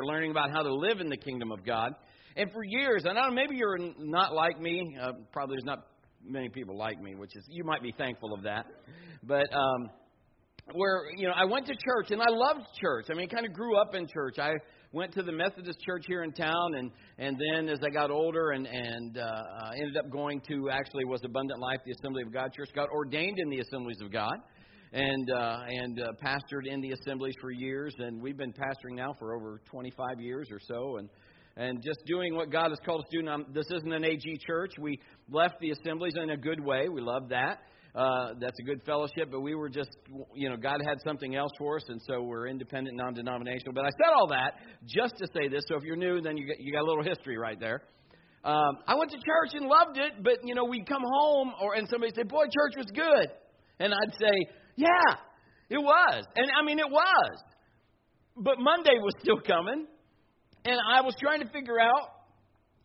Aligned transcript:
We're 0.00 0.06
learning 0.06 0.30
about 0.30 0.50
how 0.50 0.62
to 0.62 0.74
live 0.74 1.00
in 1.00 1.10
the 1.10 1.16
kingdom 1.16 1.52
of 1.52 1.64
God. 1.64 1.92
And 2.34 2.50
for 2.52 2.64
years, 2.64 3.04
and 3.04 3.18
I 3.18 3.28
know, 3.28 3.34
maybe 3.34 3.56
you're 3.56 3.76
not 3.98 4.32
like 4.32 4.58
me. 4.58 4.96
Uh, 4.98 5.12
probably 5.30 5.56
there's 5.56 5.64
not 5.64 5.88
many 6.24 6.48
people 6.48 6.78
like 6.78 6.98
me, 7.02 7.14
which 7.16 7.36
is 7.36 7.44
you 7.50 7.64
might 7.64 7.82
be 7.82 7.92
thankful 7.98 8.32
of 8.32 8.42
that. 8.44 8.64
But 9.22 9.52
um, 9.52 9.90
where 10.72 11.02
you 11.16 11.26
know 11.26 11.34
I 11.36 11.44
went 11.44 11.66
to 11.66 11.74
church 11.74 12.12
and 12.12 12.22
I 12.22 12.30
loved 12.30 12.66
church. 12.80 13.06
I 13.10 13.14
mean, 13.14 13.28
kind 13.28 13.44
of 13.44 13.52
grew 13.52 13.76
up 13.76 13.94
in 13.94 14.06
church. 14.06 14.38
I 14.38 14.52
went 14.92 15.12
to 15.14 15.22
the 15.22 15.32
Methodist 15.32 15.78
church 15.80 16.04
here 16.06 16.22
in 16.22 16.32
town, 16.32 16.76
and 16.76 16.90
and 17.18 17.36
then 17.38 17.68
as 17.68 17.80
I 17.84 17.90
got 17.90 18.10
older 18.10 18.52
and 18.52 18.66
and 18.66 19.18
uh, 19.18 19.42
ended 19.76 19.98
up 19.98 20.10
going 20.10 20.40
to 20.48 20.70
actually 20.70 21.04
was 21.04 21.20
Abundant 21.26 21.60
Life, 21.60 21.80
the 21.84 21.92
Assembly 22.00 22.22
of 22.22 22.32
God 22.32 22.54
Church. 22.54 22.70
Got 22.74 22.88
ordained 22.88 23.38
in 23.38 23.50
the 23.50 23.58
Assemblies 23.58 24.00
of 24.00 24.10
God, 24.10 24.36
and 24.92 25.30
uh, 25.30 25.60
and 25.68 26.00
uh, 26.00 26.12
pastored 26.22 26.66
in 26.66 26.80
the 26.80 26.92
assemblies 26.92 27.34
for 27.40 27.50
years. 27.50 27.94
And 27.98 28.20
we've 28.20 28.36
been 28.36 28.52
pastoring 28.52 28.96
now 28.96 29.14
for 29.18 29.34
over 29.34 29.60
25 29.70 30.20
years 30.20 30.48
or 30.50 30.58
so, 30.60 30.96
and 30.96 31.08
and 31.56 31.82
just 31.82 32.04
doing 32.06 32.34
what 32.34 32.50
God 32.50 32.70
has 32.70 32.78
called 32.84 33.02
us 33.02 33.06
to 33.10 33.18
do. 33.18 33.24
Now, 33.24 33.38
this 33.52 33.66
isn't 33.70 33.92
an 33.92 34.04
AG 34.04 34.38
church. 34.46 34.72
We 34.78 34.98
left 35.30 35.60
the 35.60 35.70
assemblies 35.70 36.14
in 36.16 36.30
a 36.30 36.36
good 36.36 36.60
way. 36.60 36.88
We 36.88 37.00
love 37.00 37.28
that. 37.30 37.58
Uh, 37.94 38.34
that's 38.40 38.58
a 38.60 38.62
good 38.62 38.80
fellowship, 38.86 39.30
but 39.32 39.40
we 39.40 39.56
were 39.56 39.68
just, 39.68 39.90
you 40.32 40.48
know, 40.48 40.56
God 40.56 40.80
had 40.86 40.98
something 41.04 41.34
else 41.34 41.50
for 41.58 41.76
us, 41.76 41.82
and 41.88 42.00
so 42.06 42.22
we're 42.22 42.46
independent, 42.46 42.96
non 42.96 43.14
denominational. 43.14 43.74
But 43.74 43.84
I 43.84 43.90
said 43.90 44.12
all 44.14 44.28
that 44.28 44.54
just 44.86 45.16
to 45.18 45.26
say 45.34 45.48
this, 45.48 45.64
so 45.66 45.76
if 45.76 45.82
you're 45.82 45.96
new, 45.96 46.20
then 46.20 46.36
you 46.36 46.46
got, 46.46 46.60
you 46.60 46.72
got 46.72 46.82
a 46.82 46.88
little 46.88 47.02
history 47.02 47.36
right 47.36 47.58
there. 47.58 47.82
Um, 48.44 48.78
I 48.86 48.94
went 48.94 49.10
to 49.10 49.16
church 49.16 49.54
and 49.54 49.66
loved 49.66 49.98
it, 49.98 50.22
but, 50.22 50.38
you 50.44 50.54
know, 50.54 50.64
we'd 50.64 50.88
come 50.88 51.02
home, 51.04 51.52
or 51.60 51.74
and 51.74 51.88
somebody 51.88 52.12
say, 52.14 52.22
Boy, 52.22 52.44
church 52.44 52.74
was 52.76 52.86
good. 52.94 53.28
And 53.80 53.92
I'd 53.92 54.14
say, 54.20 54.46
Yeah, 54.80 55.16
it 55.68 55.78
was. 55.78 56.24
And 56.36 56.46
I 56.58 56.64
mean, 56.64 56.78
it 56.78 56.90
was. 56.90 57.42
But 58.36 58.58
Monday 58.58 58.96
was 58.96 59.12
still 59.20 59.40
coming, 59.40 59.86
and 60.64 60.78
I 60.90 61.02
was 61.02 61.14
trying 61.20 61.40
to 61.40 61.48
figure 61.52 61.78
out 61.78 62.08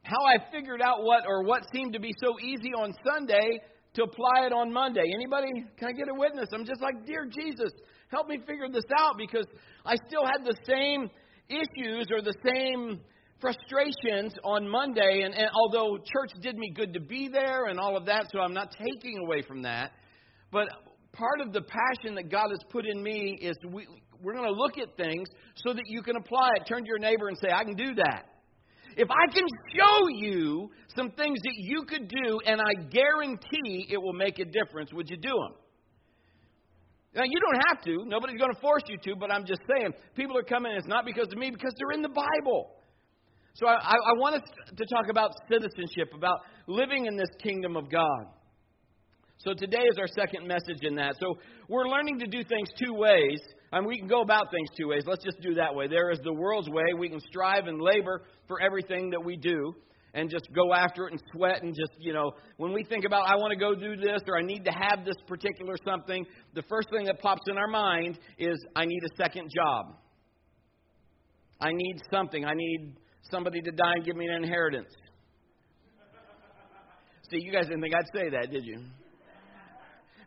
how 0.03 0.21
I 0.25 0.37
figured 0.51 0.81
out 0.81 1.03
what 1.03 1.23
or 1.25 1.43
what 1.43 1.63
seemed 1.73 1.93
to 1.93 1.99
be 1.99 2.11
so 2.21 2.35
easy 2.39 2.71
on 2.77 2.93
Sunday 3.07 3.59
to 3.93 4.03
apply 4.03 4.45
it 4.45 4.51
on 4.51 4.73
Monday. 4.73 5.05
Anybody? 5.13 5.47
Can 5.77 5.87
I 5.87 5.91
get 5.93 6.07
a 6.09 6.19
witness? 6.19 6.49
I'm 6.53 6.65
just 6.65 6.81
like, 6.81 7.05
Dear 7.05 7.25
Jesus, 7.31 7.71
help 8.11 8.27
me 8.27 8.39
figure 8.45 8.67
this 8.69 8.83
out 8.99 9.17
because 9.17 9.45
I 9.85 9.95
still 10.07 10.25
had 10.25 10.43
the 10.43 10.55
same 10.67 11.09
issues 11.47 12.07
or 12.11 12.21
the 12.21 12.35
same 12.43 12.99
frustrations 13.39 14.33
on 14.43 14.67
Monday. 14.67 15.21
And, 15.23 15.33
and 15.33 15.49
although 15.53 15.97
church 15.97 16.31
did 16.41 16.57
me 16.57 16.73
good 16.75 16.93
to 16.93 16.99
be 16.99 17.29
there 17.31 17.65
and 17.67 17.79
all 17.79 17.95
of 17.95 18.05
that, 18.07 18.27
so 18.31 18.39
I'm 18.39 18.53
not 18.53 18.75
taking 18.77 19.19
away 19.19 19.43
from 19.47 19.61
that. 19.61 19.91
But 20.51 20.67
part 21.15 21.41
of 21.41 21.53
the 21.53 21.61
passion 21.61 22.15
that 22.15 22.29
God 22.29 22.49
has 22.49 22.59
put 22.69 22.85
in 22.85 23.01
me 23.01 23.37
is 23.41 23.55
we, 23.69 23.87
we're 24.21 24.33
going 24.33 24.47
to 24.47 24.53
look 24.53 24.77
at 24.77 24.95
things 24.97 25.27
so 25.55 25.73
that 25.73 25.83
you 25.87 26.01
can 26.01 26.15
apply 26.15 26.49
it. 26.57 26.67
Turn 26.67 26.83
to 26.83 26.87
your 26.87 26.99
neighbor 26.99 27.27
and 27.27 27.37
say, 27.41 27.49
I 27.53 27.63
can 27.63 27.75
do 27.75 27.95
that. 27.95 28.25
If 28.97 29.09
I 29.11 29.33
can 29.33 29.43
show 29.75 30.07
you 30.07 30.69
some 30.95 31.11
things 31.11 31.39
that 31.43 31.55
you 31.55 31.83
could 31.83 32.07
do, 32.07 32.39
and 32.45 32.61
I 32.61 32.87
guarantee 32.89 33.87
it 33.89 33.97
will 34.01 34.13
make 34.13 34.39
a 34.39 34.45
difference, 34.45 34.93
would 34.93 35.09
you 35.09 35.17
do 35.17 35.29
them? 35.29 35.55
Now, 37.13 37.23
you 37.23 37.39
don't 37.39 37.61
have 37.67 37.83
to. 37.85 38.05
Nobody's 38.05 38.39
going 38.39 38.53
to 38.53 38.59
force 38.59 38.83
you 38.87 38.97
to, 39.03 39.15
but 39.17 39.31
I'm 39.31 39.45
just 39.45 39.61
saying, 39.67 39.93
people 40.15 40.37
are 40.37 40.43
coming, 40.43 40.73
it's 40.73 40.87
not 40.87 41.05
because 41.05 41.27
of 41.31 41.37
me, 41.37 41.49
because 41.49 41.73
they're 41.77 41.95
in 41.95 42.01
the 42.01 42.09
Bible. 42.09 42.71
So 43.53 43.67
I, 43.67 43.75
I 43.75 44.13
want 44.17 44.35
us 44.35 44.41
to 44.75 44.85
talk 44.85 45.09
about 45.09 45.31
citizenship, 45.49 46.11
about 46.13 46.39
living 46.67 47.05
in 47.05 47.15
this 47.15 47.29
kingdom 47.41 47.77
of 47.77 47.89
God. 47.89 48.25
So 49.37 49.53
today 49.53 49.83
is 49.89 49.97
our 49.99 50.07
second 50.07 50.47
message 50.47 50.81
in 50.81 50.95
that. 50.95 51.15
So 51.19 51.37
we're 51.67 51.87
learning 51.87 52.19
to 52.19 52.27
do 52.27 52.43
things 52.43 52.69
two 52.83 52.93
ways. 52.93 53.39
Mean, 53.73 53.85
we 53.85 53.97
can 53.97 54.07
go 54.07 54.21
about 54.21 54.51
things 54.51 54.69
two 54.77 54.87
ways. 54.87 55.03
Let's 55.05 55.23
just 55.23 55.41
do 55.41 55.55
that 55.55 55.75
way. 55.75 55.87
There 55.87 56.09
is 56.09 56.19
the 56.23 56.33
world's 56.33 56.69
way. 56.69 56.93
We 56.97 57.09
can 57.09 57.19
strive 57.19 57.67
and 57.67 57.81
labor 57.81 58.23
for 58.47 58.61
everything 58.61 59.09
that 59.09 59.23
we 59.23 59.35
do 59.35 59.75
and 60.13 60.29
just 60.29 60.47
go 60.53 60.73
after 60.73 61.07
it 61.07 61.11
and 61.11 61.21
sweat 61.33 61.61
and 61.61 61.75
just, 61.75 61.91
you 61.99 62.13
know, 62.13 62.31
when 62.55 62.71
we 62.71 62.85
think 62.85 63.03
about, 63.03 63.27
I 63.27 63.35
want 63.35 63.51
to 63.51 63.59
go 63.59 63.75
do 63.75 63.97
this 63.97 64.21
or 64.27 64.37
I 64.37 64.43
need 64.43 64.63
to 64.63 64.71
have 64.71 65.03
this 65.03 65.17
particular 65.27 65.75
something, 65.83 66.25
the 66.53 66.63
first 66.69 66.89
thing 66.89 67.05
that 67.05 67.19
pops 67.19 67.41
in 67.49 67.57
our 67.57 67.67
mind 67.67 68.17
is, 68.39 68.57
I 68.75 68.85
need 68.85 69.01
a 69.03 69.15
second 69.17 69.51
job. 69.53 69.97
I 71.59 71.71
need 71.73 71.97
something. 72.09 72.45
I 72.45 72.53
need 72.53 72.95
somebody 73.29 73.61
to 73.61 73.71
die 73.71 73.93
and 73.95 74.05
give 74.05 74.15
me 74.15 74.27
an 74.27 74.43
inheritance. 74.43 74.93
See, 77.29 77.39
you 77.41 77.51
guys 77.51 77.65
didn't 77.65 77.81
think 77.81 77.93
I'd 77.93 78.05
say 78.15 78.29
that, 78.29 78.51
did 78.51 78.65
you? 78.65 78.79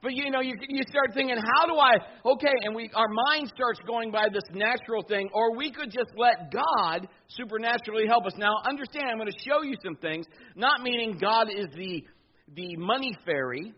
But 0.03 0.15
you 0.15 0.31
know, 0.31 0.41
you, 0.41 0.55
you 0.69 0.83
start 0.89 1.15
thinking, 1.15 1.37
how 1.37 1.67
do 1.67 1.75
I, 1.79 1.95
okay, 2.33 2.55
and 2.63 2.75
we, 2.75 2.91
our 2.95 3.09
mind 3.09 3.51
starts 3.55 3.81
going 3.87 4.11
by 4.11 4.27
this 4.33 4.45
natural 4.53 5.03
thing, 5.03 5.29
or 5.33 5.57
we 5.57 5.73
could 5.73 5.91
just 5.91 6.11
let 6.17 6.53
God 6.53 7.09
supernaturally 7.29 8.07
help 8.07 8.27
us. 8.27 8.33
Now, 8.37 8.55
understand, 8.69 9.07
I'm 9.11 9.19
going 9.19 9.31
to 9.31 9.45
show 9.49 9.63
you 9.63 9.75
some 9.85 9.97
things, 9.97 10.27
not 10.55 10.83
meaning 10.83 11.19
God 11.21 11.49
is 11.51 11.67
the, 11.77 12.05
the 12.55 12.77
money 12.77 13.13
fairy, 13.27 13.75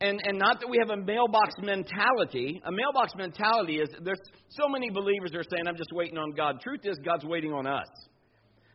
and, 0.00 0.20
and 0.24 0.38
not 0.38 0.60
that 0.60 0.68
we 0.68 0.78
have 0.80 0.90
a 0.90 1.02
mailbox 1.02 1.54
mentality. 1.60 2.62
A 2.64 2.72
mailbox 2.72 3.12
mentality 3.16 3.76
is 3.76 3.88
there's 4.02 4.20
so 4.48 4.66
many 4.66 4.88
believers 4.88 5.32
are 5.34 5.44
saying, 5.54 5.68
I'm 5.68 5.76
just 5.76 5.92
waiting 5.92 6.16
on 6.16 6.32
God. 6.32 6.60
Truth 6.62 6.80
is, 6.84 6.96
God's 7.04 7.26
waiting 7.26 7.52
on 7.52 7.66
us 7.66 7.86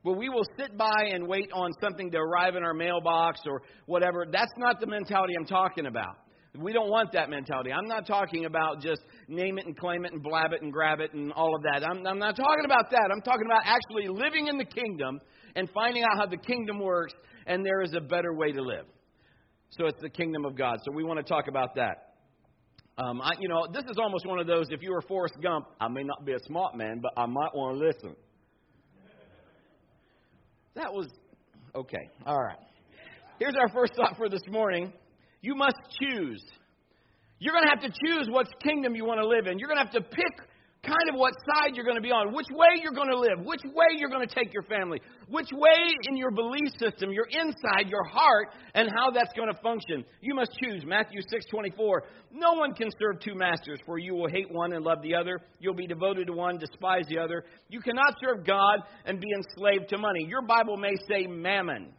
where 0.05 0.15
we 0.15 0.29
will 0.29 0.45
sit 0.55 0.77
by 0.77 1.09
and 1.11 1.27
wait 1.27 1.49
on 1.51 1.71
something 1.81 2.11
to 2.11 2.17
arrive 2.19 2.55
in 2.55 2.61
our 2.61 2.75
mailbox 2.75 3.39
or 3.47 3.63
whatever. 3.87 4.27
That's 4.31 4.51
not 4.55 4.79
the 4.79 4.85
mentality 4.85 5.33
I'm 5.35 5.47
talking 5.47 5.87
about. 5.87 6.17
We 6.55 6.73
don't 6.73 6.91
want 6.91 7.11
that 7.13 7.31
mentality. 7.31 7.71
I'm 7.73 7.87
not 7.87 8.05
talking 8.05 8.45
about 8.45 8.81
just 8.81 9.01
name 9.27 9.57
it 9.57 9.65
and 9.65 9.75
claim 9.75 10.05
it 10.05 10.13
and 10.13 10.21
blab 10.21 10.53
it 10.53 10.61
and 10.61 10.71
grab 10.71 10.99
it 10.99 11.13
and 11.15 11.33
all 11.33 11.55
of 11.55 11.63
that. 11.63 11.83
I'm, 11.83 12.05
I'm 12.05 12.19
not 12.19 12.35
talking 12.35 12.65
about 12.65 12.91
that. 12.91 13.09
I'm 13.11 13.21
talking 13.21 13.47
about 13.47 13.63
actually 13.65 14.07
living 14.07 14.45
in 14.45 14.59
the 14.59 14.65
kingdom 14.65 15.19
and 15.55 15.67
finding 15.73 16.03
out 16.03 16.19
how 16.19 16.27
the 16.27 16.37
kingdom 16.37 16.79
works 16.79 17.15
and 17.47 17.65
there 17.65 17.81
is 17.81 17.95
a 17.95 17.99
better 17.99 18.31
way 18.31 18.51
to 18.51 18.61
live. 18.61 18.85
So 19.71 19.87
it's 19.87 20.01
the 20.03 20.09
kingdom 20.09 20.45
of 20.45 20.55
God. 20.55 20.77
So 20.85 20.91
we 20.93 21.03
want 21.03 21.17
to 21.17 21.25
talk 21.27 21.47
about 21.49 21.73
that. 21.77 22.13
Um, 22.99 23.21
I, 23.21 23.31
you 23.39 23.49
know, 23.49 23.65
this 23.73 23.85
is 23.89 23.97
almost 23.97 24.27
one 24.27 24.37
of 24.37 24.45
those. 24.45 24.67
If 24.69 24.83
you 24.83 24.91
were 24.91 25.01
Forrest 25.01 25.33
Gump, 25.41 25.65
I 25.81 25.87
may 25.87 26.03
not 26.03 26.25
be 26.25 26.33
a 26.33 26.39
smart 26.45 26.77
man, 26.77 26.99
but 27.01 27.11
I 27.17 27.25
might 27.25 27.55
want 27.55 27.79
to 27.79 27.85
listen. 27.87 28.15
That 30.75 30.93
was 30.93 31.07
okay. 31.73 32.09
All 32.25 32.41
right. 32.41 32.57
Here's 33.39 33.55
our 33.59 33.69
first 33.69 33.95
thought 33.95 34.17
for 34.17 34.29
this 34.29 34.41
morning. 34.49 34.91
You 35.41 35.55
must 35.55 35.77
choose. 35.99 36.43
You're 37.39 37.53
going 37.53 37.65
to 37.65 37.69
have 37.69 37.81
to 37.81 37.99
choose 38.05 38.27
what 38.29 38.47
kingdom 38.61 38.95
you 38.95 39.05
want 39.05 39.19
to 39.19 39.27
live 39.27 39.47
in. 39.47 39.59
You're 39.59 39.67
going 39.69 39.79
to 39.79 39.83
have 39.83 39.93
to 39.93 40.01
pick 40.01 40.33
kind 40.85 41.09
of 41.09 41.19
what 41.19 41.33
side 41.41 41.75
you're 41.75 41.85
going 41.85 41.97
to 41.97 42.05
be 42.05 42.11
on, 42.11 42.33
which 42.33 42.47
way 42.51 42.79
you're 42.81 42.93
going 42.93 43.09
to 43.09 43.17
live, 43.17 43.43
which 43.43 43.61
way 43.65 43.97
you're 43.97 44.09
going 44.09 44.25
to 44.25 44.33
take 44.33 44.53
your 44.53 44.63
family, 44.63 45.01
which 45.27 45.49
way 45.51 45.81
in 46.07 46.15
your 46.15 46.31
belief 46.31 46.69
system, 46.77 47.11
your 47.11 47.25
inside, 47.31 47.89
your 47.89 48.05
heart, 48.05 48.53
and 48.73 48.89
how 48.95 49.09
that's 49.09 49.33
going 49.33 49.51
to 49.51 49.59
function. 49.61 50.05
You 50.21 50.35
must 50.35 50.51
choose. 50.61 50.83
Matthew 50.85 51.21
6:24. 51.21 52.01
No 52.31 52.53
one 52.53 52.73
can 52.73 52.89
serve 52.99 53.19
two 53.19 53.35
masters, 53.35 53.79
for 53.85 53.97
you 53.97 54.13
will 54.13 54.29
hate 54.29 54.51
one 54.51 54.73
and 54.73 54.85
love 54.85 55.01
the 55.01 55.15
other. 55.15 55.41
You'll 55.59 55.73
be 55.73 55.87
devoted 55.87 56.27
to 56.27 56.33
one, 56.33 56.57
despise 56.57 57.05
the 57.09 57.19
other. 57.19 57.43
You 57.69 57.81
cannot 57.81 58.15
serve 58.23 58.45
God 58.45 58.79
and 59.05 59.19
be 59.19 59.27
enslaved 59.35 59.89
to 59.89 59.97
money. 59.97 60.25
Your 60.27 60.41
Bible 60.41 60.77
may 60.77 60.93
say 61.09 61.27
mammon. 61.27 61.93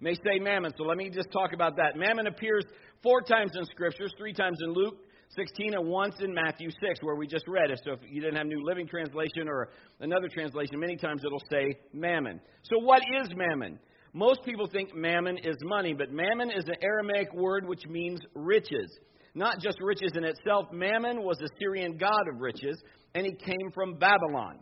May 0.00 0.14
say 0.14 0.38
mammon. 0.40 0.72
So 0.76 0.84
let 0.84 0.96
me 0.96 1.08
just 1.10 1.30
talk 1.32 1.52
about 1.52 1.76
that. 1.76 1.96
Mammon 1.96 2.26
appears 2.26 2.64
four 3.02 3.22
times 3.22 3.52
in 3.54 3.64
scriptures, 3.66 4.12
three 4.18 4.32
times 4.32 4.58
in 4.62 4.72
Luke, 4.72 4.96
16 5.34 5.74
and 5.74 5.88
once 5.88 6.14
in 6.20 6.32
Matthew 6.32 6.70
6, 6.70 7.00
where 7.02 7.16
we 7.16 7.26
just 7.26 7.46
read 7.48 7.70
it. 7.70 7.80
So 7.84 7.92
if 7.92 8.00
you 8.08 8.20
didn't 8.20 8.36
have 8.36 8.46
New 8.46 8.64
Living 8.64 8.86
Translation 8.86 9.48
or 9.48 9.70
another 10.00 10.28
translation, 10.28 10.78
many 10.78 10.96
times 10.96 11.22
it'll 11.24 11.42
say 11.50 11.78
mammon. 11.92 12.40
So 12.62 12.78
what 12.78 13.02
is 13.20 13.28
mammon? 13.34 13.78
Most 14.12 14.42
people 14.44 14.66
think 14.66 14.94
mammon 14.94 15.36
is 15.38 15.56
money, 15.62 15.92
but 15.92 16.10
mammon 16.10 16.50
is 16.50 16.64
an 16.64 16.76
Aramaic 16.82 17.34
word 17.34 17.66
which 17.66 17.86
means 17.86 18.20
riches. 18.34 18.90
Not 19.34 19.60
just 19.60 19.76
riches 19.82 20.12
in 20.14 20.24
itself. 20.24 20.66
Mammon 20.72 21.22
was 21.22 21.36
the 21.38 21.50
Syrian 21.58 21.98
god 21.98 22.28
of 22.32 22.40
riches, 22.40 22.80
and 23.14 23.26
he 23.26 23.32
came 23.32 23.70
from 23.74 23.98
Babylon. 23.98 24.58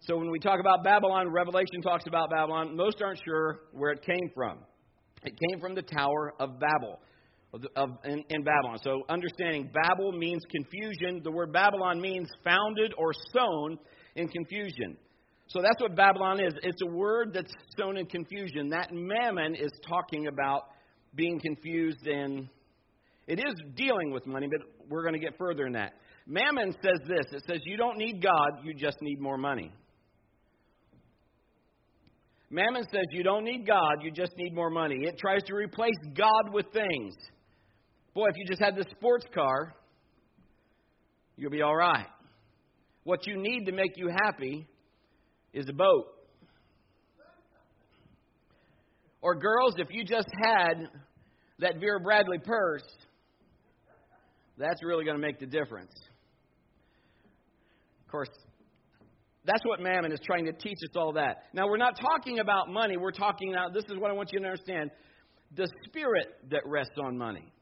So 0.00 0.16
when 0.16 0.30
we 0.30 0.40
talk 0.40 0.58
about 0.58 0.82
Babylon, 0.82 1.28
Revelation 1.28 1.82
talks 1.82 2.06
about 2.06 2.30
Babylon, 2.30 2.76
most 2.76 3.00
aren't 3.02 3.20
sure 3.24 3.60
where 3.72 3.92
it 3.92 4.02
came 4.02 4.30
from. 4.34 4.58
It 5.22 5.38
came 5.48 5.60
from 5.60 5.74
the 5.74 5.82
Tower 5.82 6.34
of 6.40 6.58
Babel 6.58 7.00
of, 7.52 7.90
in, 8.04 8.24
in 8.28 8.44
Babylon. 8.44 8.78
So 8.82 9.02
understanding 9.08 9.70
Babel 9.72 10.12
means 10.12 10.42
confusion. 10.50 11.22
The 11.22 11.30
word 11.30 11.52
Babylon 11.52 12.00
means 12.00 12.28
founded 12.44 12.92
or 12.98 13.12
sown 13.32 13.78
in 14.16 14.28
confusion. 14.28 14.96
So 15.48 15.62
that's 15.62 15.80
what 15.80 15.96
Babylon 15.96 16.40
is. 16.40 16.52
It's 16.62 16.82
a 16.82 16.90
word 16.90 17.32
that's 17.32 17.52
sown 17.78 17.96
in 17.96 18.06
confusion. 18.06 18.68
That 18.68 18.90
mammon 18.92 19.54
is 19.54 19.70
talking 19.88 20.26
about 20.26 20.64
being 21.14 21.40
confused 21.40 22.06
in. 22.06 22.48
it 23.26 23.38
is 23.38 23.54
dealing 23.74 24.10
with 24.12 24.26
money, 24.26 24.46
but 24.46 24.60
we're 24.90 25.02
going 25.02 25.14
to 25.14 25.18
get 25.18 25.38
further 25.38 25.66
in 25.66 25.72
that. 25.72 25.94
Mammon 26.26 26.72
says 26.82 27.00
this 27.08 27.24
it 27.32 27.42
says, 27.46 27.60
You 27.64 27.78
don't 27.78 27.96
need 27.96 28.22
God, 28.22 28.62
you 28.62 28.74
just 28.74 28.98
need 29.00 29.18
more 29.20 29.38
money. 29.38 29.72
Mammon 32.50 32.84
says, 32.92 33.04
You 33.12 33.22
don't 33.22 33.44
need 33.44 33.66
God, 33.66 34.02
you 34.02 34.10
just 34.10 34.32
need 34.36 34.54
more 34.54 34.68
money. 34.68 34.96
It 35.04 35.18
tries 35.18 35.42
to 35.44 35.54
replace 35.54 35.96
God 36.14 36.52
with 36.52 36.66
things. 36.74 37.14
Boy, 38.18 38.26
if 38.30 38.36
you 38.36 38.46
just 38.48 38.60
had 38.60 38.74
this 38.74 38.86
sports 38.90 39.24
car, 39.32 39.72
you'll 41.36 41.52
be 41.52 41.62
all 41.62 41.76
right. 41.76 42.08
What 43.04 43.28
you 43.28 43.36
need 43.36 43.66
to 43.66 43.72
make 43.72 43.92
you 43.94 44.08
happy 44.08 44.66
is 45.52 45.68
a 45.68 45.72
boat. 45.72 46.06
Or, 49.20 49.36
girls, 49.36 49.74
if 49.76 49.86
you 49.90 50.04
just 50.04 50.26
had 50.42 50.88
that 51.60 51.78
Vera 51.78 52.00
Bradley 52.00 52.38
purse, 52.40 52.82
that's 54.58 54.82
really 54.82 55.04
going 55.04 55.16
to 55.16 55.24
make 55.24 55.38
the 55.38 55.46
difference. 55.46 55.92
Of 58.04 58.10
course, 58.10 58.30
that's 59.44 59.64
what 59.64 59.78
Mammon 59.78 60.10
is 60.10 60.18
trying 60.26 60.46
to 60.46 60.52
teach 60.52 60.78
us 60.90 60.96
all 60.96 61.12
that. 61.12 61.44
Now, 61.52 61.68
we're 61.68 61.76
not 61.76 61.96
talking 61.96 62.40
about 62.40 62.68
money. 62.68 62.96
We're 62.96 63.12
talking 63.12 63.52
now, 63.52 63.68
this 63.68 63.84
is 63.84 63.96
what 63.96 64.10
I 64.10 64.14
want 64.14 64.30
you 64.32 64.40
to 64.40 64.44
understand 64.44 64.90
the 65.54 65.68
spirit 65.86 66.26
that 66.50 66.62
rests 66.66 66.96
on 67.00 67.16
money. 67.16 67.52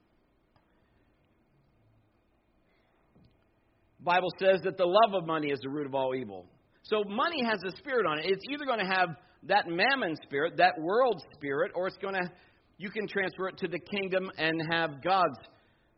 Bible 4.06 4.30
says 4.38 4.60
that 4.62 4.78
the 4.78 4.86
love 4.86 5.20
of 5.20 5.26
money 5.26 5.48
is 5.48 5.58
the 5.62 5.68
root 5.68 5.84
of 5.84 5.94
all 5.94 6.14
evil. 6.14 6.46
So 6.84 7.02
money 7.08 7.42
has 7.44 7.58
a 7.66 7.76
spirit 7.76 8.06
on 8.06 8.20
it. 8.20 8.26
It's 8.26 8.44
either 8.48 8.64
going 8.64 8.78
to 8.78 8.86
have 8.86 9.08
that 9.48 9.66
mammon 9.66 10.16
spirit, 10.22 10.56
that 10.58 10.80
world 10.80 11.20
spirit, 11.34 11.72
or 11.74 11.88
it's 11.88 11.96
going 11.98 12.14
to 12.14 12.30
you 12.78 12.90
can 12.90 13.08
transfer 13.08 13.48
it 13.48 13.56
to 13.58 13.68
the 13.68 13.78
kingdom 13.78 14.30
and 14.38 14.62
have 14.70 15.02
God's 15.02 15.38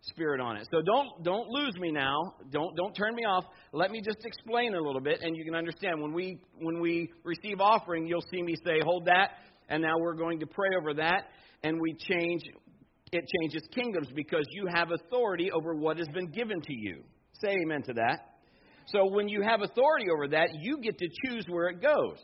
spirit 0.01 0.41
on 0.41 0.57
it. 0.57 0.67
So 0.71 0.81
don't 0.81 1.23
don't 1.23 1.49
lose 1.49 1.77
me 1.79 1.93
now. 1.93 2.35
Don't 2.51 2.75
don't 2.77 2.95
turn 2.95 3.15
me 3.15 3.25
off. 3.25 3.45
Let 3.73 3.91
me 3.91 4.01
just 4.01 4.25
explain 4.25 4.75
a 4.75 4.81
little 4.81 5.03
bit 5.03 5.21
and 5.21 5.37
you 5.37 5.45
can 5.45 5.55
understand 5.55 6.01
when 6.01 6.15
we 6.15 6.41
when 6.61 6.81
we 6.81 7.13
receive 7.25 7.61
offering, 7.61 8.07
you'll 8.07 8.25
see 8.33 8.43
me 8.43 8.55
say 8.65 8.81
hold 8.83 9.05
that 9.05 9.33
and 9.69 9.83
now 9.83 9.99
we're 9.99 10.15
going 10.15 10.41
to 10.41 10.47
pray 10.47 10.71
over 10.81 10.95
that 10.95 11.25
and 11.63 11.79
we 11.79 11.95
change 11.99 12.43
it 13.13 13.25
changes 13.41 13.63
kingdoms 13.75 14.09
because 14.15 14.47
you 14.51 14.67
have 14.73 14.89
authority 14.93 15.51
over 15.53 15.75
what 15.75 15.99
has 15.99 16.09
been 16.09 16.31
given 16.31 16.61
to 16.63 16.75
you. 16.75 17.03
Say 17.41 17.57
amen 17.65 17.83
to 17.85 17.93
that. 17.95 18.39
So 18.87 19.07
when 19.07 19.29
you 19.29 19.43
have 19.43 19.63
authority 19.63 20.07
over 20.13 20.29
that, 20.29 20.49
you 20.61 20.79
get 20.79 20.99
to 20.99 21.09
choose 21.25 21.45
where 21.49 21.69
it 21.69 21.83
goes. 21.83 22.19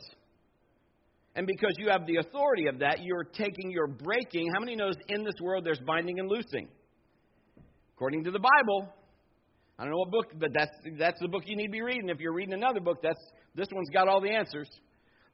And 1.35 1.45
because 1.45 1.73
you 1.77 1.89
have 1.89 2.07
the 2.07 2.17
authority 2.17 2.67
of 2.67 2.79
that, 2.79 3.03
you're 3.03 3.25
taking, 3.25 3.69
you're 3.69 3.87
breaking. 3.87 4.49
How 4.53 4.59
many 4.59 4.75
knows 4.75 4.95
in 5.09 5.23
this 5.23 5.35
world 5.41 5.65
there's 5.65 5.81
binding 5.85 6.19
and 6.19 6.29
loosing? 6.29 6.67
According 7.95 8.23
to 8.23 8.31
the 8.31 8.39
Bible. 8.39 8.93
I 9.77 9.83
don't 9.83 9.91
know 9.91 9.99
what 9.99 10.11
book, 10.11 10.31
but 10.39 10.49
that's 10.53 10.71
that's 10.97 11.19
the 11.19 11.27
book 11.27 11.43
you 11.45 11.57
need 11.57 11.67
to 11.67 11.71
be 11.71 11.81
reading. 11.81 12.07
If 12.07 12.19
you're 12.19 12.33
reading 12.33 12.53
another 12.53 12.79
book, 12.79 12.99
that's 13.03 13.19
this 13.55 13.67
one's 13.73 13.89
got 13.89 14.07
all 14.07 14.21
the 14.21 14.31
answers. 14.31 14.69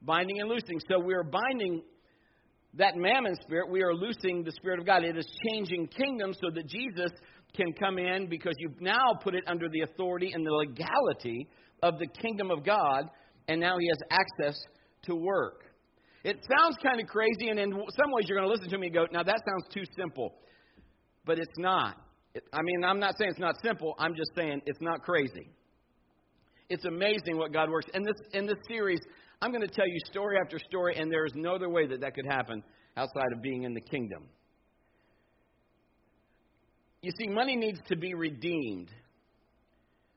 Binding 0.02 0.40
and 0.40 0.48
loosing. 0.48 0.80
So 0.88 0.98
we're 0.98 1.22
binding 1.22 1.82
that 2.74 2.96
mammon 2.96 3.34
spirit, 3.42 3.70
we 3.70 3.82
are 3.82 3.94
loosing 3.94 4.42
the 4.44 4.52
spirit 4.52 4.80
of 4.80 4.86
God. 4.86 5.04
It 5.04 5.16
is 5.16 5.26
changing 5.46 5.88
kingdoms 5.88 6.38
so 6.40 6.50
that 6.54 6.66
Jesus 6.66 7.10
can 7.56 7.72
come 7.72 7.98
in 7.98 8.28
because 8.28 8.54
you've 8.58 8.80
now 8.80 9.12
put 9.22 9.34
it 9.34 9.44
under 9.46 9.68
the 9.68 9.82
authority 9.82 10.32
and 10.32 10.44
the 10.46 10.50
legality 10.50 11.48
of 11.82 11.98
the 11.98 12.06
kingdom 12.06 12.50
of 12.50 12.64
God, 12.64 13.10
and 13.48 13.60
now 13.60 13.76
he 13.78 13.88
has 13.88 13.98
access 14.10 14.56
to 15.02 15.14
work. 15.14 15.64
It 16.24 16.38
sounds 16.56 16.76
kind 16.82 17.00
of 17.00 17.06
crazy, 17.08 17.48
and 17.48 17.58
in 17.58 17.72
some 17.72 18.10
ways 18.12 18.26
you're 18.28 18.38
going 18.38 18.48
to 18.48 18.52
listen 18.52 18.70
to 18.70 18.78
me 18.78 18.86
and 18.86 18.94
go, 18.94 19.06
now 19.10 19.22
that 19.22 19.40
sounds 19.44 19.74
too 19.74 19.84
simple. 19.98 20.34
But 21.24 21.38
it's 21.38 21.58
not. 21.58 21.96
It, 22.34 22.44
I 22.52 22.62
mean, 22.62 22.84
I'm 22.84 23.00
not 23.00 23.18
saying 23.18 23.30
it's 23.30 23.40
not 23.40 23.56
simple, 23.62 23.94
I'm 23.98 24.14
just 24.14 24.30
saying 24.36 24.62
it's 24.66 24.80
not 24.80 25.02
crazy. 25.02 25.50
It's 26.68 26.84
amazing 26.84 27.36
what 27.36 27.52
God 27.52 27.68
works. 27.68 27.86
In 27.92 28.02
this, 28.02 28.16
in 28.32 28.46
this 28.46 28.56
series, 28.68 29.00
I'm 29.42 29.50
going 29.50 29.66
to 29.66 29.74
tell 29.74 29.86
you 29.86 29.98
story 30.10 30.36
after 30.42 30.58
story, 30.58 30.96
and 30.96 31.10
there 31.10 31.26
is 31.26 31.32
no 31.34 31.56
other 31.56 31.68
way 31.68 31.86
that 31.88 32.00
that 32.00 32.14
could 32.14 32.26
happen 32.26 32.62
outside 32.96 33.32
of 33.34 33.42
being 33.42 33.64
in 33.64 33.74
the 33.74 33.80
kingdom. 33.80 34.24
You 37.02 37.10
see, 37.18 37.26
money 37.28 37.56
needs 37.56 37.80
to 37.88 37.96
be 37.96 38.14
redeemed. 38.14 38.88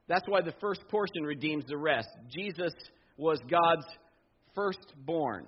That's 0.08 0.28
why 0.28 0.42
the 0.42 0.54
first 0.62 0.82
portion 0.90 1.24
redeems 1.24 1.66
the 1.68 1.78
rest. 1.78 2.08
Jesus 2.30 2.72
was 3.18 3.40
God's 3.50 3.88
firstborn. 4.54 5.48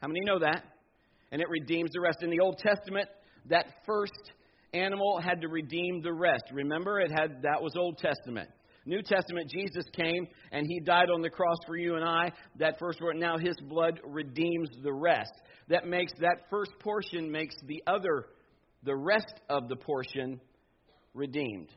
How 0.00 0.06
many 0.06 0.20
know 0.20 0.38
that? 0.38 0.64
And 1.32 1.42
it 1.42 1.48
redeems 1.48 1.90
the 1.92 2.00
rest. 2.00 2.18
In 2.22 2.30
the 2.30 2.40
Old 2.40 2.58
Testament, 2.58 3.08
that 3.48 3.66
first 3.84 4.32
animal 4.72 5.20
had 5.20 5.40
to 5.40 5.48
redeem 5.48 6.02
the 6.02 6.12
rest. 6.12 6.44
Remember, 6.52 7.00
it 7.00 7.10
had 7.10 7.42
that 7.42 7.60
was 7.60 7.74
Old 7.76 7.98
Testament. 7.98 8.48
New 8.86 9.02
Testament, 9.02 9.50
Jesus 9.50 9.84
came 9.92 10.26
and 10.52 10.66
he 10.66 10.80
died 10.80 11.10
on 11.14 11.20
the 11.20 11.30
cross 11.30 11.58
for 11.66 11.76
you 11.76 11.96
and 11.96 12.04
I. 12.04 12.32
That 12.58 12.78
first 12.78 13.00
word, 13.00 13.16
now 13.16 13.38
his 13.38 13.56
blood 13.68 14.00
redeems 14.04 14.68
the 14.82 14.92
rest. 14.92 15.32
That 15.68 15.86
makes 15.86 16.12
that 16.20 16.48
first 16.48 16.72
portion 16.80 17.30
makes 17.30 17.54
the 17.66 17.82
other, 17.86 18.26
the 18.82 18.96
rest 18.96 19.34
of 19.48 19.68
the 19.68 19.76
portion 19.76 20.40
redeemed. 21.14 21.68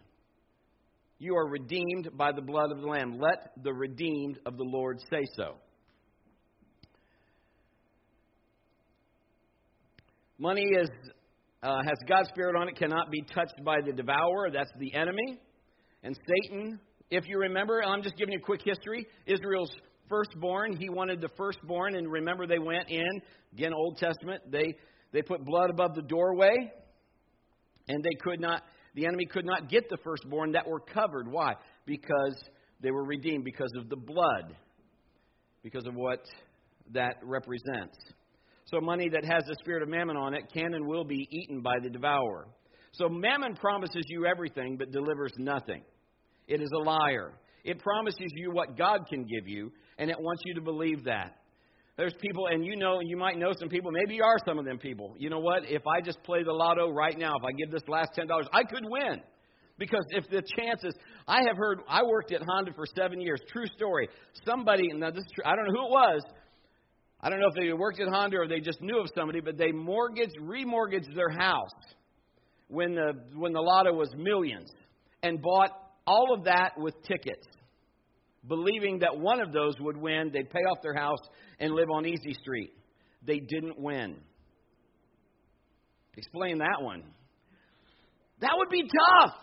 You 1.19 1.35
are 1.35 1.47
redeemed 1.47 2.09
by 2.17 2.31
the 2.31 2.41
blood 2.41 2.71
of 2.71 2.81
the 2.81 2.87
Lamb. 2.87 3.19
Let 3.19 3.51
the 3.63 3.73
redeemed 3.73 4.39
of 4.45 4.57
the 4.57 4.63
Lord 4.63 4.99
say 5.09 5.23
so. 5.35 5.55
Money 10.37 10.63
is, 10.63 10.89
uh, 11.61 11.77
has 11.85 11.97
God's 12.09 12.27
Spirit 12.29 12.55
on 12.59 12.67
it, 12.67 12.75
cannot 12.75 13.09
be 13.11 13.21
touched 13.33 13.63
by 13.63 13.77
the 13.85 13.93
devourer. 13.93 14.51
That's 14.51 14.71
the 14.79 14.93
enemy. 14.93 15.39
And 16.03 16.17
Satan, 16.27 16.79
if 17.09 17.27
you 17.27 17.39
remember, 17.39 17.81
I'm 17.81 18.03
just 18.03 18.17
giving 18.17 18.33
you 18.33 18.39
a 18.39 18.41
quick 18.41 18.61
history. 18.65 19.07
Israel's 19.25 19.71
firstborn, 20.09 20.75
he 20.75 20.89
wanted 20.89 21.21
the 21.21 21.29
firstborn, 21.37 21.95
and 21.95 22.11
remember 22.11 22.45
they 22.45 22.59
went 22.59 22.89
in, 22.89 23.21
again, 23.53 23.73
Old 23.73 23.97
Testament, 23.97 24.41
they, 24.51 24.75
they 25.13 25.21
put 25.21 25.45
blood 25.45 25.69
above 25.69 25.95
the 25.95 26.01
doorway, 26.01 26.73
and 27.87 28.03
they 28.03 28.15
could 28.21 28.39
not, 28.39 28.63
the 28.95 29.05
enemy 29.05 29.25
could 29.25 29.45
not 29.45 29.69
get 29.69 29.89
the 29.89 29.97
firstborn 30.03 30.51
that 30.53 30.67
were 30.67 30.79
covered. 30.79 31.31
Why? 31.31 31.53
Because 31.85 32.35
they 32.81 32.91
were 32.91 33.03
redeemed, 33.03 33.43
because 33.43 33.71
of 33.77 33.89
the 33.89 33.95
blood, 33.95 34.55
because 35.63 35.85
of 35.87 35.95
what 35.95 36.19
that 36.91 37.15
represents. 37.23 37.97
So 38.65 38.81
money 38.81 39.09
that 39.09 39.25
has 39.25 39.43
the 39.45 39.55
spirit 39.59 39.83
of 39.83 39.89
mammon 39.89 40.17
on 40.17 40.33
it 40.33 40.51
can 40.53 40.73
and 40.73 40.87
will 40.87 41.03
be 41.03 41.27
eaten 41.31 41.61
by 41.61 41.75
the 41.81 41.89
devourer. 41.89 42.47
So 42.93 43.09
mammon 43.09 43.55
promises 43.55 44.03
you 44.07 44.25
everything 44.25 44.77
but 44.77 44.91
delivers 44.91 45.33
nothing. 45.37 45.83
It 46.47 46.61
is 46.61 46.69
a 46.75 46.83
liar. 46.83 47.33
It 47.63 47.79
promises 47.79 48.31
you 48.35 48.51
what 48.51 48.77
God 48.77 49.07
can 49.09 49.25
give 49.25 49.47
you, 49.47 49.71
and 49.97 50.09
it 50.09 50.17
wants 50.19 50.43
you 50.45 50.53
to 50.55 50.61
believe 50.61 51.05
that. 51.05 51.37
There's 51.95 52.13
people, 52.19 52.47
and 52.47 52.65
you 52.65 52.75
know, 52.75 52.99
you 53.01 53.17
might 53.17 53.37
know 53.37 53.51
some 53.59 53.69
people. 53.69 53.91
Maybe 53.91 54.15
you 54.15 54.23
are 54.23 54.37
some 54.47 54.57
of 54.57 54.65
them 54.65 54.79
people. 54.79 55.15
You 55.17 55.29
know 55.29 55.39
what? 55.39 55.63
If 55.69 55.83
I 55.85 56.01
just 56.01 56.21
play 56.23 56.43
the 56.43 56.51
lotto 56.51 56.89
right 56.89 57.17
now, 57.17 57.33
if 57.37 57.43
I 57.45 57.51
give 57.51 57.71
this 57.71 57.87
last 57.87 58.11
ten 58.15 58.27
dollars, 58.27 58.47
I 58.51 58.63
could 58.63 58.83
win. 58.83 59.21
Because 59.77 60.05
if 60.09 60.27
the 60.29 60.41
chances, 60.57 60.95
I 61.27 61.41
have 61.47 61.57
heard, 61.57 61.79
I 61.87 62.03
worked 62.03 62.31
at 62.31 62.41
Honda 62.47 62.73
for 62.73 62.85
seven 62.95 63.19
years. 63.19 63.41
True 63.51 63.65
story. 63.75 64.07
Somebody, 64.45 64.87
now 64.93 65.11
this 65.11 65.23
I 65.45 65.55
don't 65.55 65.65
know 65.65 65.81
who 65.81 65.87
it 65.87 65.91
was, 65.91 66.21
I 67.21 67.29
don't 67.29 67.39
know 67.39 67.47
if 67.47 67.55
they 67.55 67.71
worked 67.73 67.99
at 67.99 68.07
Honda 68.07 68.37
or 68.37 68.47
they 68.47 68.59
just 68.59 68.81
knew 68.81 68.99
of 68.99 69.07
somebody, 69.15 69.39
but 69.39 69.57
they 69.57 69.71
mortgaged, 69.71 70.37
remortgaged 70.41 71.15
their 71.15 71.29
house 71.29 71.71
when 72.67 72.95
the 72.95 73.13
when 73.35 73.53
the 73.53 73.61
lotto 73.61 73.93
was 73.93 74.09
millions, 74.17 74.69
and 75.21 75.41
bought 75.41 75.71
all 76.05 76.33
of 76.33 76.43
that 76.45 76.71
with 76.77 76.95
tickets, 77.03 77.47
believing 78.47 78.99
that 78.99 79.17
one 79.17 79.41
of 79.41 79.51
those 79.51 79.75
would 79.79 79.97
win. 79.97 80.31
They'd 80.33 80.49
pay 80.49 80.59
off 80.59 80.79
their 80.81 80.95
house 80.95 81.21
and 81.59 81.73
live 81.73 81.89
on 81.89 82.05
Easy 82.05 82.33
Street. 82.41 82.71
They 83.25 83.39
didn't 83.39 83.79
win. 83.79 84.17
Explain 86.15 86.59
that 86.59 86.81
one. 86.81 87.03
That 88.41 88.51
would 88.57 88.69
be 88.69 88.83
tough. 88.83 89.33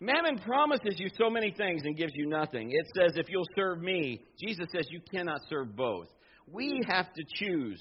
Mammon 0.00 0.38
promises 0.38 0.96
you 0.98 1.08
so 1.18 1.30
many 1.30 1.52
things 1.56 1.82
and 1.84 1.96
gives 1.96 2.12
you 2.14 2.28
nothing. 2.28 2.70
It 2.70 2.86
says, 2.96 3.12
if 3.16 3.26
you'll 3.28 3.46
serve 3.56 3.80
me, 3.80 4.22
Jesus 4.38 4.66
says 4.74 4.86
you 4.90 5.00
cannot 5.10 5.40
serve 5.48 5.74
both. 5.74 6.08
We 6.50 6.82
have 6.88 7.06
to 7.06 7.24
choose. 7.36 7.80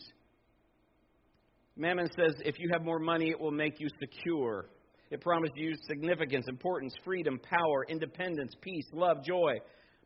Mammon 1.75 2.07
says, 2.15 2.35
if 2.45 2.59
you 2.59 2.69
have 2.71 2.83
more 2.83 2.99
money, 2.99 3.29
it 3.29 3.39
will 3.39 3.51
make 3.51 3.79
you 3.79 3.89
secure. 3.99 4.67
It 5.13 5.21
promises 5.21 5.53
you 5.55 5.75
significance, 5.87 6.47
importance, 6.49 6.91
freedom, 7.05 7.39
power, 7.39 7.85
independence, 7.87 8.55
peace, 8.61 8.87
love, 8.93 9.23
joy. 9.23 9.57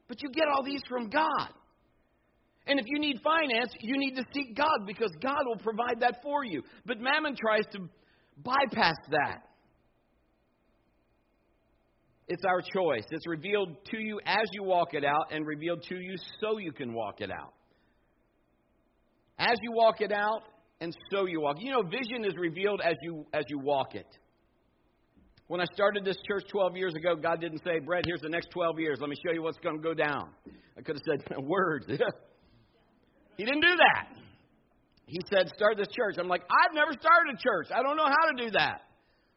But 0.09 0.21
you 0.21 0.29
get 0.29 0.43
all 0.53 0.65
these 0.65 0.81
from 0.89 1.09
God. 1.09 1.47
And 2.67 2.77
if 2.77 2.85
you 2.89 2.99
need 2.99 3.21
finance, 3.23 3.71
you 3.79 3.97
need 3.97 4.15
to 4.17 4.23
seek 4.33 4.53
God 4.53 4.85
because 4.85 5.11
God 5.21 5.43
will 5.45 5.59
provide 5.59 6.01
that 6.01 6.21
for 6.21 6.43
you. 6.43 6.61
But 6.85 6.99
Mammon 6.99 7.37
tries 7.39 7.63
to 7.71 7.87
bypass 8.43 8.97
that. 9.11 9.43
It's 12.27 12.43
our 12.45 12.59
choice. 12.59 13.05
It's 13.09 13.25
revealed 13.27 13.77
to 13.91 13.97
you 13.97 14.19
as 14.25 14.43
you 14.51 14.63
walk 14.63 14.93
it 14.93 15.05
out 15.05 15.31
and 15.31 15.47
revealed 15.47 15.83
to 15.83 15.95
you 15.95 16.15
so 16.41 16.57
you 16.57 16.73
can 16.73 16.93
walk 16.93 17.21
it 17.21 17.31
out. 17.31 17.53
As 19.39 19.57
you 19.61 19.71
walk 19.71 20.01
it 20.01 20.11
out 20.11 20.41
and 20.81 20.93
so 21.11 21.27
you 21.27 21.39
walk. 21.39 21.55
You 21.61 21.71
know, 21.71 21.83
vision 21.83 22.25
is 22.25 22.33
revealed 22.37 22.81
as 22.83 22.95
you 23.01 23.25
as 23.33 23.45
you 23.47 23.59
walk 23.59 23.95
it. 23.95 24.07
When 25.47 25.61
I 25.61 25.65
started 25.73 26.03
this 26.03 26.17
church 26.27 26.43
12 26.51 26.75
years 26.75 26.93
ago, 26.93 27.15
God 27.15 27.39
didn't 27.39 27.63
say, 27.63 27.79
Brett, 27.79 28.03
here's 28.05 28.19
the 28.19 28.29
next 28.29 28.49
12 28.51 28.79
years. 28.79 28.97
Let 28.99 29.09
me 29.09 29.15
show 29.25 29.31
you 29.33 29.41
what's 29.41 29.57
going 29.59 29.77
to 29.77 29.81
go 29.81 29.93
down. 29.93 30.29
I 30.77 30.81
could 30.81 30.97
have 30.97 31.03
said, 31.05 31.37
words. 31.41 31.85
he 33.37 33.45
didn't 33.45 33.61
do 33.61 33.75
that. 33.77 34.17
He 35.05 35.19
said, 35.33 35.47
start 35.55 35.77
this 35.77 35.87
church. 35.95 36.15
I'm 36.19 36.27
like, 36.27 36.41
I've 36.41 36.75
never 36.75 36.91
started 36.91 37.33
a 37.33 37.37
church. 37.41 37.67
I 37.73 37.81
don't 37.81 37.95
know 37.95 38.07
how 38.07 38.35
to 38.35 38.43
do 38.45 38.51
that. 38.51 38.81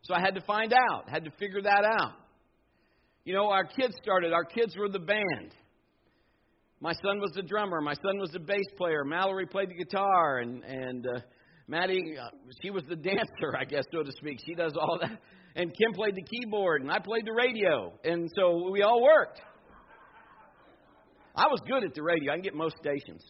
So 0.02 0.14
I 0.14 0.20
had 0.20 0.34
to 0.34 0.40
find 0.40 0.72
out, 0.72 1.08
had 1.08 1.24
to 1.24 1.30
figure 1.38 1.62
that 1.62 1.84
out. 1.84 2.14
You 3.24 3.34
know, 3.34 3.50
our 3.50 3.64
kids 3.64 3.94
started, 4.02 4.32
our 4.32 4.44
kids 4.44 4.76
were 4.76 4.88
the 4.88 4.98
band. 4.98 5.54
My 6.80 6.92
son 7.04 7.20
was 7.20 7.30
the 7.36 7.42
drummer, 7.42 7.80
my 7.82 7.94
son 7.94 8.18
was 8.18 8.30
the 8.30 8.40
bass 8.40 8.64
player, 8.78 9.04
Mallory 9.04 9.46
played 9.46 9.68
the 9.68 9.74
guitar, 9.74 10.38
and, 10.38 10.64
and 10.64 11.06
uh, 11.06 11.20
Maddie, 11.68 12.16
uh, 12.18 12.30
she 12.62 12.70
was 12.70 12.82
the 12.88 12.96
dancer, 13.10 13.54
I 13.56 13.64
guess, 13.64 13.84
so 13.92 14.02
to 14.02 14.10
speak. 14.12 14.38
She 14.44 14.54
does 14.54 14.72
all 14.80 14.98
that. 15.00 15.20
And 15.56 15.72
Kim 15.76 15.92
played 15.94 16.14
the 16.14 16.22
keyboard, 16.22 16.82
and 16.82 16.90
I 16.90 16.98
played 16.98 17.26
the 17.26 17.32
radio. 17.32 17.92
And 18.04 18.30
so 18.36 18.70
we 18.70 18.82
all 18.82 19.02
worked. 19.02 19.40
I 21.34 21.46
was 21.48 21.60
good 21.66 21.84
at 21.84 21.94
the 21.94 22.02
radio. 22.02 22.32
I 22.32 22.36
can 22.36 22.42
get 22.42 22.54
most 22.54 22.76
stations. 22.76 23.22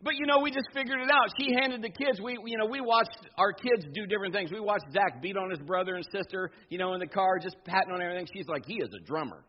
But 0.00 0.14
you 0.14 0.26
know, 0.26 0.38
we 0.38 0.50
just 0.50 0.68
figured 0.72 1.00
it 1.00 1.10
out. 1.10 1.28
She 1.40 1.52
handed 1.54 1.82
the 1.82 1.90
kids. 1.90 2.20
We, 2.20 2.38
you 2.46 2.56
know, 2.56 2.66
we 2.66 2.80
watched 2.80 3.18
our 3.36 3.52
kids 3.52 3.84
do 3.92 4.06
different 4.06 4.32
things. 4.32 4.52
We 4.52 4.60
watched 4.60 4.84
Zach 4.92 5.20
beat 5.20 5.36
on 5.36 5.50
his 5.50 5.58
brother 5.58 5.96
and 5.96 6.06
sister, 6.12 6.52
you 6.68 6.78
know, 6.78 6.94
in 6.94 7.00
the 7.00 7.08
car, 7.08 7.38
just 7.40 7.56
patting 7.64 7.92
on 7.92 8.00
everything. 8.00 8.28
She's 8.32 8.46
like, 8.46 8.64
he 8.64 8.74
is 8.74 8.90
a 8.94 9.04
drummer. 9.04 9.44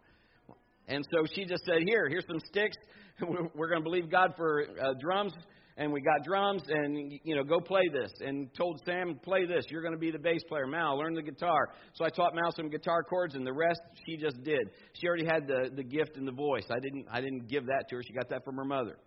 And 0.87 1.05
so 1.13 1.25
she 1.31 1.45
just 1.45 1.63
said, 1.65 1.83
here, 1.85 2.09
here's 2.09 2.25
some 2.25 2.39
sticks. 2.47 2.77
We're 3.55 3.69
going 3.69 3.81
to 3.81 3.83
believe 3.83 4.09
God 4.09 4.33
for 4.35 4.65
uh, 4.81 4.93
drums. 4.99 5.33
And 5.79 5.93
we 5.93 6.01
got 6.01 6.25
drums, 6.25 6.61
and 6.67 7.13
you 7.23 7.37
know, 7.37 7.43
go 7.43 7.61
play 7.61 7.87
this. 7.91 8.11
And 8.19 8.53
told 8.53 8.81
Sam, 8.85 9.17
play 9.23 9.45
this. 9.45 9.65
You're 9.69 9.81
going 9.81 9.93
to 9.93 9.99
be 9.99 10.11
the 10.11 10.19
bass 10.19 10.41
player. 10.49 10.67
Mal, 10.67 10.97
learn 10.97 11.13
the 11.13 11.21
guitar. 11.21 11.69
So 11.93 12.03
I 12.03 12.09
taught 12.09 12.35
Mal 12.35 12.51
some 12.51 12.69
guitar 12.69 13.01
chords, 13.01 13.33
and 13.33 13.47
the 13.47 13.53
rest 13.53 13.79
she 14.05 14.17
just 14.17 14.43
did. 14.43 14.69
She 14.93 15.07
already 15.07 15.25
had 15.25 15.47
the 15.47 15.71
the 15.73 15.83
gift 15.83 16.17
and 16.17 16.27
the 16.27 16.33
voice. 16.33 16.65
I 16.69 16.79
didn't 16.81 17.05
I 17.09 17.21
didn't 17.21 17.47
give 17.47 17.65
that 17.67 17.85
to 17.89 17.95
her. 17.95 18.03
She 18.03 18.11
got 18.11 18.29
that 18.29 18.43
from 18.43 18.57
her 18.57 18.65
mother. 18.65 18.97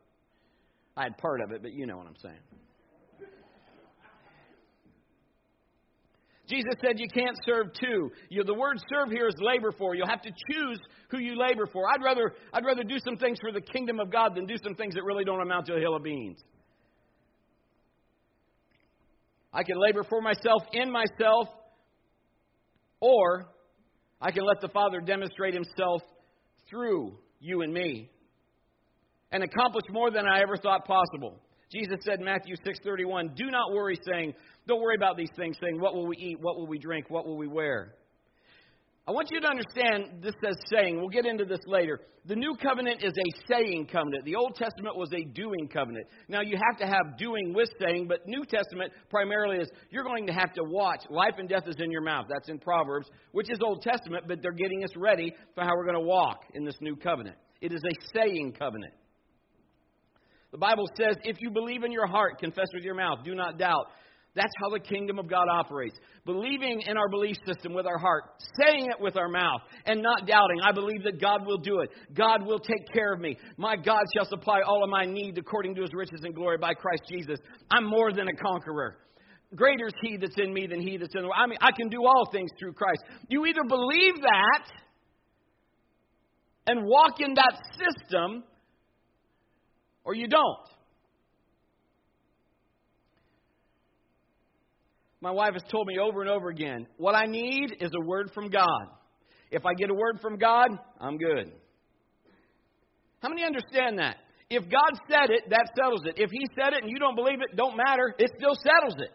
I 0.97 1.05
had 1.05 1.19
part 1.19 1.43
of 1.43 1.53
it, 1.53 1.63
but 1.63 1.75
you 1.75 1.87
know 1.87 1.99
what 1.99 2.07
I'm 2.07 2.17
saying. 2.23 2.41
Jesus 6.49 6.75
said 6.85 6.99
you 6.99 7.09
can't 7.09 7.39
serve 7.47 7.73
two. 7.73 8.11
You, 8.29 8.45
the 8.45 8.53
word 8.55 8.77
serve 8.91 9.11
here 9.11 9.27
is 9.27 9.35
labor 9.41 9.73
for. 9.73 9.95
You'll 9.95 10.09
have 10.09 10.23
to 10.23 10.31
choose 10.51 10.79
who 11.11 11.19
you 11.19 11.39
labor 11.39 11.67
for. 11.67 11.85
I'd 11.95 12.05
rather, 12.05 12.35
I'd 12.53 12.65
rather 12.65 12.83
do 12.83 12.99
some 12.99 13.17
things 13.17 13.39
for 13.41 13.53
the 13.53 13.61
kingdom 13.61 14.01
of 14.01 14.11
God 14.11 14.35
than 14.35 14.47
do 14.47 14.57
some 14.63 14.75
things 14.75 14.95
that 14.95 15.05
really 15.05 15.25
don't 15.25 15.41
amount 15.41 15.67
to 15.67 15.77
a 15.77 15.81
hill 15.81 15.95
of 15.95 16.03
beans. 16.03 16.43
I 19.53 19.63
can 19.63 19.79
labor 19.79 20.03
for 20.03 20.21
myself 20.23 20.63
in 20.73 20.91
myself, 20.91 21.49
or 23.01 23.47
I 24.21 24.31
can 24.31 24.45
let 24.45 24.61
the 24.61 24.69
Father 24.69 25.01
demonstrate 25.01 25.55
Himself 25.55 26.03
through 26.71 27.19
you 27.41 27.63
and 27.63 27.73
me 27.73 28.11
and 29.31 29.43
accomplish 29.43 29.85
more 29.91 30.11
than 30.11 30.27
I 30.27 30.41
ever 30.41 30.57
thought 30.57 30.87
possible. 30.87 31.39
Jesus 31.71 31.97
said 32.05 32.19
in 32.19 32.25
Matthew 32.25 32.55
6:31, 32.57 33.35
"Do 33.35 33.51
not 33.51 33.73
worry 33.73 33.99
saying, 34.07 34.35
don't 34.67 34.81
worry 34.81 34.95
about 34.95 35.17
these 35.17 35.31
things 35.37 35.57
saying, 35.61 35.81
what 35.81 35.95
will 35.95 36.07
we 36.07 36.17
eat, 36.17 36.39
what 36.41 36.57
will 36.57 36.67
we 36.67 36.79
drink, 36.79 37.09
what 37.09 37.27
will 37.27 37.37
we 37.37 37.49
wear?" 37.49 37.95
I 39.07 39.11
want 39.11 39.31
you 39.33 39.41
to 39.41 39.49
understand 39.49 40.23
this 40.23 40.35
as 40.47 40.55
saying. 40.73 40.97
We'll 40.97 41.09
get 41.09 41.27
into 41.27 41.45
this 41.45 41.59
later. 41.67 42.01
The 42.27 42.37
new 42.37 42.55
covenant 42.55 43.03
is 43.03 43.13
a 43.13 43.53
saying 43.53 43.89
covenant. 43.91 44.25
The 44.25 44.37
Old 44.37 44.55
Testament 44.55 44.97
was 44.97 45.09
a 45.13 45.25
doing 45.25 45.67
covenant. 45.67 46.07
Now 46.29 46.41
you 46.41 46.57
have 46.57 46.79
to 46.79 46.87
have 46.87 47.19
doing 47.19 47.53
with 47.53 47.69
saying, 47.81 48.07
but 48.07 48.21
New 48.29 48.45
Testament 48.45 48.93
primarily 49.11 49.57
is 49.57 49.69
you're 49.91 50.05
going 50.05 50.29
to 50.29 50.33
have 50.33 50.53
to 50.53 50.63
watch. 50.63 51.01
Life 51.11 51.35
and 51.39 51.49
death 51.49 51.67
is 51.67 51.75
in 51.81 51.91
your 51.91 52.03
mouth. 52.03 52.27
That's 52.29 52.49
in 52.49 52.61
Proverbs, 52.61 53.09
which 53.33 53.51
is 53.51 53.59
Old 53.61 53.83
Testament, 53.83 54.27
but 54.29 54.39
they're 54.41 54.53
getting 54.53 54.85
us 54.85 54.97
ready 54.97 55.35
for 55.57 55.65
how 55.65 55.71
we're 55.75 55.87
going 55.87 55.97
to 55.97 56.01
walk 56.01 56.45
in 56.55 56.65
this 56.65 56.77
new 56.81 56.95
covenant. 56.95 57.37
It 57.61 57.73
is 57.73 57.81
a 57.85 58.17
saying 58.17 58.55
covenant. 58.57 58.93
The 60.53 60.59
Bible 60.59 60.85
says, 60.97 61.17
if 61.25 61.39
you 61.41 61.51
believe 61.51 61.83
in 61.83 61.91
your 61.91 62.07
heart, 62.07 62.39
confess 62.39 62.67
with 62.75 62.85
your 62.85 62.95
mouth, 62.95 63.21
do 63.25 63.35
not 63.35 63.59
doubt. 63.59 63.87
That's 64.35 64.53
how 64.63 64.71
the 64.71 64.81
kingdom 64.81 65.19
of 65.19 65.29
God 65.29 65.47
operates. 65.51 65.99
Believing 66.25 66.83
in 66.87 66.97
our 66.97 67.09
belief 67.11 67.37
system 67.47 67.75
with 67.75 67.87
our 67.87 67.99
heart, 67.99 68.25
saying 68.63 68.87
it 68.87 68.99
with 68.99 69.17
our 69.17 69.29
mouth, 69.29 69.61
and 69.85 70.03
not 70.03 70.27
doubting. 70.27 70.61
I 70.65 70.73
believe 70.73 71.03
that 71.05 71.21
God 71.21 71.45
will 71.47 71.59
do 71.59 71.81
it. 71.81 71.91
God 72.15 72.47
will 72.47 72.59
take 72.59 72.91
care 72.95 73.13
of 73.13 73.21
me. 73.21 73.37
My 73.59 73.77
God 73.77 74.05
shall 74.17 74.25
supply 74.25 74.61
all 74.67 74.83
of 74.83 74.89
my 74.89 75.05
need 75.05 75.37
according 75.37 75.75
to 75.75 75.83
his 75.83 75.93
riches 75.93 76.21
and 76.23 76.35
glory 76.35 76.57
by 76.57 76.73
Christ 76.73 77.03
Jesus. 77.11 77.39
I'm 77.71 77.85
more 77.85 78.11
than 78.13 78.29
a 78.29 78.35
conqueror. 78.35 78.97
Greater 79.55 79.89
is 79.89 79.95
he 80.01 80.17
that's 80.17 80.39
in 80.39 80.55
me 80.55 80.67
than 80.67 80.81
he 80.81 80.97
that's 80.97 81.15
in 81.15 81.21
the 81.21 81.29
world. 81.29 81.39
I 81.39 81.47
mean, 81.47 81.59
I 81.61 81.73
can 81.73 81.91
do 81.91 82.07
all 82.07 82.31
things 82.33 82.51
through 82.59 82.73
Christ. 82.73 83.03
You 83.29 83.45
either 83.45 83.65
believe 83.69 84.15
that 84.23 84.73
and 86.67 86.87
walk 86.87 87.21
in 87.21 87.35
that 87.35 87.61
system, 87.77 88.45
or 90.05 90.15
you 90.15 90.27
don't. 90.27 90.72
My 95.23 95.31
wife 95.31 95.53
has 95.53 95.63
told 95.71 95.87
me 95.87 95.99
over 96.03 96.21
and 96.21 96.29
over 96.29 96.49
again 96.49 96.89
what 96.97 97.15
I 97.15 97.27
need 97.27 97.77
is 97.81 97.93
a 97.95 98.05
word 98.05 98.33
from 98.35 98.51
God. 98.51 98.83
If 99.53 99.65
I 99.65 99.73
get 99.75 99.89
a 99.89 99.95
word 99.95 100.19
from 100.21 100.37
God, 100.37 100.71
I'm 101.01 101.17
good. 101.17 101.53
How 103.21 103.29
many 103.29 103.45
understand 103.45 104.01
that? 104.01 104.17
If 104.51 104.65
God 104.65 104.99
said 105.09 105.31
it, 105.31 105.49
that 105.51 105.71
settles 105.79 106.03
it. 106.07 106.15
If 106.17 106.31
He 106.33 106.45
said 106.59 106.73
it 106.73 106.83
and 106.83 106.91
you 106.91 106.99
don't 106.99 107.15
believe 107.15 107.41
it, 107.41 107.57
don't 107.57 107.77
matter. 107.77 108.13
It 108.19 108.33
still 108.37 108.57
settles 108.57 108.97
it. 108.99 109.13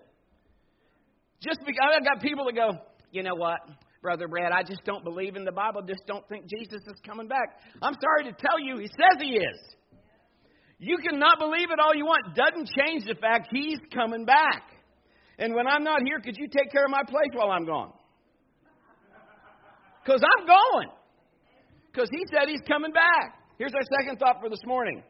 Just 1.42 1.60
because 1.66 1.92
I've 1.94 2.06
got 2.06 2.22
people 2.22 2.46
that 2.46 2.56
go, 2.56 2.72
you 3.12 3.22
know 3.22 3.36
what, 3.36 3.60
Brother 4.02 4.30
Brad, 4.30 4.54
I 4.54 4.64
just 4.64 4.86
don't 4.86 5.04
believe 5.04 5.36
in 5.36 5.44
the 5.44 5.52
Bible, 5.52 5.82
just 5.82 6.08
don't 6.08 6.28
think 6.30 6.46
Jesus 6.48 6.82
is 6.88 7.02
coming 7.06 7.28
back. 7.28 7.60
I'm 7.82 7.96
sorry 8.00 8.32
to 8.32 8.38
tell 8.40 8.58
you, 8.64 8.78
He 8.78 8.88
says 8.88 9.20
He 9.20 9.36
is. 9.36 9.60
You 10.80 10.98
can 10.98 11.20
not 11.20 11.38
believe 11.38 11.70
it 11.70 11.80
all 11.84 11.94
you 11.94 12.06
want. 12.06 12.34
Doesn't 12.34 12.70
change 12.80 13.04
the 13.04 13.16
fact 13.20 13.50
He's 13.52 13.80
coming 13.94 14.24
back. 14.24 14.77
And 15.40 15.54
when 15.54 15.68
I'm 15.68 15.84
not 15.84 16.02
here, 16.04 16.20
could 16.20 16.36
you 16.38 16.48
take 16.48 16.72
care 16.72 16.86
of 16.86 16.92
my 16.92 17.04
place 17.04 17.30
while 17.34 17.52
I'm 17.52 17.66
gone? 17.66 17.92
Because 20.04 20.22
I'm 20.24 20.46
going. 20.46 20.90
Because 21.92 22.10
He 22.10 22.24
said 22.32 22.48
He's 22.48 22.62
coming 22.68 22.92
back. 22.92 23.40
Here's 23.58 23.74
our 23.74 24.00
second 24.00 24.18
thought 24.20 24.38
for 24.42 24.50
this 24.50 24.64
morning 24.66 25.04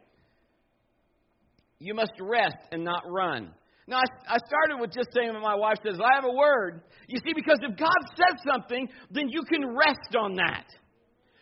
you 1.80 1.94
must 1.94 2.14
rest 2.20 2.58
and 2.72 2.84
not 2.84 3.04
run. 3.06 3.52
Now, 3.88 4.02
I, 4.28 4.38
started 4.38 4.82
with 4.82 4.92
just 4.92 5.10
saying 5.14 5.32
what 5.32 5.42
my 5.42 5.56
wife 5.56 5.78
says, 5.86 5.98
I 5.98 6.16
have 6.16 6.26
a 6.26 6.34
word. 6.34 6.82
You 7.08 7.20
see, 7.20 7.34
because 7.34 7.60
if 7.62 7.78
God 7.78 8.02
says 8.16 8.42
something, 8.46 8.90
then 9.12 9.30
you 9.30 9.44
can 9.44 9.76
rest 9.76 10.16
on 10.20 10.36
that. 10.36 10.66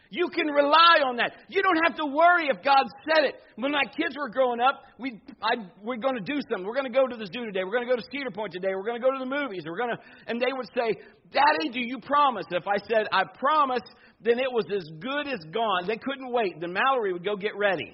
You 0.09 0.29
can 0.29 0.47
rely 0.47 1.01
on 1.05 1.17
that. 1.17 1.33
You 1.49 1.61
don't 1.61 1.79
have 1.87 1.97
to 1.97 2.05
worry 2.05 2.47
if 2.47 2.63
God 2.63 2.85
said 3.09 3.25
it. 3.25 3.35
When 3.55 3.71
my 3.71 3.83
kids 3.85 4.15
were 4.17 4.29
growing 4.29 4.59
up, 4.59 4.83
we 4.99 5.19
I, 5.41 5.55
we're 5.81 5.97
going 5.97 6.15
to 6.15 6.21
do 6.21 6.39
something. 6.49 6.65
We're 6.65 6.75
going 6.75 6.91
to 6.91 6.93
go 6.93 7.07
to 7.07 7.15
the 7.15 7.25
zoo 7.25 7.45
today. 7.45 7.63
We're 7.63 7.73
going 7.73 7.87
to 7.87 7.89
go 7.89 7.95
to 7.95 8.07
Cedar 8.11 8.31
Point 8.31 8.53
today. 8.53 8.69
We're 8.75 8.85
going 8.85 9.01
to 9.01 9.05
go 9.05 9.11
to 9.11 9.19
the 9.19 9.29
movies. 9.29 9.63
We're 9.65 9.77
going 9.77 9.95
to, 9.95 9.99
and 10.27 10.39
they 10.39 10.53
would 10.55 10.67
say, 10.75 11.01
"Daddy, 11.31 11.69
do 11.71 11.79
you 11.79 11.99
promise?" 11.99 12.45
If 12.51 12.67
I 12.67 12.77
said 12.87 13.07
I 13.11 13.23
promise, 13.37 13.83
then 14.21 14.39
it 14.39 14.51
was 14.51 14.65
as 14.73 14.87
good 14.99 15.27
as 15.27 15.39
gone. 15.51 15.87
They 15.87 15.97
couldn't 15.97 16.31
wait. 16.31 16.59
Then 16.59 16.73
Mallory 16.73 17.13
would 17.13 17.25
go 17.25 17.35
get 17.35 17.55
ready. 17.57 17.93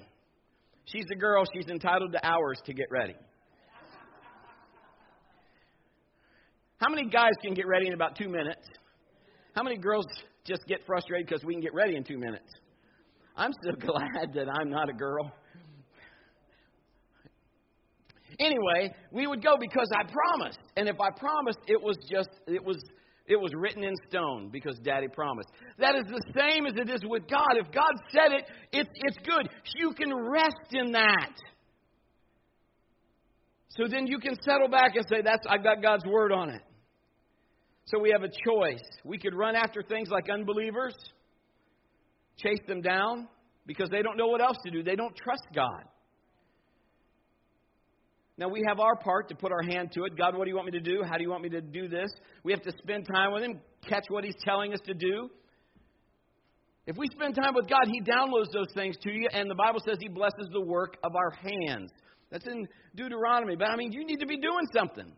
She's 0.84 1.06
a 1.12 1.16
girl. 1.16 1.44
She's 1.54 1.68
entitled 1.68 2.12
to 2.12 2.26
hours 2.26 2.60
to 2.66 2.74
get 2.74 2.86
ready. 2.90 3.14
How 6.78 6.88
many 6.88 7.08
guys 7.08 7.32
can 7.40 7.54
get 7.54 7.68
ready 7.68 7.86
in 7.86 7.94
about 7.94 8.16
two 8.16 8.28
minutes? 8.28 8.66
How 9.54 9.62
many 9.62 9.76
girls 9.76 10.04
just 10.44 10.66
get 10.66 10.84
frustrated 10.86 11.26
because 11.26 11.44
we 11.44 11.54
can 11.54 11.62
get 11.62 11.74
ready 11.74 11.96
in 11.96 12.04
two 12.04 12.18
minutes. 12.18 12.48
I'm 13.36 13.52
so 13.64 13.72
glad 13.86 14.34
that 14.34 14.48
I'm 14.48 14.70
not 14.70 14.88
a 14.88 14.92
girl. 14.92 15.32
Anyway, 18.40 18.94
we 19.10 19.26
would 19.26 19.42
go 19.42 19.56
because 19.60 19.88
I 19.94 20.04
promised. 20.04 20.58
And 20.76 20.88
if 20.88 20.96
I 21.00 21.10
promised, 21.18 21.58
it 21.66 21.80
was 21.80 21.96
just, 22.10 22.30
it 22.46 22.64
was, 22.64 22.82
it 23.26 23.36
was 23.36 23.52
written 23.54 23.84
in 23.84 23.94
stone 24.08 24.48
because 24.50 24.78
daddy 24.82 25.08
promised. 25.08 25.48
That 25.78 25.94
is 25.94 26.04
the 26.06 26.22
same 26.36 26.66
as 26.66 26.74
it 26.76 26.88
is 26.88 27.02
with 27.04 27.28
God. 27.28 27.56
If 27.56 27.70
God 27.72 27.92
said 28.10 28.32
it, 28.32 28.44
it's, 28.72 28.90
it's 28.94 29.18
good. 29.18 29.48
You 29.76 29.92
can 29.92 30.12
rest 30.14 30.72
in 30.72 30.92
that. 30.92 31.32
So 33.76 33.84
then 33.88 34.06
you 34.06 34.18
can 34.18 34.34
settle 34.42 34.68
back 34.68 34.96
and 34.96 35.06
say, 35.08 35.22
that's, 35.22 35.46
I've 35.48 35.62
got 35.62 35.82
God's 35.82 36.04
word 36.06 36.32
on 36.32 36.50
it. 36.50 36.62
So 37.84 37.98
we 37.98 38.10
have 38.10 38.22
a 38.22 38.28
choice. 38.28 38.84
We 39.04 39.18
could 39.18 39.34
run 39.34 39.56
after 39.56 39.82
things 39.82 40.08
like 40.08 40.30
unbelievers, 40.30 40.94
chase 42.36 42.60
them 42.66 42.80
down 42.80 43.28
because 43.66 43.88
they 43.90 44.02
don't 44.02 44.16
know 44.16 44.28
what 44.28 44.40
else 44.40 44.56
to 44.64 44.70
do. 44.70 44.82
They 44.82 44.96
don't 44.96 45.14
trust 45.16 45.46
God. 45.54 45.84
Now 48.38 48.48
we 48.48 48.62
have 48.66 48.80
our 48.80 48.96
part 48.96 49.28
to 49.28 49.34
put 49.34 49.52
our 49.52 49.62
hand 49.62 49.92
to 49.92 50.04
it. 50.04 50.16
God, 50.16 50.36
what 50.36 50.44
do 50.44 50.50
you 50.50 50.56
want 50.56 50.66
me 50.66 50.78
to 50.78 50.80
do? 50.80 51.02
How 51.08 51.16
do 51.16 51.22
you 51.22 51.30
want 51.30 51.42
me 51.42 51.50
to 51.50 51.60
do 51.60 51.88
this? 51.88 52.10
We 52.44 52.52
have 52.52 52.62
to 52.62 52.72
spend 52.78 53.06
time 53.12 53.32
with 53.32 53.42
Him, 53.42 53.60
catch 53.86 54.04
what 54.08 54.24
He's 54.24 54.34
telling 54.44 54.72
us 54.72 54.80
to 54.86 54.94
do. 54.94 55.28
If 56.86 56.96
we 56.96 57.06
spend 57.12 57.36
time 57.36 57.54
with 57.54 57.68
God, 57.68 57.86
He 57.86 58.00
downloads 58.00 58.50
those 58.52 58.72
things 58.74 58.96
to 59.02 59.12
you, 59.12 59.28
and 59.32 59.50
the 59.50 59.54
Bible 59.54 59.80
says 59.86 59.98
He 60.00 60.08
blesses 60.08 60.48
the 60.52 60.60
work 60.60 60.96
of 61.04 61.14
our 61.14 61.30
hands. 61.30 61.90
That's 62.30 62.46
in 62.46 62.66
Deuteronomy. 62.96 63.56
But 63.56 63.68
I 63.68 63.76
mean, 63.76 63.92
you 63.92 64.04
need 64.04 64.20
to 64.20 64.26
be 64.26 64.38
doing 64.38 64.66
something. 64.74 65.12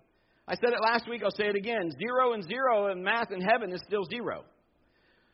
I 0.47 0.55
said 0.55 0.73
it 0.73 0.81
last 0.83 1.09
week, 1.09 1.23
I'll 1.25 1.31
say 1.31 1.47
it 1.47 1.57
again. 1.57 1.91
Zero 1.99 2.35
and 2.35 2.43
zero 2.45 2.93
in 2.93 3.03
math 3.03 3.33
in 3.33 3.41
heaven 3.41 3.73
is 3.73 3.81
still 3.87 4.05
zero. 4.05 4.45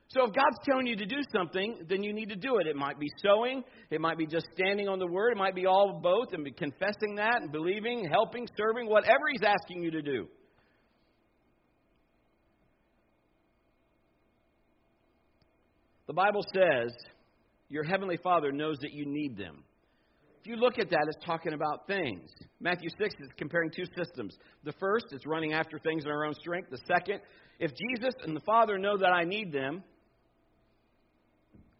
So 0.09 0.25
if 0.25 0.35
God's 0.35 0.59
telling 0.64 0.87
you 0.87 0.97
to 0.97 1.07
do 1.07 1.19
something, 1.33 1.87
then 1.88 2.02
you 2.02 2.12
need 2.12 2.31
to 2.31 2.37
do 2.37 2.59
it. 2.59 2.67
It 2.67 2.75
might 2.75 2.99
be 2.99 3.07
sowing, 3.23 3.62
it 3.90 4.00
might 4.00 4.19
be 4.19 4.26
just 4.26 4.47
standing 4.55 4.88
on 4.88 4.99
the 4.99 5.07
word, 5.07 5.33
it 5.33 5.37
might 5.37 5.55
be 5.55 5.67
all 5.67 5.95
of 5.95 6.02
both 6.02 6.33
and 6.33 6.43
be 6.43 6.50
confessing 6.50 7.14
that 7.17 7.43
and 7.43 7.52
believing, 7.52 8.09
helping, 8.11 8.49
serving, 8.57 8.88
whatever 8.88 9.21
He's 9.31 9.43
asking 9.45 9.83
you 9.83 9.93
to 9.93 10.02
do. 10.02 10.26
The 16.09 16.14
Bible 16.14 16.45
says 16.52 16.90
your 17.69 17.85
heavenly 17.85 18.19
Father 18.21 18.50
knows 18.50 18.79
that 18.81 18.93
you 18.93 19.07
need 19.07 19.37
them. 19.37 19.62
If 20.41 20.47
you 20.47 20.57
look 20.57 20.79
at 20.79 20.89
that, 20.89 21.07
it's 21.07 21.25
talking 21.25 21.53
about 21.53 21.87
things. 21.87 22.31
Matthew 22.61 22.89
6 22.99 23.15
is 23.21 23.29
comparing 23.37 23.71
two 23.71 23.85
systems. 23.97 24.35
The 24.65 24.73
first 24.81 25.07
is 25.13 25.27
running 25.27 25.53
after 25.53 25.79
things 25.79 26.05
in 26.05 26.11
our 26.11 26.25
own 26.25 26.35
strength. 26.35 26.71
The 26.71 26.81
second, 26.87 27.21
if 27.59 27.73
Jesus 27.73 28.15
and 28.25 28.35
the 28.35 28.41
Father 28.41 28.79
know 28.79 28.97
that 28.97 29.13
I 29.13 29.25
need 29.25 29.53
them, 29.53 29.83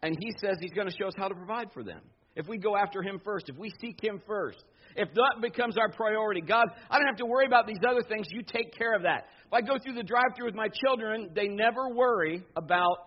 and 0.03 0.15
He 0.19 0.31
says 0.39 0.57
He's 0.59 0.73
going 0.73 0.87
to 0.87 0.95
show 0.95 1.07
us 1.07 1.13
how 1.17 1.27
to 1.27 1.33
provide 1.33 1.71
for 1.73 1.83
them. 1.83 2.01
If 2.35 2.47
we 2.47 2.59
go 2.59 2.77
after 2.77 3.01
Him 3.01 3.19
first, 3.25 3.49
if 3.49 3.57
we 3.57 3.73
seek 3.81 3.99
Him 4.01 4.21
first, 4.27 4.63
if 4.95 5.11
that 5.11 5.41
becomes 5.41 5.75
our 5.79 5.89
priority, 5.89 6.41
God, 6.41 6.67
I 6.89 6.99
don't 6.99 7.07
have 7.07 7.17
to 7.17 7.25
worry 7.25 7.47
about 7.47 7.65
these 7.65 7.79
other 7.87 8.03
things. 8.07 8.27
You 8.29 8.43
take 8.43 8.77
care 8.77 8.95
of 8.95 9.03
that. 9.03 9.25
If 9.47 9.53
I 9.53 9.61
go 9.61 9.79
through 9.83 9.95
the 9.95 10.03
drive 10.03 10.35
through 10.35 10.45
with 10.45 10.55
my 10.55 10.67
children, 10.85 11.31
they 11.33 11.47
never 11.47 11.89
worry 11.89 12.43
about, 12.55 12.97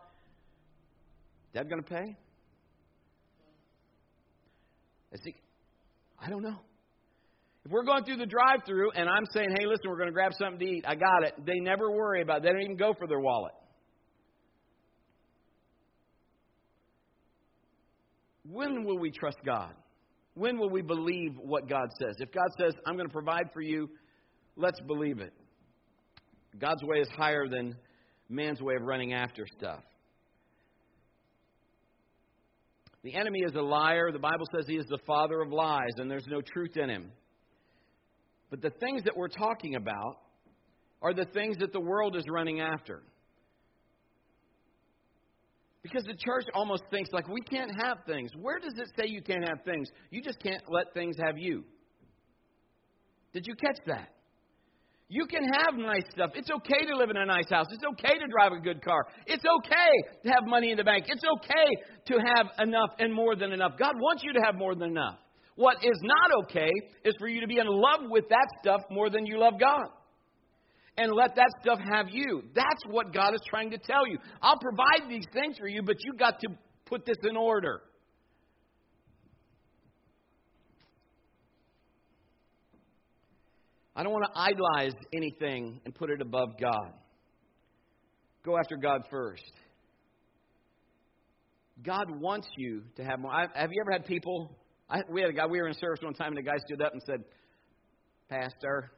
Dad 1.54 1.68
going 1.68 1.82
to 1.82 1.88
pay? 1.88 2.16
Is 5.12 5.20
he, 5.22 5.36
I 6.24 6.30
don't 6.30 6.42
know. 6.42 6.58
If 7.64 7.70
we're 7.70 7.84
going 7.84 8.04
through 8.04 8.16
the 8.16 8.26
drive 8.26 8.60
through 8.66 8.92
and 8.92 9.08
I'm 9.08 9.24
saying, 9.32 9.48
hey, 9.58 9.66
listen, 9.66 9.88
we're 9.88 9.96
going 9.96 10.08
to 10.08 10.12
grab 10.12 10.32
something 10.38 10.58
to 10.58 10.64
eat, 10.64 10.84
I 10.86 10.94
got 10.94 11.24
it, 11.24 11.34
they 11.44 11.60
never 11.60 11.90
worry 11.90 12.22
about 12.22 12.38
it. 12.38 12.42
They 12.44 12.48
don't 12.50 12.62
even 12.62 12.76
go 12.76 12.94
for 12.98 13.06
their 13.06 13.20
wallet. 13.20 13.52
When 18.50 18.84
will 18.84 18.98
we 18.98 19.10
trust 19.10 19.38
God? 19.44 19.72
When 20.34 20.58
will 20.58 20.70
we 20.70 20.82
believe 20.82 21.32
what 21.38 21.68
God 21.68 21.88
says? 21.98 22.16
If 22.18 22.32
God 22.32 22.48
says, 22.58 22.74
I'm 22.86 22.96
going 22.96 23.08
to 23.08 23.12
provide 23.12 23.50
for 23.52 23.60
you, 23.60 23.88
let's 24.56 24.80
believe 24.80 25.20
it. 25.20 25.32
God's 26.58 26.82
way 26.82 26.98
is 26.98 27.08
higher 27.16 27.48
than 27.48 27.76
man's 28.28 28.60
way 28.60 28.74
of 28.74 28.82
running 28.82 29.12
after 29.12 29.46
stuff. 29.58 29.82
The 33.04 33.14
enemy 33.14 33.40
is 33.40 33.54
a 33.54 33.60
liar. 33.60 34.10
The 34.10 34.18
Bible 34.18 34.46
says 34.56 34.66
he 34.66 34.76
is 34.76 34.86
the 34.86 34.98
father 35.06 35.42
of 35.42 35.52
lies, 35.52 35.92
and 35.98 36.10
there's 36.10 36.26
no 36.26 36.40
truth 36.40 36.76
in 36.76 36.88
him. 36.88 37.12
But 38.50 38.62
the 38.62 38.70
things 38.80 39.04
that 39.04 39.14
we're 39.16 39.28
talking 39.28 39.76
about 39.76 40.16
are 41.02 41.12
the 41.12 41.26
things 41.26 41.58
that 41.58 41.72
the 41.72 41.80
world 41.80 42.16
is 42.16 42.24
running 42.30 42.60
after. 42.60 43.02
Because 45.82 46.04
the 46.04 46.16
church 46.16 46.46
almost 46.54 46.84
thinks 46.90 47.10
like 47.12 47.28
we 47.28 47.42
can't 47.42 47.70
have 47.82 47.98
things. 48.06 48.30
Where 48.40 48.58
does 48.58 48.72
it 48.78 48.88
say 48.98 49.06
you 49.06 49.20
can't 49.20 49.46
have 49.46 49.62
things? 49.66 49.86
You 50.10 50.22
just 50.22 50.42
can't 50.42 50.62
let 50.70 50.94
things 50.94 51.16
have 51.22 51.36
you. 51.36 51.62
Did 53.34 53.46
you 53.46 53.54
catch 53.54 53.80
that? 53.86 54.08
You 55.08 55.26
can 55.26 55.44
have 55.44 55.74
nice 55.74 56.04
stuff. 56.10 56.30
It's 56.34 56.50
okay 56.50 56.86
to 56.86 56.96
live 56.96 57.10
in 57.10 57.16
a 57.16 57.26
nice 57.26 57.50
house. 57.50 57.66
It's 57.70 57.84
okay 57.84 58.18
to 58.18 58.26
drive 58.26 58.52
a 58.52 58.60
good 58.60 58.82
car. 58.82 59.06
It's 59.26 59.44
okay 59.44 60.20
to 60.24 60.30
have 60.30 60.44
money 60.46 60.70
in 60.70 60.78
the 60.78 60.84
bank. 60.84 61.04
It's 61.08 61.22
okay 61.38 61.68
to 62.06 62.14
have 62.34 62.46
enough 62.58 62.90
and 62.98 63.12
more 63.12 63.36
than 63.36 63.52
enough. 63.52 63.72
God 63.78 63.94
wants 63.96 64.22
you 64.24 64.32
to 64.32 64.40
have 64.40 64.54
more 64.54 64.74
than 64.74 64.90
enough. 64.90 65.18
What 65.56 65.84
is 65.84 66.00
not 66.02 66.44
okay 66.44 66.70
is 67.04 67.14
for 67.18 67.28
you 67.28 67.40
to 67.42 67.46
be 67.46 67.58
in 67.58 67.66
love 67.66 68.00
with 68.08 68.28
that 68.30 68.46
stuff 68.60 68.80
more 68.90 69.10
than 69.10 69.26
you 69.26 69.38
love 69.38 69.54
God. 69.60 69.86
And 70.96 71.12
let 71.12 71.34
that 71.36 71.50
stuff 71.60 71.80
have 71.92 72.06
you. 72.10 72.42
That's 72.54 72.82
what 72.88 73.12
God 73.12 73.34
is 73.34 73.40
trying 73.48 73.70
to 73.72 73.78
tell 73.78 74.06
you. 74.06 74.18
I'll 74.40 74.58
provide 74.58 75.08
these 75.08 75.26
things 75.32 75.56
for 75.58 75.68
you, 75.68 75.82
but 75.82 75.96
you 76.00 76.14
got 76.18 76.40
to 76.40 76.48
put 76.86 77.04
this 77.04 77.16
in 77.28 77.36
order. 77.36 77.82
I 83.96 84.02
don't 84.02 84.12
want 84.12 84.24
to 84.32 84.40
idolize 84.40 84.94
anything 85.12 85.80
and 85.84 85.94
put 85.94 86.10
it 86.10 86.20
above 86.20 86.50
God. 86.60 86.92
Go 88.44 88.58
after 88.58 88.76
God 88.76 89.02
first. 89.10 89.52
God 91.82 92.06
wants 92.20 92.48
you 92.56 92.82
to 92.96 93.04
have 93.04 93.18
more. 93.18 93.32
I, 93.32 93.46
have 93.54 93.70
you 93.72 93.82
ever 93.82 93.92
had 93.92 94.04
people? 94.04 94.56
I, 94.88 95.00
we 95.10 95.22
had 95.22 95.30
a 95.30 95.32
guy. 95.32 95.46
We 95.46 95.60
were 95.60 95.68
in 95.68 95.74
service 95.74 96.00
one 96.02 96.14
time, 96.14 96.36
and 96.36 96.38
a 96.38 96.42
guy 96.42 96.56
stood 96.66 96.82
up 96.82 96.92
and 96.92 97.02
said, 97.06 97.24
"Pastor," 98.28 98.92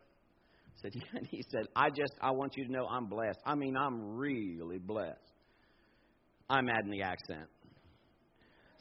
said 0.83 0.93
he 1.31 1.43
said, 1.51 1.67
"I 1.75 1.89
just 1.91 2.13
I 2.21 2.33
want 2.33 2.57
you 2.57 2.67
to 2.67 2.73
know 2.73 2.87
I'm 2.87 3.07
blessed. 3.07 3.39
I 3.47 3.55
mean, 3.55 3.77
I'm 3.77 4.17
really 4.17 4.79
blessed. 4.79 5.21
I'm 6.51 6.69
adding 6.69 6.91
the 6.91 7.03
accent. 7.03 7.49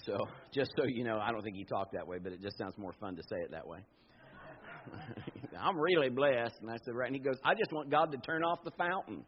So 0.05 0.17
just 0.53 0.71
so 0.77 0.85
you 0.85 1.03
know, 1.03 1.19
I 1.19 1.31
don't 1.31 1.41
think 1.41 1.55
he 1.55 1.63
talked 1.63 1.93
that 1.93 2.07
way, 2.07 2.17
but 2.21 2.33
it 2.33 2.41
just 2.41 2.57
sounds 2.57 2.77
more 2.77 2.93
fun 2.99 3.15
to 3.15 3.23
say 3.29 3.37
it 3.37 3.51
that 3.51 3.67
way." 3.67 3.79
I'm 5.59 5.77
really 5.79 6.09
blessed. 6.09 6.55
And 6.61 6.69
I 6.69 6.77
said, 6.83 6.95
Right. 6.95 7.07
And 7.07 7.15
he 7.15 7.21
goes, 7.21 7.37
I 7.43 7.53
just 7.53 7.71
want 7.71 7.89
God 7.89 8.11
to 8.11 8.17
turn 8.19 8.43
off 8.43 8.59
the 8.63 8.71
fountain. 8.77 9.23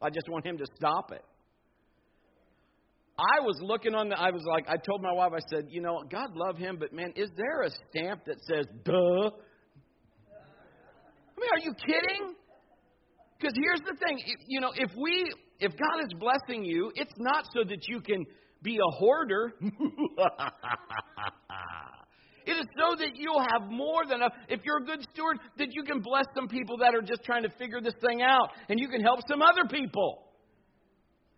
I 0.00 0.10
just 0.10 0.28
want 0.28 0.46
him 0.46 0.58
to 0.58 0.66
stop 0.76 1.12
it. 1.12 1.24
I 3.18 3.40
was 3.40 3.58
looking 3.60 3.96
on 3.96 4.08
the, 4.10 4.18
I 4.18 4.30
was 4.30 4.44
like, 4.46 4.66
I 4.68 4.76
told 4.76 5.02
my 5.02 5.12
wife, 5.12 5.32
I 5.34 5.40
said, 5.50 5.66
you 5.70 5.80
know, 5.80 6.04
God 6.08 6.36
love 6.36 6.56
him, 6.56 6.76
but 6.78 6.92
man, 6.92 7.12
is 7.16 7.30
there 7.36 7.62
a 7.62 7.70
stamp 7.70 8.24
that 8.26 8.36
says, 8.46 8.64
duh? 8.84 8.92
I 11.34 11.40
mean, 11.40 11.50
are 11.52 11.58
you 11.58 11.74
kidding? 11.84 12.34
Because 13.36 13.54
here's 13.56 13.80
the 13.80 13.96
thing, 14.06 14.20
you 14.46 14.60
know, 14.60 14.70
if 14.74 14.92
we, 14.96 15.32
if 15.58 15.72
God 15.72 16.04
is 16.04 16.12
blessing 16.18 16.64
you, 16.64 16.92
it's 16.94 17.12
not 17.18 17.44
so 17.52 17.64
that 17.68 17.88
you 17.88 18.00
can 18.00 18.24
be 18.62 18.76
a 18.76 18.90
hoarder. 18.98 19.52
It 22.48 22.52
is 22.52 22.66
so 22.80 22.96
that 22.96 23.10
you'll 23.14 23.44
have 23.52 23.70
more 23.70 24.06
than 24.08 24.22
enough. 24.22 24.32
If 24.48 24.60
you're 24.64 24.78
a 24.78 24.84
good 24.84 25.06
steward, 25.12 25.36
that 25.58 25.68
you 25.72 25.82
can 25.82 26.00
bless 26.00 26.24
some 26.34 26.48
people 26.48 26.78
that 26.78 26.94
are 26.94 27.02
just 27.02 27.22
trying 27.22 27.42
to 27.42 27.50
figure 27.58 27.82
this 27.82 27.92
thing 28.00 28.22
out, 28.22 28.48
and 28.70 28.80
you 28.80 28.88
can 28.88 29.02
help 29.02 29.20
some 29.28 29.42
other 29.42 29.68
people. 29.70 30.24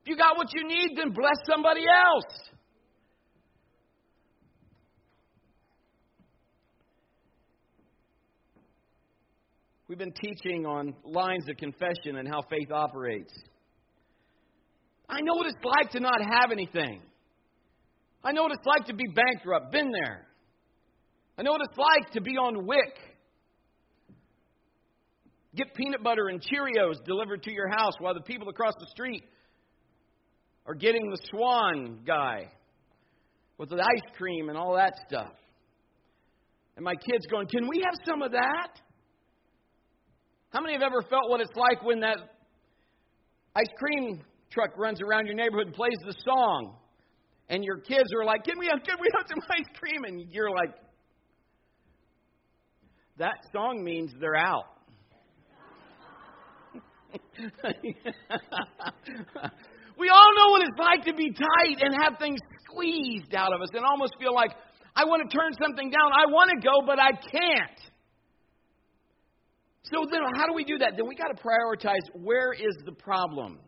If 0.04 0.10
you 0.10 0.16
got 0.16 0.36
what 0.36 0.46
you 0.54 0.68
need, 0.68 0.96
then 0.96 1.10
bless 1.10 1.34
somebody 1.50 1.80
else. 1.80 2.50
We've 9.88 9.98
been 9.98 10.12
teaching 10.12 10.64
on 10.64 10.94
lines 11.04 11.48
of 11.50 11.56
confession 11.56 12.18
and 12.18 12.28
how 12.28 12.42
faith 12.48 12.70
operates. 12.70 13.32
I 15.08 15.22
know 15.22 15.34
what 15.34 15.46
it's 15.46 15.64
like 15.64 15.90
to 15.90 15.98
not 15.98 16.22
have 16.22 16.52
anything. 16.52 17.02
I 18.22 18.30
know 18.30 18.44
what 18.44 18.52
it's 18.52 18.64
like 18.64 18.86
to 18.86 18.94
be 18.94 19.06
bankrupt. 19.12 19.72
Been 19.72 19.90
there. 19.90 20.29
I 21.40 21.42
know 21.42 21.52
what 21.52 21.62
it's 21.70 21.78
like 21.78 22.12
to 22.12 22.20
be 22.20 22.32
on 22.32 22.66
WIC. 22.66 22.98
Get 25.56 25.74
peanut 25.74 26.02
butter 26.02 26.28
and 26.28 26.38
Cheerios 26.38 27.02
delivered 27.06 27.42
to 27.44 27.50
your 27.50 27.66
house 27.66 27.94
while 27.98 28.12
the 28.12 28.20
people 28.20 28.50
across 28.50 28.74
the 28.78 28.86
street 28.90 29.24
are 30.66 30.74
getting 30.74 31.00
the 31.08 31.18
Schwan 31.32 32.04
guy 32.06 32.50
with 33.56 33.70
the 33.70 33.76
ice 33.76 34.16
cream 34.18 34.50
and 34.50 34.58
all 34.58 34.74
that 34.74 34.92
stuff. 35.08 35.32
And 36.76 36.84
my 36.84 36.94
kids 36.94 37.24
going, 37.30 37.46
Can 37.46 37.66
we 37.66 37.82
have 37.86 37.94
some 38.06 38.20
of 38.20 38.32
that? 38.32 38.78
How 40.50 40.60
many 40.60 40.74
have 40.74 40.82
ever 40.82 41.00
felt 41.08 41.30
what 41.30 41.40
it's 41.40 41.56
like 41.56 41.82
when 41.82 42.00
that 42.00 42.18
ice 43.56 43.72
cream 43.78 44.20
truck 44.50 44.76
runs 44.76 45.00
around 45.00 45.24
your 45.24 45.36
neighborhood 45.36 45.68
and 45.68 45.74
plays 45.74 45.96
the 46.04 46.14
song? 46.22 46.76
And 47.48 47.64
your 47.64 47.78
kids 47.78 48.10
are 48.14 48.26
like, 48.26 48.44
Can 48.44 48.58
we 48.58 48.68
have, 48.70 48.84
can 48.84 48.98
we 49.00 49.08
have 49.16 49.24
some 49.26 49.42
ice 49.50 49.78
cream? 49.80 50.04
And 50.04 50.30
you're 50.30 50.50
like, 50.50 50.74
that 53.20 53.36
song 53.52 53.84
means 53.84 54.10
they're 54.18 54.34
out. 54.34 54.64
we 59.98 60.08
all 60.08 60.30
know 60.36 60.48
what 60.50 60.62
it's 60.62 60.78
like 60.78 61.04
to 61.04 61.12
be 61.14 61.30
tight 61.30 61.82
and 61.82 61.94
have 62.02 62.18
things 62.18 62.40
squeezed 62.64 63.34
out 63.34 63.52
of 63.52 63.60
us 63.60 63.68
and 63.74 63.84
almost 63.84 64.14
feel 64.18 64.34
like 64.34 64.52
I 64.96 65.04
want 65.04 65.28
to 65.28 65.36
turn 65.36 65.52
something 65.62 65.90
down. 65.90 66.10
I 66.12 66.26
want 66.32 66.50
to 66.50 66.66
go, 66.66 66.80
but 66.86 66.98
I 66.98 67.12
can't. 67.12 67.80
So 69.82 70.06
then, 70.10 70.20
how 70.36 70.46
do 70.46 70.54
we 70.54 70.64
do 70.64 70.78
that? 70.78 70.94
Then 70.96 71.06
we 71.06 71.14
got 71.14 71.28
to 71.28 71.42
prioritize 71.42 72.04
where 72.14 72.52
is 72.52 72.76
the 72.86 72.92
problem. 72.92 73.58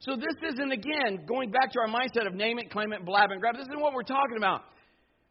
So 0.00 0.16
this 0.16 0.52
isn't 0.52 0.72
again 0.72 1.24
going 1.26 1.50
back 1.50 1.72
to 1.72 1.80
our 1.80 1.88
mindset 1.88 2.26
of 2.26 2.34
name 2.34 2.58
it, 2.58 2.70
claim 2.70 2.92
it, 2.92 3.04
blab 3.04 3.30
and 3.30 3.40
grab. 3.40 3.56
This 3.56 3.66
isn't 3.66 3.80
what 3.80 3.94
we're 3.94 4.02
talking 4.02 4.36
about. 4.36 4.62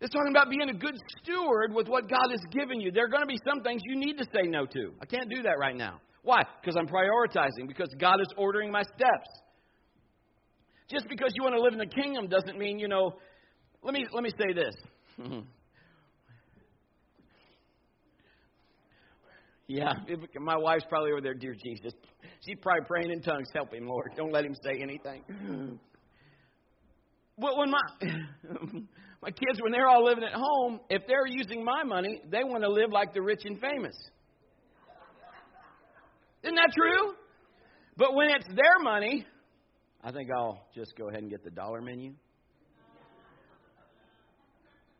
It's 0.01 0.11
talking 0.11 0.31
about 0.31 0.49
being 0.49 0.67
a 0.67 0.73
good 0.73 0.95
steward 1.21 1.73
with 1.75 1.87
what 1.87 2.09
God 2.09 2.31
has 2.31 2.41
given 2.51 2.81
you. 2.81 2.91
There 2.91 3.05
are 3.05 3.07
going 3.07 3.21
to 3.21 3.27
be 3.27 3.37
some 3.47 3.61
things 3.61 3.83
you 3.85 3.95
need 3.95 4.17
to 4.17 4.25
say 4.33 4.47
no 4.47 4.65
to. 4.65 4.93
I 4.99 5.05
can't 5.05 5.29
do 5.29 5.43
that 5.43 5.59
right 5.59 5.75
now. 5.75 6.01
Why? 6.23 6.41
Because 6.59 6.75
I'm 6.75 6.87
prioritizing, 6.87 7.67
because 7.67 7.93
God 7.99 8.19
is 8.19 8.27
ordering 8.35 8.71
my 8.71 8.81
steps. 8.81 9.29
Just 10.89 11.07
because 11.07 11.31
you 11.35 11.43
want 11.43 11.55
to 11.55 11.61
live 11.61 11.73
in 11.73 11.79
the 11.79 11.85
kingdom 11.85 12.27
doesn't 12.27 12.57
mean, 12.57 12.79
you 12.79 12.87
know, 12.87 13.13
let 13.83 13.93
me 13.93 14.07
let 14.11 14.23
me 14.23 14.31
say 14.31 14.53
this. 14.53 14.73
yeah, 19.67 19.93
my 20.39 20.57
wife's 20.57 20.85
probably 20.89 21.11
over 21.11 21.21
there, 21.21 21.35
dear 21.35 21.53
Jesus. 21.53 21.93
She's 22.45 22.57
probably 22.61 22.85
praying 22.87 23.11
in 23.11 23.21
tongues, 23.21 23.47
help 23.53 23.71
him, 23.71 23.87
Lord. 23.87 24.13
Don't 24.17 24.33
let 24.33 24.45
him 24.45 24.55
say 24.63 24.81
anything. 24.81 25.79
Well, 27.37 27.57
when 27.57 27.71
my 27.71 27.81
my 29.21 29.29
kids, 29.29 29.61
when 29.61 29.71
they're 29.71 29.87
all 29.87 30.03
living 30.03 30.23
at 30.23 30.33
home, 30.33 30.79
if 30.89 31.03
they're 31.07 31.27
using 31.27 31.63
my 31.63 31.83
money, 31.83 32.21
they 32.29 32.43
want 32.43 32.63
to 32.63 32.69
live 32.69 32.91
like 32.91 33.13
the 33.13 33.21
rich 33.21 33.41
and 33.45 33.59
famous. 33.59 33.95
Isn't 36.43 36.55
that 36.55 36.71
true? 36.75 37.13
But 37.97 38.15
when 38.15 38.29
it's 38.29 38.47
their 38.47 38.79
money, 38.81 39.25
I 40.03 40.11
think 40.11 40.29
I'll 40.35 40.65
just 40.73 40.97
go 40.97 41.09
ahead 41.09 41.21
and 41.21 41.29
get 41.29 41.43
the 41.43 41.51
dollar 41.51 41.81
menu. 41.81 42.13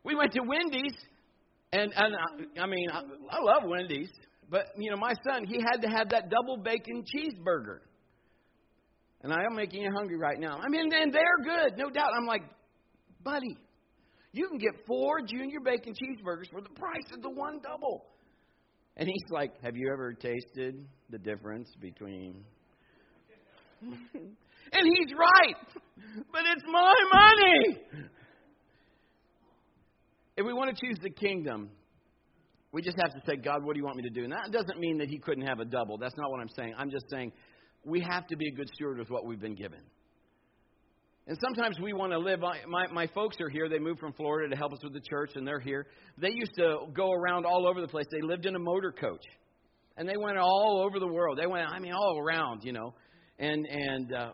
We 0.04 0.14
went 0.14 0.32
to 0.32 0.40
Wendy's, 0.46 0.94
and, 1.72 1.92
and 1.94 2.14
I, 2.14 2.60
I 2.62 2.66
mean, 2.66 2.88
I, 2.90 2.98
I 2.98 3.40
love 3.40 3.62
Wendy's, 3.64 4.10
but, 4.50 4.66
you 4.76 4.90
know, 4.90 4.96
my 4.96 5.14
son, 5.28 5.46
he 5.46 5.58
had 5.60 5.80
to 5.82 5.88
have 5.88 6.10
that 6.10 6.28
double 6.28 6.58
bacon 6.58 7.04
cheeseburger. 7.04 7.78
And 9.22 9.32
I 9.32 9.44
am 9.48 9.56
making 9.56 9.82
you 9.82 9.90
hungry 9.94 10.18
right 10.18 10.38
now. 10.38 10.58
I 10.58 10.68
mean, 10.68 10.92
and 10.92 11.12
they're 11.12 11.22
good, 11.44 11.78
no 11.78 11.88
doubt. 11.90 12.10
I'm 12.16 12.26
like, 12.26 12.42
buddy, 13.22 13.56
you 14.32 14.48
can 14.48 14.58
get 14.58 14.86
four 14.86 15.20
junior 15.22 15.60
bacon 15.60 15.92
cheeseburgers 15.92 16.50
for 16.50 16.60
the 16.60 16.70
price 16.70 17.12
of 17.12 17.22
the 17.22 17.30
one 17.30 17.60
double. 17.62 18.06
And 18.96 19.08
he's 19.08 19.30
like, 19.30 19.52
Have 19.62 19.76
you 19.76 19.90
ever 19.92 20.12
tasted 20.12 20.84
the 21.12 21.18
difference 21.18 21.68
between. 21.80 22.42
and 23.82 23.92
he's 24.72 25.12
right, 25.12 25.82
but 26.32 26.42
it's 26.46 26.64
my 26.66 26.94
money. 27.12 27.78
If 30.36 30.46
we 30.46 30.52
want 30.54 30.74
to 30.74 30.86
choose 30.86 30.96
the 31.02 31.10
kingdom, 31.10 31.70
we 32.72 32.80
just 32.80 32.96
have 32.98 33.12
to 33.12 33.20
say, 33.26 33.36
God, 33.36 33.62
what 33.62 33.74
do 33.74 33.80
you 33.80 33.84
want 33.84 33.98
me 33.98 34.04
to 34.04 34.10
do? 34.10 34.24
And 34.24 34.32
that 34.32 34.50
doesn't 34.50 34.80
mean 34.80 34.98
that 34.98 35.08
he 35.08 35.18
couldn't 35.18 35.46
have 35.46 35.60
a 35.60 35.66
double. 35.66 35.98
That's 35.98 36.16
not 36.16 36.30
what 36.30 36.40
I'm 36.40 36.48
saying. 36.56 36.74
I'm 36.78 36.90
just 36.90 37.04
saying 37.10 37.32
we 37.84 38.00
have 38.00 38.26
to 38.28 38.36
be 38.36 38.48
a 38.48 38.52
good 38.52 38.68
steward 38.74 38.98
with 38.98 39.10
what 39.10 39.26
we've 39.26 39.40
been 39.40 39.54
given. 39.54 39.80
And 41.28 41.38
sometimes 41.40 41.78
we 41.78 41.92
want 41.92 42.10
to 42.12 42.18
live. 42.18 42.40
My, 42.40 42.86
my 42.92 43.06
folks 43.08 43.40
are 43.40 43.48
here. 43.48 43.68
They 43.68 43.78
moved 43.78 44.00
from 44.00 44.12
Florida 44.12 44.50
to 44.50 44.56
help 44.56 44.72
us 44.72 44.80
with 44.82 44.92
the 44.92 45.00
church, 45.00 45.30
and 45.36 45.46
they're 45.46 45.60
here. 45.60 45.86
They 46.18 46.30
used 46.32 46.54
to 46.56 46.86
go 46.92 47.12
around 47.12 47.46
all 47.46 47.66
over 47.68 47.80
the 47.80 47.86
place. 47.86 48.06
They 48.10 48.22
lived 48.22 48.44
in 48.44 48.56
a 48.56 48.58
motor 48.58 48.90
coach, 48.90 49.24
and 49.96 50.08
they 50.08 50.16
went 50.16 50.38
all 50.38 50.82
over 50.84 50.98
the 50.98 51.06
world. 51.06 51.38
They 51.38 51.46
went, 51.46 51.68
I 51.68 51.78
mean, 51.78 51.92
all 51.92 52.18
around, 52.18 52.64
you 52.64 52.72
know. 52.72 52.94
And 53.38 53.64
and 53.66 54.12
uh, 54.12 54.30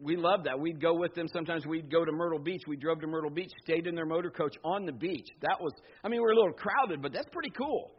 we 0.00 0.16
loved 0.16 0.44
that. 0.46 0.58
We'd 0.58 0.80
go 0.80 0.94
with 0.94 1.14
them. 1.14 1.28
Sometimes 1.32 1.66
we'd 1.66 1.90
go 1.90 2.04
to 2.04 2.10
Myrtle 2.10 2.40
Beach. 2.40 2.62
We 2.66 2.76
drove 2.76 3.00
to 3.00 3.06
Myrtle 3.06 3.30
Beach, 3.30 3.50
stayed 3.64 3.86
in 3.86 3.94
their 3.94 4.06
motor 4.06 4.30
coach 4.30 4.56
on 4.64 4.86
the 4.86 4.92
beach. 4.92 5.26
That 5.42 5.60
was, 5.60 5.72
I 6.04 6.08
mean, 6.08 6.20
we 6.20 6.24
were 6.24 6.32
a 6.32 6.36
little 6.36 6.52
crowded, 6.52 7.00
but 7.00 7.12
that's 7.12 7.28
pretty 7.32 7.50
cool. 7.50 7.92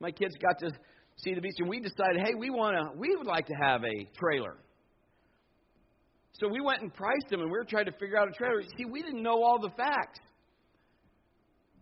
My 0.00 0.10
kids 0.10 0.34
got 0.42 0.58
to 0.60 0.72
see 1.16 1.34
the 1.34 1.40
beach, 1.40 1.54
and 1.58 1.68
we 1.68 1.78
decided, 1.78 2.20
hey, 2.24 2.34
we 2.36 2.50
want 2.50 2.76
to, 2.76 2.98
we 2.98 3.14
would 3.16 3.26
like 3.26 3.46
to 3.46 3.54
have 3.62 3.82
a 3.84 4.08
trailer. 4.18 4.56
So 6.40 6.48
we 6.48 6.60
went 6.62 6.80
and 6.80 6.92
priced 6.92 7.28
them, 7.28 7.40
and 7.40 7.50
we 7.50 7.58
were 7.58 7.64
trying 7.64 7.84
to 7.84 7.92
figure 7.92 8.16
out 8.16 8.26
a 8.26 8.32
trailer. 8.32 8.62
See, 8.78 8.86
we 8.86 9.02
didn't 9.02 9.22
know 9.22 9.42
all 9.44 9.60
the 9.60 9.68
facts. 9.76 10.18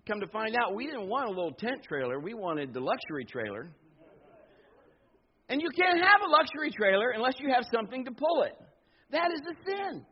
Come 0.08 0.18
to 0.20 0.26
find 0.26 0.56
out, 0.56 0.74
we 0.74 0.86
didn't 0.86 1.08
want 1.08 1.26
a 1.26 1.30
little 1.30 1.52
tent 1.52 1.84
trailer. 1.86 2.18
We 2.18 2.34
wanted 2.34 2.74
the 2.74 2.80
luxury 2.80 3.24
trailer. 3.24 3.70
And 5.48 5.62
you 5.62 5.68
can't 5.70 5.98
have 5.98 6.20
a 6.26 6.30
luxury 6.30 6.72
trailer 6.76 7.10
unless 7.10 7.34
you 7.38 7.52
have 7.54 7.64
something 7.72 8.04
to 8.04 8.10
pull 8.10 8.42
it. 8.42 8.56
That 9.12 9.30
is 9.32 9.40
a 9.46 9.54
sin. 9.64 10.04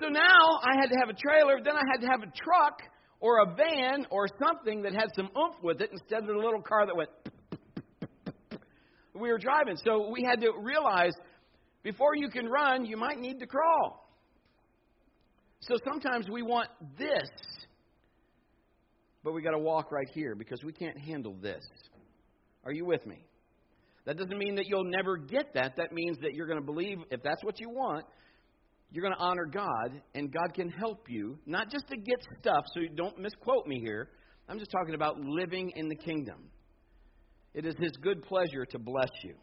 So 0.00 0.08
now 0.08 0.58
I 0.62 0.74
had 0.80 0.88
to 0.88 0.96
have 0.98 1.08
a 1.08 1.14
trailer, 1.14 1.58
then 1.62 1.74
I 1.76 1.82
had 1.92 2.00
to 2.00 2.06
have 2.08 2.22
a 2.22 2.32
truck 2.34 2.80
or 3.20 3.42
a 3.42 3.54
van 3.54 4.06
or 4.10 4.26
something 4.42 4.82
that 4.82 4.92
had 4.92 5.08
some 5.14 5.28
oomph 5.36 5.54
with 5.62 5.80
it 5.80 5.90
instead 5.92 6.20
of 6.20 6.26
the 6.26 6.34
little 6.34 6.62
car 6.62 6.86
that 6.86 6.96
went. 6.96 7.10
we 9.14 9.30
were 9.30 9.38
driving. 9.38 9.76
So 9.84 10.10
we 10.10 10.24
had 10.28 10.40
to 10.40 10.52
realize 10.60 11.12
before 11.84 12.16
you 12.16 12.28
can 12.30 12.46
run, 12.46 12.84
you 12.86 12.96
might 12.96 13.20
need 13.20 13.38
to 13.38 13.46
crawl. 13.46 14.08
So 15.60 15.76
sometimes 15.88 16.28
we 16.28 16.42
want 16.42 16.68
this, 16.98 17.30
but 19.22 19.32
we 19.32 19.42
got 19.42 19.52
to 19.52 19.58
walk 19.58 19.92
right 19.92 20.08
here 20.12 20.34
because 20.34 20.62
we 20.64 20.72
can't 20.72 20.98
handle 20.98 21.34
this. 21.40 21.62
Are 22.64 22.72
you 22.72 22.84
with 22.84 23.06
me? 23.06 23.24
That 24.06 24.16
doesn't 24.16 24.36
mean 24.36 24.56
that 24.56 24.66
you'll 24.66 24.90
never 24.90 25.16
get 25.16 25.54
that. 25.54 25.74
That 25.76 25.92
means 25.92 26.18
that 26.22 26.34
you're 26.34 26.46
going 26.46 26.58
to 26.58 26.64
believe 26.64 26.98
if 27.10 27.22
that's 27.22 27.42
what 27.44 27.60
you 27.60 27.70
want, 27.70 28.04
you're 28.90 29.02
going 29.02 29.16
to 29.16 29.22
honor 29.22 29.46
God, 29.46 30.00
and 30.14 30.32
God 30.32 30.54
can 30.54 30.68
help 30.70 31.06
you, 31.08 31.38
not 31.46 31.70
just 31.70 31.88
to 31.88 31.96
get 31.96 32.16
stuff, 32.40 32.64
so 32.74 32.80
don't 32.94 33.18
misquote 33.18 33.66
me 33.66 33.80
here. 33.80 34.08
I'm 34.48 34.58
just 34.58 34.70
talking 34.70 34.94
about 34.94 35.18
living 35.18 35.72
in 35.74 35.88
the 35.88 35.96
kingdom. 35.96 36.50
It 37.54 37.66
is 37.66 37.74
His 37.78 37.92
good 38.02 38.22
pleasure 38.22 38.64
to 38.70 38.78
bless 38.78 39.10
you. 39.24 39.34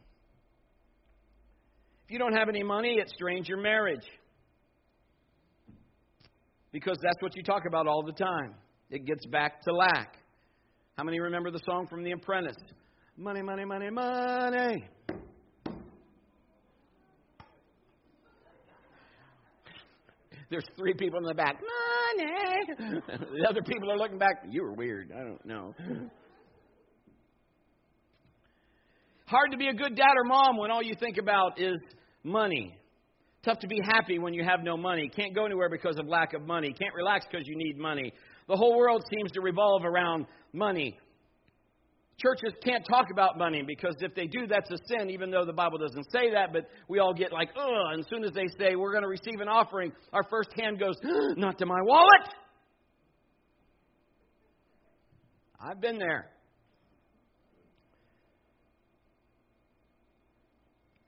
You 2.12 2.20
don't 2.20 2.34
have 2.34 2.50
any 2.50 2.62
money, 2.62 2.98
it 3.00 3.10
strains 3.16 3.48
your 3.48 3.62
marriage. 3.62 4.04
Because 6.74 6.98
that's 7.02 7.22
what 7.22 7.38
you 7.38 7.42
talk 7.42 7.64
about 7.66 7.88
all 7.88 8.04
the 8.06 8.12
time. 8.12 8.54
It 8.90 9.06
gets 9.06 9.26
back 9.28 9.62
to 9.62 9.74
lack. 9.74 10.18
How 10.98 11.06
many 11.06 11.22
remember 11.22 11.52
the 11.52 11.62
song 11.66 11.88
from 11.88 12.04
The 12.04 12.12
Apprentice? 12.12 12.58
Money, 13.16 13.42
money, 13.42 13.64
money, 13.64 13.90
money. 13.90 14.84
There's 20.50 20.66
three 20.78 20.94
people 20.94 21.20
in 21.20 21.24
the 21.24 21.34
back. 21.34 21.62
Money. 22.18 23.02
the 23.40 23.48
other 23.50 23.62
people 23.62 23.90
are 23.90 23.98
looking 23.98 24.18
back. 24.18 24.44
You 24.50 24.64
were 24.64 24.74
weird. 24.74 25.14
I 25.18 25.24
don't 25.24 25.46
know. 25.46 25.74
Hard 29.28 29.52
to 29.52 29.58
be 29.58 29.70
a 29.70 29.74
good 29.74 29.96
dad 29.96 30.12
or 30.18 30.26
mom 30.26 30.58
when 30.58 30.72
all 30.72 30.84
you 30.84 30.96
think 31.00 31.18
about 31.18 31.58
is 31.58 31.78
money. 32.24 32.78
Tough 33.44 33.60
to 33.60 33.68
be 33.68 33.80
happy 33.84 34.20
when 34.20 34.34
you 34.34 34.44
have 34.44 34.64
no 34.64 34.78
money. 34.78 35.10
Can't 35.16 35.34
go 35.34 35.46
anywhere 35.46 35.70
because 35.70 35.98
of 35.98 36.08
lack 36.08 36.34
of 36.34 36.46
money. 36.46 36.74
Can't 36.74 36.94
relax 36.94 37.26
because 37.30 37.48
you 37.48 37.56
need 37.58 37.78
money. 37.78 38.14
The 38.48 38.56
whole 38.56 38.78
world 38.78 39.04
seems 39.12 39.32
to 39.32 39.42
revolve 39.42 39.84
around 39.84 40.28
money. 40.54 41.00
Churches 42.18 42.54
can't 42.64 42.86
talk 42.88 43.08
about 43.12 43.40
money 43.40 43.64
because 43.66 43.96
if 44.00 44.14
they 44.14 44.28
do, 44.28 44.46
that's 44.46 44.70
a 44.70 44.78
sin, 44.88 45.10
even 45.10 45.32
though 45.32 45.44
the 45.44 45.54
Bible 45.54 45.80
doesn't 45.80 46.06
say 46.12 46.32
that. 46.34 46.54
But 46.54 46.68
we 46.88 47.00
all 47.00 47.16
get 47.16 47.32
like, 47.32 47.50
ugh. 47.58 47.94
And 47.94 48.02
as 48.02 48.10
soon 48.10 48.24
as 48.24 48.32
they 48.34 48.46
say 48.60 48.76
we're 48.76 48.92
going 48.92 49.04
to 49.04 49.10
receive 49.10 49.40
an 49.40 49.48
offering, 49.48 49.92
our 50.14 50.24
first 50.30 50.50
hand 50.56 50.80
goes, 50.80 50.96
not 51.36 51.58
to 51.58 51.66
my 51.66 51.82
wallet. 51.82 52.30
I've 55.60 55.82
been 55.82 55.98
there. 55.98 56.30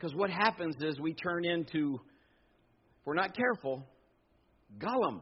Because 0.03 0.17
what 0.17 0.29
happens 0.29 0.75
is 0.81 0.99
we 0.99 1.13
turn 1.13 1.45
into, 1.45 1.93
if 1.93 3.05
we're 3.05 3.13
not 3.13 3.33
careful, 3.33 3.87
Gollum. 4.77 5.21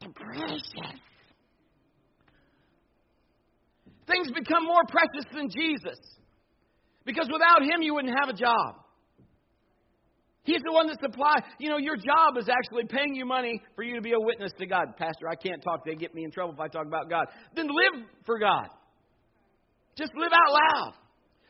The 0.00 0.10
precious. 0.10 0.62
Things 4.06 4.28
become 4.30 4.62
more 4.62 4.82
precious 4.88 5.24
than 5.32 5.48
Jesus. 5.50 5.98
Because 7.04 7.28
without 7.32 7.62
Him, 7.62 7.82
you 7.82 7.94
wouldn't 7.94 8.14
have 8.16 8.32
a 8.32 8.38
job. 8.38 8.76
He's 10.44 10.62
the 10.64 10.72
one 10.72 10.86
that 10.86 11.00
supplies. 11.00 11.42
You 11.58 11.70
know, 11.70 11.78
your 11.78 11.96
job 11.96 12.38
is 12.38 12.48
actually 12.48 12.84
paying 12.84 13.16
you 13.16 13.26
money 13.26 13.60
for 13.74 13.82
you 13.82 13.96
to 13.96 14.02
be 14.02 14.12
a 14.12 14.20
witness 14.20 14.52
to 14.60 14.66
God. 14.66 14.96
Pastor, 14.96 15.28
I 15.28 15.34
can't 15.34 15.60
talk. 15.64 15.84
They 15.84 15.96
get 15.96 16.14
me 16.14 16.22
in 16.22 16.30
trouble 16.30 16.54
if 16.54 16.60
I 16.60 16.68
talk 16.68 16.86
about 16.86 17.10
God. 17.10 17.26
Then 17.56 17.66
live 17.66 18.06
for 18.24 18.38
God. 18.38 18.68
Just 19.96 20.12
live 20.16 20.30
out 20.32 20.52
loud. 20.52 20.92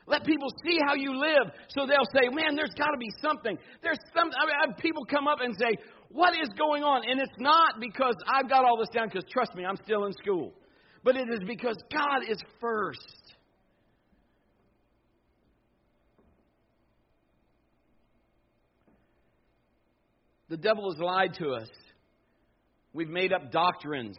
Let 0.07 0.25
people 0.25 0.49
see 0.64 0.79
how 0.87 0.95
you 0.95 1.19
live 1.19 1.53
so 1.69 1.87
they'll 1.87 2.09
say, 2.12 2.29
man, 2.29 2.57
there's 2.57 2.75
got 2.77 2.90
to 2.90 2.99
be 2.99 3.11
something. 3.23 3.57
There's 3.83 3.99
some, 4.14 4.31
I 4.31 4.67
mean, 4.67 4.77
people 4.77 5.05
come 5.07 5.27
up 5.27 5.38
and 5.40 5.55
say, 5.59 5.77
what 6.11 6.35
is 6.35 6.49
going 6.59 6.85
on? 6.85 7.09
And 7.09 7.21
it's 7.21 7.33
not 7.38 7.81
because 7.81 8.14
I've 8.33 8.49
got 8.49 8.64
all 8.64 8.79
this 8.79 8.90
down, 8.95 9.09
because 9.09 9.25
trust 9.31 9.55
me, 9.55 9.64
I'm 9.64 9.77
still 9.77 10.05
in 10.05 10.12
school. 10.12 10.53
But 11.03 11.17
it 11.17 11.29
is 11.29 11.40
because 11.47 11.77
God 11.93 12.29
is 12.29 12.38
first. 12.61 13.01
The 20.49 20.57
devil 20.57 20.93
has 20.93 21.01
lied 21.01 21.35
to 21.38 21.51
us. 21.53 21.69
We've 22.93 23.09
made 23.09 23.33
up 23.33 23.51
doctrines 23.51 24.17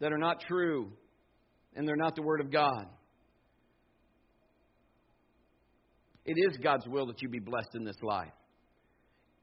that 0.00 0.12
are 0.12 0.18
not 0.18 0.40
true, 0.40 0.90
and 1.74 1.86
they're 1.86 1.96
not 1.96 2.16
the 2.16 2.22
Word 2.22 2.40
of 2.40 2.50
God. 2.50 2.86
It 6.26 6.36
is 6.36 6.58
God's 6.58 6.86
will 6.86 7.06
that 7.06 7.22
you 7.22 7.28
be 7.28 7.38
blessed 7.38 7.74
in 7.74 7.84
this 7.84 7.96
life. 8.02 8.32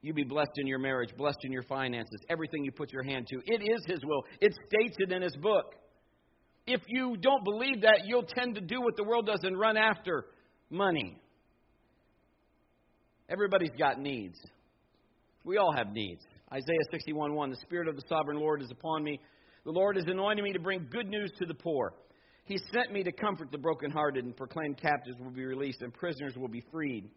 You 0.02 0.12
be 0.12 0.22
blessed 0.22 0.52
in 0.56 0.66
your 0.66 0.78
marriage, 0.78 1.08
blessed 1.16 1.38
in 1.44 1.50
your 1.50 1.62
finances, 1.62 2.20
everything 2.28 2.62
you 2.62 2.70
put 2.70 2.92
your 2.92 3.02
hand 3.02 3.26
to. 3.30 3.40
It 3.46 3.62
is 3.62 3.80
His 3.86 4.04
will. 4.04 4.22
It 4.38 4.52
states 4.68 4.96
it 4.98 5.10
in 5.10 5.22
His 5.22 5.34
book. 5.36 5.74
If 6.66 6.82
you 6.88 7.16
don't 7.16 7.42
believe 7.42 7.82
that, 7.82 8.02
you'll 8.04 8.26
tend 8.26 8.56
to 8.56 8.60
do 8.60 8.82
what 8.82 8.96
the 8.96 9.04
world 9.04 9.26
does 9.26 9.40
and 9.42 9.58
run 9.58 9.78
after 9.78 10.26
money. 10.68 11.18
Everybody's 13.30 13.74
got 13.78 13.98
needs. 13.98 14.38
We 15.42 15.56
all 15.56 15.72
have 15.74 15.92
needs. 15.92 16.22
Isaiah 16.52 16.84
61 16.90 17.34
1 17.34 17.50
The 17.50 17.56
Spirit 17.62 17.88
of 17.88 17.96
the 17.96 18.02
sovereign 18.06 18.38
Lord 18.38 18.60
is 18.60 18.70
upon 18.70 19.02
me. 19.02 19.20
The 19.64 19.72
Lord 19.72 19.96
has 19.96 20.04
anointed 20.06 20.44
me 20.44 20.52
to 20.52 20.60
bring 20.60 20.86
good 20.90 21.08
news 21.08 21.32
to 21.38 21.46
the 21.46 21.54
poor. 21.54 21.94
He 22.44 22.58
sent 22.72 22.92
me 22.92 23.02
to 23.02 23.12
comfort 23.12 23.50
the 23.50 23.58
brokenhearted 23.58 24.24
and 24.24 24.36
proclaim 24.36 24.74
captives 24.74 25.18
will 25.18 25.30
be 25.30 25.44
released 25.44 25.82
and 25.82 25.92
prisoners 25.92 26.36
will 26.36 26.48
be 26.48 26.62
freed. 26.70 27.08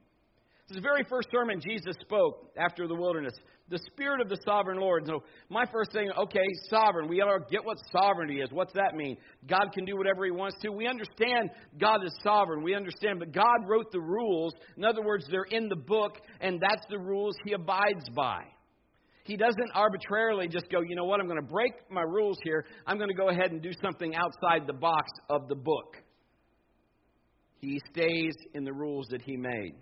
This 0.67 0.75
is 0.75 0.83
the 0.83 0.89
very 0.89 1.03
first 1.09 1.29
sermon 1.31 1.61
Jesus 1.61 1.95
spoke 2.01 2.51
after 2.57 2.89
the 2.89 2.95
wilderness. 2.95 3.33
The 3.69 3.79
Spirit 3.91 4.19
of 4.19 4.27
the 4.27 4.37
Sovereign 4.45 4.79
Lord. 4.79 5.05
So, 5.05 5.23
my 5.49 5.65
first 5.71 5.93
thing, 5.93 6.09
okay, 6.17 6.45
sovereign. 6.69 7.07
We 7.07 7.19
to 7.19 7.39
get 7.49 7.63
what 7.63 7.77
sovereignty 7.89 8.41
is. 8.41 8.49
What's 8.51 8.73
that 8.73 8.93
mean? 8.93 9.15
God 9.47 9.71
can 9.73 9.85
do 9.85 9.95
whatever 9.95 10.25
He 10.25 10.31
wants 10.31 10.57
to. 10.61 10.69
We 10.69 10.87
understand 10.87 11.51
God 11.79 12.03
is 12.05 12.13
sovereign. 12.21 12.63
We 12.63 12.75
understand, 12.75 13.19
but 13.19 13.31
God 13.31 13.65
wrote 13.65 13.93
the 13.93 14.01
rules. 14.01 14.53
In 14.75 14.83
other 14.83 15.01
words, 15.01 15.25
they're 15.29 15.43
in 15.43 15.69
the 15.69 15.77
book, 15.77 16.17
and 16.41 16.59
that's 16.59 16.85
the 16.89 16.99
rules 16.99 17.35
He 17.45 17.53
abides 17.53 18.09
by. 18.13 18.43
He 19.27 19.35
doesn't 19.35 19.71
arbitrarily 19.75 20.47
just 20.47 20.69
go, 20.71 20.81
you 20.81 20.95
know 20.95 21.03
what, 21.03 21.19
I'm 21.19 21.27
going 21.27 21.41
to 21.41 21.45
break 21.45 21.73
my 21.91 22.01
rules 22.01 22.37
here. 22.43 22.65
I'm 22.85 22.97
going 22.97 23.09
to 23.09 23.15
go 23.15 23.27
ahead 23.29 23.51
and 23.51 23.61
do 23.61 23.71
something 23.83 24.15
outside 24.15 24.65
the 24.65 24.73
box 24.73 25.11
of 25.29 25.49
the 25.49 25.55
book. 25.55 25.97
He 27.59 27.81
stays 27.91 28.33
in 28.53 28.63
the 28.63 28.71
rules 28.71 29.07
that 29.09 29.21
He 29.21 29.35
made. 29.35 29.73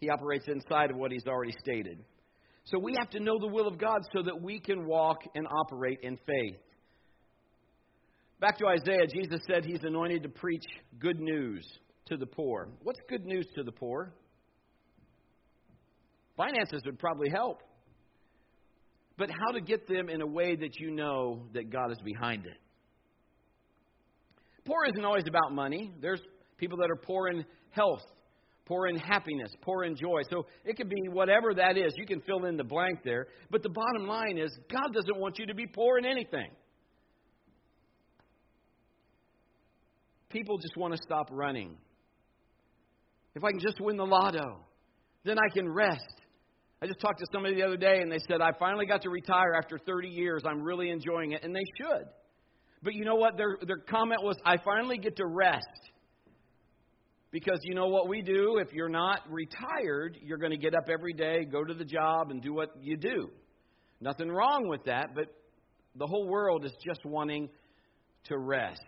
He 0.00 0.08
operates 0.08 0.48
inside 0.48 0.90
of 0.90 0.96
what 0.96 1.12
he's 1.12 1.26
already 1.26 1.54
stated. 1.62 2.02
So 2.64 2.78
we 2.78 2.94
have 2.98 3.10
to 3.10 3.20
know 3.20 3.38
the 3.38 3.46
will 3.46 3.68
of 3.68 3.78
God 3.78 4.00
so 4.14 4.22
that 4.22 4.40
we 4.40 4.58
can 4.58 4.86
walk 4.86 5.18
and 5.34 5.46
operate 5.46 6.00
in 6.02 6.16
faith. 6.26 6.58
Back 8.40 8.58
to 8.58 8.66
Isaiah, 8.66 9.06
Jesus 9.14 9.40
said 9.46 9.64
he's 9.64 9.84
anointed 9.84 10.22
to 10.22 10.30
preach 10.30 10.64
good 10.98 11.20
news 11.20 11.66
to 12.06 12.16
the 12.16 12.26
poor. 12.26 12.68
What's 12.82 13.00
good 13.08 13.26
news 13.26 13.46
to 13.54 13.62
the 13.62 13.72
poor? 13.72 14.14
Finances 16.40 16.80
would 16.86 16.98
probably 16.98 17.28
help. 17.28 17.62
But 19.18 19.28
how 19.28 19.52
to 19.52 19.60
get 19.60 19.86
them 19.86 20.08
in 20.08 20.22
a 20.22 20.26
way 20.26 20.56
that 20.56 20.78
you 20.78 20.90
know 20.90 21.42
that 21.52 21.70
God 21.70 21.92
is 21.92 21.98
behind 22.02 22.46
it. 22.46 22.56
Poor 24.64 24.86
isn't 24.90 25.04
always 25.04 25.24
about 25.28 25.52
money. 25.52 25.92
There's 26.00 26.22
people 26.56 26.78
that 26.78 26.90
are 26.90 26.96
poor 26.96 27.28
in 27.28 27.44
health, 27.72 28.00
poor 28.64 28.86
in 28.86 28.96
happiness, 28.96 29.50
poor 29.60 29.84
in 29.84 29.96
joy. 29.96 30.22
So 30.30 30.46
it 30.64 30.78
could 30.78 30.88
be 30.88 31.10
whatever 31.10 31.52
that 31.56 31.76
is. 31.76 31.92
You 31.98 32.06
can 32.06 32.22
fill 32.22 32.46
in 32.46 32.56
the 32.56 32.64
blank 32.64 33.00
there. 33.04 33.26
But 33.50 33.62
the 33.62 33.68
bottom 33.68 34.08
line 34.08 34.38
is, 34.38 34.50
God 34.72 34.94
doesn't 34.94 35.20
want 35.20 35.38
you 35.38 35.44
to 35.44 35.54
be 35.54 35.66
poor 35.66 35.98
in 35.98 36.06
anything. 36.06 36.48
People 40.30 40.56
just 40.56 40.74
want 40.78 40.94
to 40.94 41.00
stop 41.04 41.26
running. 41.30 41.76
If 43.34 43.44
I 43.44 43.50
can 43.50 43.60
just 43.60 43.78
win 43.78 43.98
the 43.98 44.06
lotto, 44.06 44.64
then 45.24 45.36
I 45.38 45.52
can 45.52 45.68
rest. 45.68 46.19
I 46.82 46.86
just 46.86 47.00
talked 47.00 47.18
to 47.18 47.26
somebody 47.32 47.54
the 47.54 47.62
other 47.62 47.76
day 47.76 48.00
and 48.00 48.10
they 48.10 48.20
said, 48.26 48.40
I 48.40 48.52
finally 48.58 48.86
got 48.86 49.02
to 49.02 49.10
retire 49.10 49.54
after 49.56 49.78
30 49.78 50.08
years. 50.08 50.42
I'm 50.46 50.62
really 50.62 50.90
enjoying 50.90 51.32
it. 51.32 51.44
And 51.44 51.54
they 51.54 51.64
should. 51.76 52.06
But 52.82 52.94
you 52.94 53.04
know 53.04 53.16
what? 53.16 53.36
Their, 53.36 53.58
their 53.66 53.78
comment 53.78 54.22
was, 54.22 54.36
I 54.44 54.56
finally 54.56 54.96
get 54.96 55.16
to 55.16 55.26
rest. 55.26 55.66
Because 57.30 57.60
you 57.62 57.74
know 57.74 57.88
what 57.88 58.08
we 58.08 58.22
do? 58.22 58.58
If 58.58 58.72
you're 58.72 58.88
not 58.88 59.20
retired, 59.30 60.18
you're 60.22 60.38
going 60.38 60.52
to 60.52 60.58
get 60.58 60.74
up 60.74 60.88
every 60.90 61.12
day, 61.12 61.44
go 61.44 61.62
to 61.62 61.74
the 61.74 61.84
job, 61.84 62.30
and 62.30 62.42
do 62.42 62.52
what 62.54 62.70
you 62.80 62.96
do. 62.96 63.30
Nothing 64.00 64.30
wrong 64.30 64.66
with 64.66 64.84
that, 64.84 65.14
but 65.14 65.26
the 65.94 66.06
whole 66.06 66.26
world 66.26 66.64
is 66.64 66.72
just 66.84 67.04
wanting 67.04 67.50
to 68.24 68.38
rest. 68.38 68.80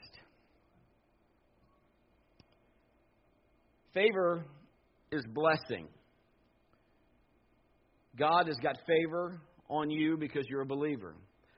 Favor 3.92 4.44
is 5.12 5.24
blessing. 5.26 5.86
God 8.18 8.46
has 8.46 8.56
got 8.62 8.76
favor 8.86 9.40
on 9.68 9.90
you 9.90 10.16
because 10.16 10.44
you're 10.48 10.62
a 10.62 10.66
believer. 10.66 11.14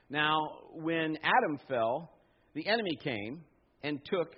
Now, 0.08 0.38
when 0.72 1.16
Adam 1.22 1.58
fell, 1.68 2.12
the 2.54 2.66
enemy 2.66 2.96
came 3.02 3.42
and 3.82 4.00
took 4.04 4.34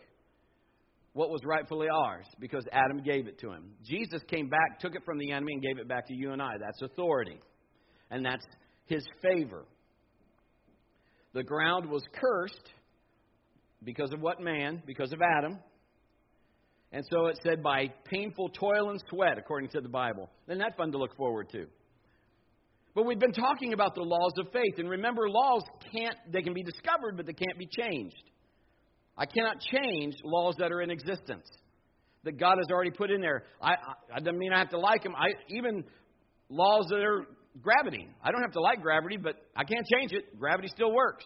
what 1.13 1.31
was 1.31 1.41
rightfully 1.45 1.89
ours 1.89 2.27
because 2.41 2.65
Adam 2.73 3.03
gave 3.03 3.27
it 3.27 3.39
to 3.41 3.51
him. 3.51 3.71
Jesus 3.85 4.21
came 4.29 4.49
back, 4.49 4.81
took 4.81 4.95
it 4.95 5.03
from 5.05 5.19
the 5.19 5.33
enemy, 5.33 5.55
and 5.55 5.63
gave 5.63 5.79
it 5.79 5.89
back 5.89 6.07
to 6.09 6.15
you 6.15 6.33
and 6.33 6.43
I. 6.43 6.53
That's 6.59 6.83
authority. 6.83 7.39
And 8.11 8.25
that's 8.25 8.45
his 8.87 9.05
favor. 9.23 9.65
The 11.33 11.43
ground 11.43 11.89
was 11.89 12.03
cursed 12.19 12.73
because 13.83 14.13
of 14.13 14.21
what 14.21 14.41
man? 14.41 14.83
Because 14.87 15.13
of 15.13 15.21
Adam. 15.21 15.59
And 16.93 17.05
so 17.11 17.27
it 17.27 17.39
said, 17.43 17.63
by 17.63 17.93
painful 18.05 18.51
toil 18.51 18.91
and 18.91 19.03
sweat, 19.11 19.39
according 19.39 19.71
to 19.71 19.81
the 19.81 19.89
Bible. 19.89 20.31
Isn't 20.49 20.61
that 20.61 20.77
fun 20.77 20.93
to 20.93 20.99
look 20.99 21.17
forward 21.17 21.51
to? 21.51 21.67
But 22.97 23.05
we've 23.05 23.19
been 23.19 23.33
talking 23.33 23.75
about 23.75 23.95
the 23.95 24.01
laws 24.01 24.33
of 24.39 24.47
faith. 24.55 24.79
And 24.79 24.89
remember, 24.89 25.29
laws 25.29 25.63
can't, 25.93 26.17
they 26.33 26.41
can 26.41 26.55
be 26.55 26.63
discovered, 26.63 27.19
but 27.19 27.27
they 27.27 27.35
can't 27.35 27.59
be 27.59 27.67
changed. 27.67 28.17
I 29.19 29.27
cannot 29.27 29.61
change 29.61 30.15
laws 30.25 30.55
that 30.59 30.73
are 30.73 30.81
in 30.81 30.91
existence 30.91 31.47
that 32.25 32.41
God 32.41 32.57
has 32.57 32.71
already 32.73 32.91
put 32.91 33.11
in 33.11 33.21
there. 33.21 33.45
I, 33.61 33.73
I, 33.73 34.17
I 34.17 34.21
don't 34.21 34.39
mean 34.39 34.51
I 34.51 34.59
have 34.59 34.71
to 34.71 34.79
like 34.79 35.03
them. 35.03 35.15
I 35.15 35.29
even 35.51 35.85
laws 36.49 36.87
that 36.89 37.01
are 37.01 37.27
gravity. 37.61 38.09
I 38.25 38.31
don't 38.31 38.41
have 38.41 38.53
to 38.53 38.63
like 38.63 38.81
gravity, 38.81 39.19
but 39.19 39.35
I 39.55 39.65
can't 39.65 39.87
change 39.95 40.13
it. 40.13 40.39
Gravity 40.39 40.69
still 40.69 40.93
works. 40.93 41.25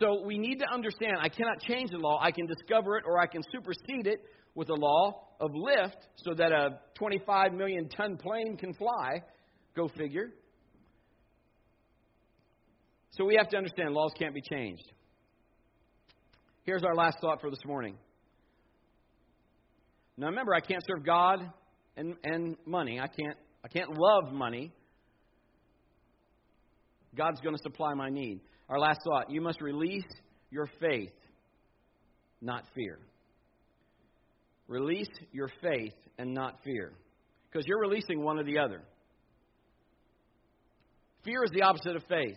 So 0.00 0.22
we 0.24 0.38
need 0.38 0.58
to 0.60 0.66
understand 0.72 1.18
I 1.20 1.28
cannot 1.28 1.60
change 1.60 1.90
the 1.90 1.98
law. 1.98 2.18
I 2.18 2.30
can 2.30 2.46
discover 2.46 2.96
it 2.96 3.04
or 3.06 3.20
I 3.20 3.26
can 3.26 3.42
supersede 3.52 4.06
it 4.06 4.20
with 4.54 4.70
a 4.70 4.74
law 4.74 5.26
of 5.38 5.50
lift 5.54 5.98
so 6.16 6.32
that 6.32 6.50
a 6.50 6.80
25 6.94 7.52
million 7.52 7.90
ton 7.90 8.16
plane 8.16 8.56
can 8.56 8.72
fly. 8.72 9.20
Go 9.76 9.88
figure. 9.88 10.30
So 13.10 13.24
we 13.24 13.36
have 13.36 13.48
to 13.50 13.56
understand 13.56 13.94
laws 13.94 14.12
can't 14.18 14.34
be 14.34 14.40
changed. 14.40 14.90
Here's 16.64 16.82
our 16.82 16.94
last 16.94 17.18
thought 17.20 17.40
for 17.40 17.50
this 17.50 17.64
morning. 17.64 17.96
Now 20.16 20.26
remember, 20.26 20.54
I 20.54 20.60
can't 20.60 20.82
serve 20.86 21.04
God 21.04 21.40
and, 21.96 22.14
and 22.24 22.56
money. 22.66 23.00
I 23.00 23.06
can't, 23.06 23.36
I 23.64 23.68
can't 23.68 23.90
love 23.90 24.32
money. 24.32 24.72
God's 27.16 27.40
going 27.40 27.54
to 27.54 27.62
supply 27.62 27.94
my 27.94 28.10
need. 28.10 28.40
Our 28.68 28.78
last 28.78 29.00
thought 29.04 29.30
you 29.30 29.40
must 29.40 29.60
release 29.60 30.06
your 30.50 30.68
faith, 30.80 31.12
not 32.40 32.64
fear. 32.74 32.98
Release 34.66 35.10
your 35.32 35.50
faith 35.62 35.94
and 36.18 36.32
not 36.32 36.56
fear. 36.64 36.92
Because 37.50 37.66
you're 37.66 37.80
releasing 37.80 38.22
one 38.22 38.38
or 38.38 38.44
the 38.44 38.58
other. 38.58 38.82
Fear 41.24 41.44
is 41.44 41.50
the 41.52 41.62
opposite 41.62 41.96
of 41.96 42.02
faith. 42.08 42.36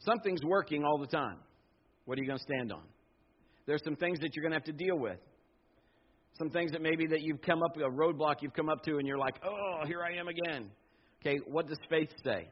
Something's 0.00 0.44
working 0.44 0.84
all 0.84 0.98
the 0.98 1.06
time. 1.06 1.38
What 2.04 2.18
are 2.18 2.22
you 2.22 2.26
going 2.26 2.38
to 2.38 2.44
stand 2.44 2.72
on? 2.72 2.82
There's 3.66 3.82
some 3.84 3.96
things 3.96 4.20
that 4.20 4.34
you're 4.34 4.42
going 4.42 4.52
to 4.52 4.56
have 4.56 4.64
to 4.64 4.72
deal 4.72 4.98
with. 4.98 5.18
Some 6.38 6.50
things 6.50 6.72
that 6.72 6.82
maybe 6.82 7.06
that 7.06 7.22
you've 7.22 7.40
come 7.40 7.62
up 7.62 7.76
a 7.76 7.80
roadblock 7.80 8.36
you've 8.40 8.54
come 8.54 8.68
up 8.68 8.82
to 8.84 8.98
and 8.98 9.06
you're 9.06 9.18
like, 9.18 9.36
"Oh, 9.44 9.86
here 9.86 10.02
I 10.02 10.18
am 10.18 10.26
again." 10.26 10.68
Okay, 11.20 11.38
what 11.46 11.68
does 11.68 11.78
faith 11.88 12.10
say? 12.24 12.48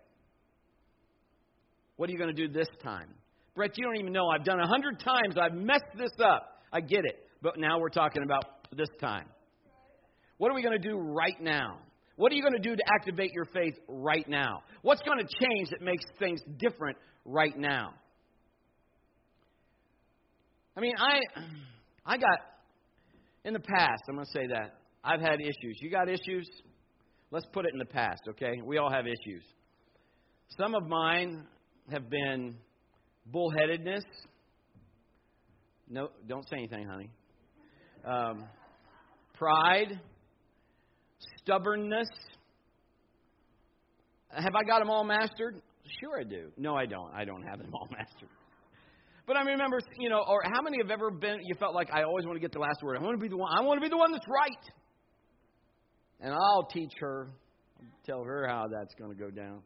What 1.96 2.08
are 2.08 2.12
you 2.12 2.18
going 2.18 2.34
to 2.34 2.46
do 2.46 2.52
this 2.52 2.68
time? 2.82 3.08
Brett, 3.54 3.76
you 3.76 3.84
don't 3.84 3.96
even 3.96 4.12
know. 4.12 4.28
I've 4.28 4.44
done 4.44 4.60
a 4.60 4.66
hundred 4.66 5.00
times. 5.00 5.36
I've 5.36 5.52
messed 5.52 5.96
this 5.98 6.12
up. 6.24 6.62
I 6.72 6.80
get 6.80 7.04
it. 7.04 7.28
But 7.42 7.58
now 7.58 7.78
we're 7.80 7.90
talking 7.90 8.22
about 8.22 8.44
this 8.72 8.88
time. 9.00 9.26
What 10.38 10.50
are 10.50 10.54
we 10.54 10.62
going 10.62 10.80
to 10.80 10.88
do 10.88 10.96
right 10.96 11.40
now? 11.40 11.78
What 12.16 12.32
are 12.32 12.34
you 12.34 12.42
going 12.42 12.54
to 12.54 12.68
do 12.68 12.76
to 12.76 12.82
activate 12.94 13.32
your 13.32 13.46
faith 13.46 13.74
right 13.88 14.28
now? 14.28 14.62
What's 14.82 15.02
going 15.02 15.18
to 15.18 15.26
change 15.40 15.70
that 15.70 15.80
makes 15.80 16.04
things 16.18 16.40
different 16.58 16.96
right 17.24 17.56
now? 17.56 17.94
I 20.76 20.80
mean, 20.80 20.94
I 20.98 21.20
I 22.04 22.16
got 22.16 22.38
in 23.44 23.54
the 23.54 23.60
past, 23.60 24.02
I'm 24.08 24.14
going 24.14 24.26
to 24.26 24.32
say 24.32 24.46
that. 24.48 24.78
I've 25.04 25.20
had 25.20 25.40
issues. 25.40 25.78
You 25.80 25.90
got 25.90 26.08
issues? 26.08 26.48
Let's 27.30 27.46
put 27.52 27.64
it 27.64 27.72
in 27.72 27.78
the 27.78 27.84
past, 27.84 28.22
okay? 28.28 28.60
We 28.64 28.78
all 28.78 28.90
have 28.90 29.06
issues. 29.06 29.42
Some 30.58 30.74
of 30.74 30.86
mine 30.86 31.44
have 31.90 32.08
been 32.08 32.56
bullheadedness. 33.34 34.02
No, 35.88 36.08
don't 36.28 36.48
say 36.48 36.56
anything, 36.58 36.86
honey. 36.86 37.10
Um, 38.04 38.44
pride, 39.34 40.00
stubbornness. 41.42 42.08
Have 44.30 44.54
I 44.54 44.64
got 44.66 44.78
them 44.78 44.90
all 44.90 45.04
mastered? 45.04 45.60
Sure, 46.00 46.20
I 46.20 46.24
do. 46.24 46.50
No, 46.56 46.74
I 46.74 46.86
don't. 46.86 47.12
I 47.12 47.24
don't 47.24 47.42
have 47.42 47.58
them 47.58 47.74
all 47.74 47.88
mastered. 47.96 48.28
But 49.26 49.36
I 49.36 49.42
remember, 49.42 49.80
you 49.98 50.08
know, 50.08 50.22
or 50.26 50.42
how 50.44 50.62
many 50.62 50.78
have 50.78 50.90
ever 50.90 51.10
been, 51.10 51.38
you 51.44 51.54
felt 51.58 51.74
like, 51.74 51.88
I 51.92 52.02
always 52.02 52.24
want 52.24 52.36
to 52.36 52.40
get 52.40 52.52
the 52.52 52.58
last 52.58 52.82
word. 52.82 52.96
I 52.98 53.02
want 53.02 53.14
to 53.14 53.22
be 53.22 53.28
the 53.28 53.36
one, 53.36 53.52
I 53.56 53.62
want 53.62 53.78
to 53.78 53.82
be 53.82 53.88
the 53.88 53.96
one 53.96 54.10
that's 54.10 54.26
right. 54.28 54.72
And 56.20 56.32
I'll 56.32 56.66
teach 56.72 56.92
her, 57.00 57.30
tell 58.04 58.24
her 58.24 58.46
how 58.48 58.66
that's 58.68 58.94
going 58.94 59.10
to 59.10 59.16
go 59.16 59.30
down. 59.30 59.62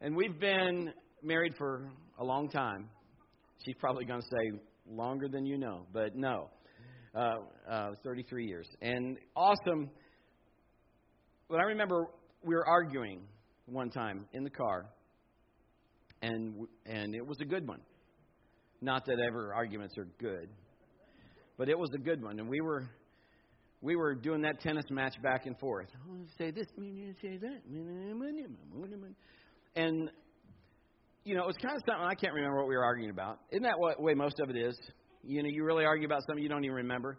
And 0.00 0.16
we've 0.16 0.38
been 0.38 0.92
married 1.22 1.54
for 1.58 1.90
a 2.18 2.24
long 2.24 2.48
time. 2.48 2.88
She's 3.64 3.74
probably 3.80 4.04
going 4.04 4.20
to 4.20 4.26
say 4.26 4.60
longer 4.90 5.28
than 5.28 5.44
you 5.44 5.58
know, 5.58 5.86
but 5.92 6.14
no. 6.14 6.50
Uh, 7.14 7.36
uh, 7.68 7.90
33 8.04 8.46
years. 8.46 8.68
And 8.80 9.18
awesome. 9.34 9.90
But 11.48 11.60
I 11.60 11.64
remember 11.64 12.06
we 12.44 12.54
were 12.54 12.66
arguing 12.66 13.22
one 13.66 13.90
time 13.90 14.26
in 14.32 14.44
the 14.44 14.50
car, 14.50 14.86
and 16.22 16.66
and 16.86 17.14
it 17.14 17.26
was 17.26 17.38
a 17.40 17.44
good 17.44 17.66
one. 17.66 17.80
Not 18.80 19.06
that 19.06 19.18
ever 19.26 19.54
arguments 19.54 19.96
are 19.98 20.06
good, 20.20 20.48
but 21.56 21.68
it 21.68 21.78
was 21.78 21.90
a 21.94 21.98
good 21.98 22.22
one. 22.22 22.38
And 22.38 22.48
we 22.48 22.60
were 22.60 22.88
we 23.80 23.96
were 23.96 24.14
doing 24.14 24.42
that 24.42 24.60
tennis 24.60 24.84
match 24.90 25.14
back 25.22 25.46
and 25.46 25.58
forth. 25.58 25.88
I'll 26.08 26.26
say 26.36 26.50
this, 26.50 26.66
say 27.22 27.38
that, 27.38 27.60
and 29.76 30.10
you 31.24 31.34
know, 31.34 31.42
it 31.42 31.46
was 31.46 31.56
kind 31.62 31.76
of 31.76 31.82
something 31.86 32.04
I 32.04 32.14
can't 32.14 32.32
remember 32.34 32.58
what 32.58 32.68
we 32.68 32.76
were 32.76 32.84
arguing 32.84 33.10
about. 33.10 33.40
Isn't 33.50 33.62
that 33.64 33.78
what 33.78 34.00
way 34.00 34.14
most 34.14 34.40
of 34.40 34.50
it 34.50 34.56
is? 34.56 34.78
You 35.22 35.42
know, 35.42 35.48
you 35.50 35.64
really 35.64 35.84
argue 35.84 36.06
about 36.06 36.22
something 36.26 36.42
you 36.42 36.48
don't 36.48 36.64
even 36.64 36.76
remember. 36.76 37.18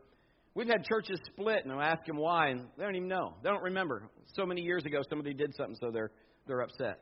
We've 0.55 0.67
had 0.67 0.83
churches 0.83 1.19
split, 1.25 1.63
and 1.63 1.71
I 1.71 1.87
ask 1.87 2.05
them 2.05 2.17
why, 2.17 2.49
and 2.49 2.67
they 2.77 2.83
don't 2.83 2.95
even 2.95 3.07
know. 3.07 3.35
They 3.43 3.49
don't 3.49 3.63
remember. 3.63 4.09
So 4.35 4.45
many 4.45 4.61
years 4.61 4.83
ago, 4.85 4.99
somebody 5.09 5.33
did 5.33 5.53
something, 5.55 5.75
so 5.79 5.91
they're 5.91 6.11
they're 6.47 6.61
upset. 6.61 6.99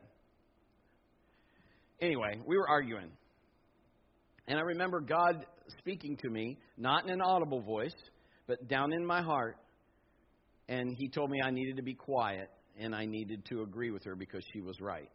Anyway, 2.00 2.40
we 2.46 2.56
were 2.56 2.68
arguing, 2.68 3.10
and 4.46 4.58
I 4.58 4.62
remember 4.62 5.00
God 5.00 5.44
speaking 5.78 6.16
to 6.18 6.30
me, 6.30 6.58
not 6.76 7.04
in 7.04 7.10
an 7.10 7.20
audible 7.20 7.60
voice, 7.60 7.96
but 8.46 8.68
down 8.68 8.92
in 8.92 9.04
my 9.04 9.22
heart, 9.22 9.56
and 10.68 10.94
He 10.96 11.08
told 11.08 11.30
me 11.30 11.38
I 11.44 11.50
needed 11.50 11.76
to 11.76 11.82
be 11.82 11.94
quiet 11.94 12.50
and 12.78 12.94
I 12.94 13.04
needed 13.04 13.44
to 13.46 13.62
agree 13.62 13.90
with 13.90 14.04
her 14.04 14.14
because 14.14 14.42
she 14.52 14.60
was 14.60 14.80
right. 14.80 15.10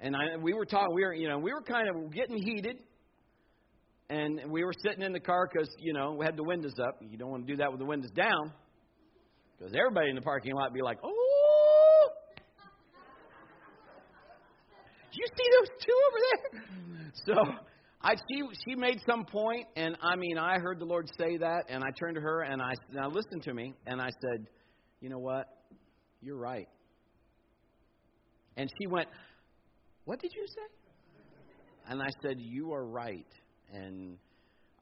And 0.00 0.14
I, 0.14 0.36
we 0.40 0.52
were 0.52 0.66
talking, 0.66 0.94
we 0.94 1.04
were, 1.04 1.14
you 1.14 1.28
know, 1.28 1.38
we 1.38 1.52
were 1.52 1.62
kind 1.62 1.88
of 1.88 2.12
getting 2.12 2.36
heated, 2.36 2.78
and 4.10 4.50
we 4.50 4.64
were 4.64 4.72
sitting 4.82 5.02
in 5.02 5.12
the 5.12 5.20
car 5.20 5.48
because, 5.50 5.68
you 5.78 5.92
know, 5.92 6.14
we 6.18 6.24
had 6.24 6.36
the 6.36 6.44
windows 6.44 6.74
up. 6.80 6.98
You 7.00 7.16
don't 7.16 7.30
want 7.30 7.46
to 7.46 7.52
do 7.52 7.56
that 7.58 7.70
with 7.70 7.80
the 7.80 7.86
windows 7.86 8.10
down, 8.10 8.52
because 9.56 9.74
everybody 9.74 10.10
in 10.10 10.16
the 10.16 10.22
parking 10.22 10.54
lot 10.54 10.72
be 10.72 10.82
like, 10.82 10.98
"Oh, 11.02 12.08
do 15.12 15.18
you 15.18 15.26
see 15.36 15.50
those 15.58 15.68
two 15.80 15.98
over 16.08 16.18
there?" 16.20 16.62
So 17.26 17.34
I 18.02 18.16
she 18.16 18.42
she 18.66 18.74
made 18.74 19.00
some 19.08 19.24
point, 19.24 19.66
and 19.76 19.96
I 20.02 20.16
mean, 20.16 20.36
I 20.36 20.58
heard 20.58 20.80
the 20.80 20.84
Lord 20.84 21.08
say 21.16 21.36
that, 21.36 21.66
and 21.68 21.84
I 21.84 21.90
turned 21.98 22.16
to 22.16 22.20
her 22.20 22.42
and 22.42 22.60
I 22.60 22.72
now 22.92 23.08
listen 23.08 23.40
to 23.42 23.54
me, 23.54 23.72
and 23.86 24.00
I 24.00 24.08
said, 24.20 24.46
"You 25.00 25.10
know 25.10 25.18
what? 25.18 25.46
You're 26.20 26.38
right." 26.38 26.68
And 28.56 28.70
she 28.80 28.86
went, 28.86 29.08
what 30.04 30.20
did 30.20 30.32
you 30.34 30.46
say? 30.46 31.90
And 31.90 32.02
I 32.02 32.08
said, 32.22 32.36
You 32.38 32.72
are 32.72 32.84
right. 32.84 33.26
And 33.72 34.18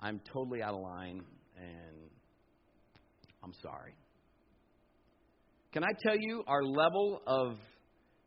I'm 0.00 0.20
totally 0.32 0.62
out 0.62 0.74
of 0.74 0.80
line. 0.80 1.22
And 1.56 2.10
I'm 3.42 3.52
sorry. 3.62 3.94
Can 5.72 5.84
I 5.84 5.90
tell 6.02 6.16
you, 6.18 6.44
our 6.46 6.62
level 6.62 7.22
of 7.26 7.56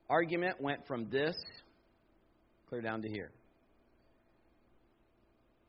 argument 0.09 0.59
went 0.59 0.87
from 0.87 1.09
this 1.09 1.35
clear 2.69 2.81
down 2.81 3.01
to 3.01 3.09
here. 3.09 3.31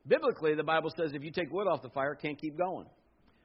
Biblically, 0.08 0.54
the 0.54 0.64
Bible 0.64 0.90
says 0.96 1.12
if 1.14 1.22
you 1.22 1.30
take 1.30 1.50
wood 1.50 1.66
off 1.66 1.82
the 1.82 1.90
fire, 1.90 2.12
it 2.12 2.20
can't 2.22 2.40
keep 2.40 2.56
going. 2.56 2.86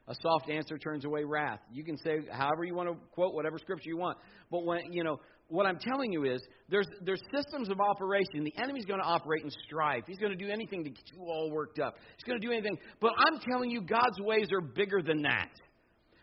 A 0.08 0.15
soft 0.21 0.49
answer 0.49 0.77
turns 0.77 1.06
away 1.06 1.23
wrath. 1.23 1.60
You 1.71 1.84
can 1.84 1.97
say 1.97 2.19
however 2.32 2.63
you 2.63 2.75
want 2.75 2.89
to 2.89 2.95
quote 3.12 3.34
whatever 3.34 3.58
scripture 3.58 3.89
you 3.89 3.97
want. 3.97 4.17
But 4.49 4.65
when, 4.65 4.91
you 4.91 5.04
know, 5.04 5.19
what 5.51 5.65
I'm 5.65 5.77
telling 5.77 6.13
you 6.13 6.23
is 6.23 6.41
there's, 6.69 6.87
there's 7.03 7.21
systems 7.35 7.69
of 7.69 7.81
operation. 7.81 8.43
The 8.43 8.53
enemy's 8.57 8.85
going 8.85 9.01
to 9.01 9.05
operate 9.05 9.43
in 9.43 9.51
strife. 9.67 10.03
He's 10.07 10.17
going 10.17 10.31
to 10.31 10.37
do 10.37 10.49
anything 10.49 10.83
to 10.85 10.89
get 10.89 11.03
you 11.13 11.21
all 11.23 11.51
worked 11.51 11.79
up. 11.79 11.95
He's 12.15 12.23
going 12.23 12.39
to 12.39 12.45
do 12.45 12.53
anything. 12.53 12.77
But 13.01 13.11
I'm 13.17 13.39
telling 13.51 13.69
you, 13.69 13.81
God's 13.81 14.19
ways 14.21 14.47
are 14.53 14.61
bigger 14.61 15.01
than 15.01 15.21
that. 15.23 15.49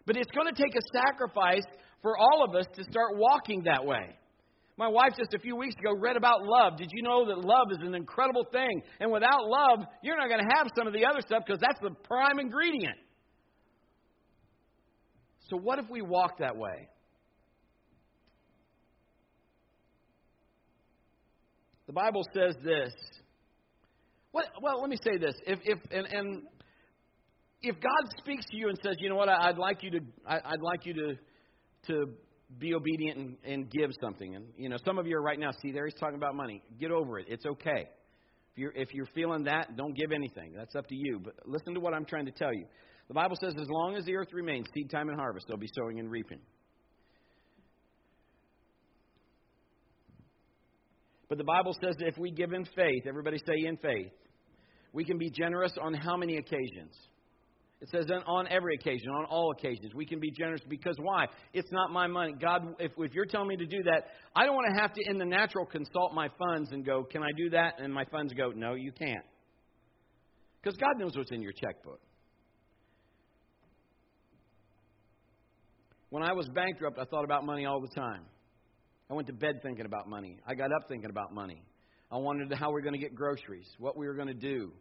But 0.07 0.17
it's 0.17 0.31
going 0.31 0.53
to 0.53 0.61
take 0.61 0.75
a 0.75 0.81
sacrifice 0.93 1.67
for 2.01 2.17
all 2.17 2.43
of 2.43 2.55
us 2.55 2.65
to 2.75 2.83
start 2.85 3.17
walking 3.17 3.65
that 3.65 3.85
way. 3.85 4.17
My 4.79 4.89
wife 4.89 5.11
just 5.19 5.35
a 5.35 5.39
few 5.39 5.57
weeks 5.57 5.75
ago 5.79 5.95
read 5.99 6.17
about 6.17 6.39
love. 6.43 6.79
Did 6.79 6.89
you 6.93 7.03
know 7.03 7.27
that 7.27 7.39
love 7.39 7.67
is 7.73 7.79
an 7.83 7.95
incredible 7.95 8.47
thing? 8.51 8.81
And 9.01 9.13
without 9.13 9.45
love, 9.45 9.81
you're 10.03 10.17
not 10.17 10.29
going 10.29 10.41
to 10.41 10.51
have 10.57 10.69
some 10.75 10.87
of 10.87 10.95
the 10.95 11.05
other 11.05 11.21
stuff 11.21 11.43
because 11.45 11.61
that's 11.61 11.81
the 11.83 11.91
prime 12.05 12.39
ingredient. 12.39 12.97
So, 15.51 15.59
what 15.59 15.79
if 15.79 15.87
we 15.91 16.01
walk 16.01 16.39
that 16.39 16.57
way? 16.57 16.89
The 21.89 21.93
Bible 21.95 22.23
says 22.35 22.55
this. 22.63 22.93
What, 24.31 24.45
well, 24.63 24.81
let 24.81 24.91
me 24.91 24.99
say 25.03 25.17
this. 25.17 25.35
If, 25.47 25.59
if, 25.65 25.79
and, 25.91 26.07
and 26.07 26.43
if 27.63 27.75
God 27.77 28.13
speaks 28.19 28.45
to 28.51 28.57
you 28.57 28.69
and 28.69 28.79
says, 28.85 28.97
you 29.01 29.09
know 29.09 29.17
what, 29.17 29.31
I, 29.31 29.49
would 29.49 29.59
like 29.59 29.83
you 29.83 29.91
to, 29.93 30.01
I, 30.27 30.35
would 30.51 30.63
like 30.63 30.85
you 30.85 30.95
to, 30.95 31.15
to 31.87 32.07
be 32.59 32.75
obedient 32.75 33.19
and, 33.19 33.37
and 33.43 33.71
give 33.71 33.91
something. 34.03 34.37
And 34.37 34.45
you 34.57 34.69
know, 34.69 34.77
some 34.85 34.99
of 34.99 35.07
you 35.07 35.17
are 35.17 35.23
right 35.23 35.39
now. 35.39 35.51
See, 35.63 35.73
there 35.73 35.87
he's 35.87 35.99
talking 35.99 36.17
about 36.17 36.35
money. 36.35 36.63
Get 36.79 36.91
over 36.91 37.19
it. 37.19 37.27
It's 37.29 37.47
okay. 37.47 37.89
If 38.53 38.59
you're 38.59 38.73
if 38.73 38.93
you're 38.93 39.09
feeling 39.15 39.45
that, 39.45 39.77
don't 39.77 39.97
give 39.97 40.13
anything. 40.13 40.53
That's 40.55 40.75
up 40.75 40.87
to 40.89 40.95
you. 40.95 41.21
But 41.23 41.35
listen 41.47 41.75
to 41.75 41.81
what 41.81 41.95
I'm 41.95 42.05
trying 42.05 42.27
to 42.27 42.33
tell 42.33 42.53
you. 42.53 42.67
The 43.09 43.15
Bible 43.15 43.37
says, 43.41 43.55
as 43.59 43.67
long 43.71 43.97
as 43.97 44.05
the 44.05 44.15
earth 44.17 44.29
remains, 44.33 44.67
seed 44.75 44.91
time 44.91 45.09
and 45.09 45.19
harvest, 45.19 45.47
there'll 45.47 45.59
be 45.59 45.71
sowing 45.75 45.99
and 45.99 46.11
reaping. 46.11 46.41
But 51.29 51.39
the 51.39 51.45
Bible 51.45 51.75
says 51.83 51.95
that 51.99 52.09
if 52.09 52.17
we 52.19 52.31
give 52.31 52.53
in 52.53 52.65
faith, 52.65 53.05
everybody 53.07 53.39
say 53.39 53.67
in 53.67 53.77
faith, 53.77 54.13
we 54.93 55.05
can 55.05 55.19
be 55.19 55.31
generous 55.31 55.73
on 55.81 55.93
how 55.93 56.17
many 56.17 56.39
occasions? 56.39 56.95
It 57.81 57.91
says 57.91 58.07
on 58.27 58.49
every 58.49 58.75
occasion, 58.75 59.11
on 59.11 59.25
all 59.27 59.53
occasions, 59.53 59.95
we 59.95 60.05
can 60.05 60.19
be 60.19 60.33
generous 60.33 60.63
because 60.69 60.97
why? 61.01 61.27
It's 61.53 61.71
not 61.71 61.93
my 61.93 62.09
money. 62.09 62.35
God, 62.41 62.75
if, 62.81 62.91
if 62.99 63.15
you're 63.15 63.27
telling 63.27 63.49
me 63.49 63.57
to 63.57 63.67
do 63.67 63.83
that, 63.85 64.07
I 64.35 64.47
don't 64.47 64.57
want 64.57 64.67
to 64.75 64.81
have 64.81 64.93
to, 64.95 65.03
in 65.09 65.17
the 65.17 65.25
natural, 65.25 65.65
consult 65.65 66.13
my 66.13 66.29
funds 66.39 66.73
and 66.73 66.85
go, 66.85 67.05
can 67.05 67.23
I 67.23 67.31
do 67.37 67.51
that? 67.51 67.75
And 67.79 67.93
my 67.93 68.05
funds 68.07 68.33
go, 68.35 68.51
no, 68.51 68.75
you 68.75 68.91
can't. 68.91 69.25
Because 70.61 70.77
God 70.77 70.99
knows 70.99 71.17
what's 71.17 71.31
in 71.31 71.41
your 71.41 71.53
checkbook. 71.53 72.01
When 76.11 76.25
I 76.25 76.33
was 76.33 76.49
bankrupt, 76.49 76.99
I 76.99 77.05
thought 77.05 77.25
about 77.25 77.45
money 77.45 77.65
all 77.65 77.81
the 77.81 77.95
time. 77.95 78.23
I 79.11 79.15
went 79.15 79.27
to 79.29 79.33
bed 79.33 79.61
thinking 79.63 79.87
about 79.87 80.09
money. 80.09 80.39
I 80.47 80.55
got 80.55 80.71
up 80.73 80.89
thinking 80.89 81.11
about 81.11 81.33
money. 81.33 81.63
I 82.11 82.19
wondered 82.19 82.53
how 82.53 82.69
we 82.69 82.75
we're 82.75 82.83
going 82.83 82.95
to 82.95 82.99
get 82.99 83.15
groceries, 83.15 83.69
what 83.79 83.97
we 83.97 84.07
were 84.07 84.15
going 84.15 84.29
to 84.29 84.35
do. 84.35 84.73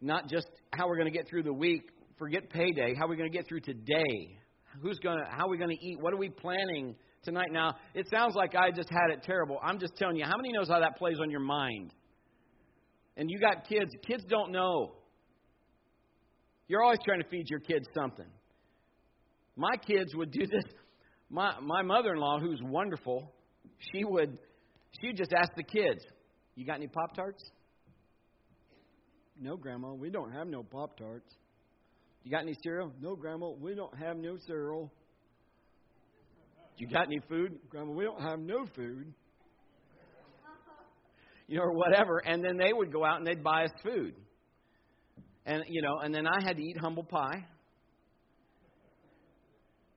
Not 0.00 0.28
just 0.28 0.46
how 0.72 0.88
we're 0.88 0.96
going 0.96 1.10
to 1.10 1.16
get 1.16 1.28
through 1.28 1.44
the 1.44 1.52
week, 1.52 1.90
forget 2.18 2.50
payday, 2.50 2.94
how 2.98 3.08
we're 3.08 3.16
going 3.16 3.30
to 3.30 3.36
get 3.36 3.48
through 3.48 3.60
today. 3.60 4.38
Who's 4.82 4.98
going 4.98 5.18
to 5.18 5.24
how 5.30 5.46
are 5.46 5.50
we 5.50 5.58
going 5.58 5.76
to 5.76 5.84
eat? 5.84 5.98
What 6.00 6.12
are 6.12 6.18
we 6.18 6.28
planning 6.28 6.96
tonight? 7.22 7.48
Now, 7.50 7.74
it 7.94 8.06
sounds 8.10 8.34
like 8.34 8.54
I 8.54 8.70
just 8.70 8.90
had 8.90 9.10
it 9.10 9.22
terrible. 9.22 9.58
I'm 9.62 9.78
just 9.78 9.96
telling 9.96 10.16
you, 10.16 10.24
how 10.24 10.36
many 10.36 10.52
knows 10.52 10.68
how 10.68 10.80
that 10.80 10.96
plays 10.98 11.18
on 11.20 11.30
your 11.30 11.40
mind? 11.40 11.94
And 13.16 13.30
you 13.30 13.38
got 13.40 13.66
kids, 13.66 13.90
kids 14.06 14.24
don't 14.28 14.52
know. 14.52 14.96
You're 16.68 16.82
always 16.82 16.98
trying 17.04 17.22
to 17.22 17.28
feed 17.28 17.48
your 17.48 17.60
kids 17.60 17.86
something. 17.98 18.26
My 19.56 19.76
kids 19.86 20.14
would 20.14 20.30
do 20.30 20.46
this 20.46 20.64
my 21.30 21.58
my 21.60 21.82
mother-in-law, 21.82 22.40
who's 22.40 22.60
wonderful, 22.62 23.32
she 23.92 24.04
would 24.04 24.38
she 25.00 25.08
would 25.08 25.16
just 25.16 25.32
ask 25.32 25.54
the 25.56 25.62
kids, 25.62 26.04
"You 26.54 26.64
got 26.64 26.76
any 26.76 26.88
Pop 26.88 27.14
Tarts?" 27.14 27.42
No, 29.38 29.56
Grandma, 29.56 29.92
we 29.92 30.10
don't 30.10 30.32
have 30.32 30.46
no 30.46 30.62
Pop 30.62 30.96
Tarts. 30.96 31.30
You 32.24 32.30
got 32.30 32.42
any 32.42 32.54
cereal? 32.62 32.92
No, 33.00 33.14
Grandma, 33.14 33.50
we 33.50 33.74
don't 33.74 33.96
have 33.98 34.16
no 34.16 34.36
cereal. 34.46 34.90
You 36.78 36.88
got 36.88 37.06
any 37.06 37.20
food? 37.28 37.58
Grandma, 37.68 37.92
we 37.92 38.04
don't 38.04 38.20
have 38.20 38.38
no 38.38 38.66
food. 38.74 39.12
You 41.48 41.58
know, 41.58 41.62
or 41.62 41.74
whatever. 41.74 42.18
And 42.26 42.42
then 42.42 42.56
they 42.56 42.72
would 42.72 42.92
go 42.92 43.04
out 43.04 43.18
and 43.18 43.26
they'd 43.26 43.44
buy 43.44 43.66
us 43.66 43.70
food. 43.84 44.16
And, 45.44 45.62
you 45.68 45.80
know, 45.80 46.00
and 46.02 46.12
then 46.12 46.26
I 46.26 46.42
had 46.42 46.56
to 46.56 46.62
eat 46.62 46.76
humble 46.76 47.04
pie 47.04 47.46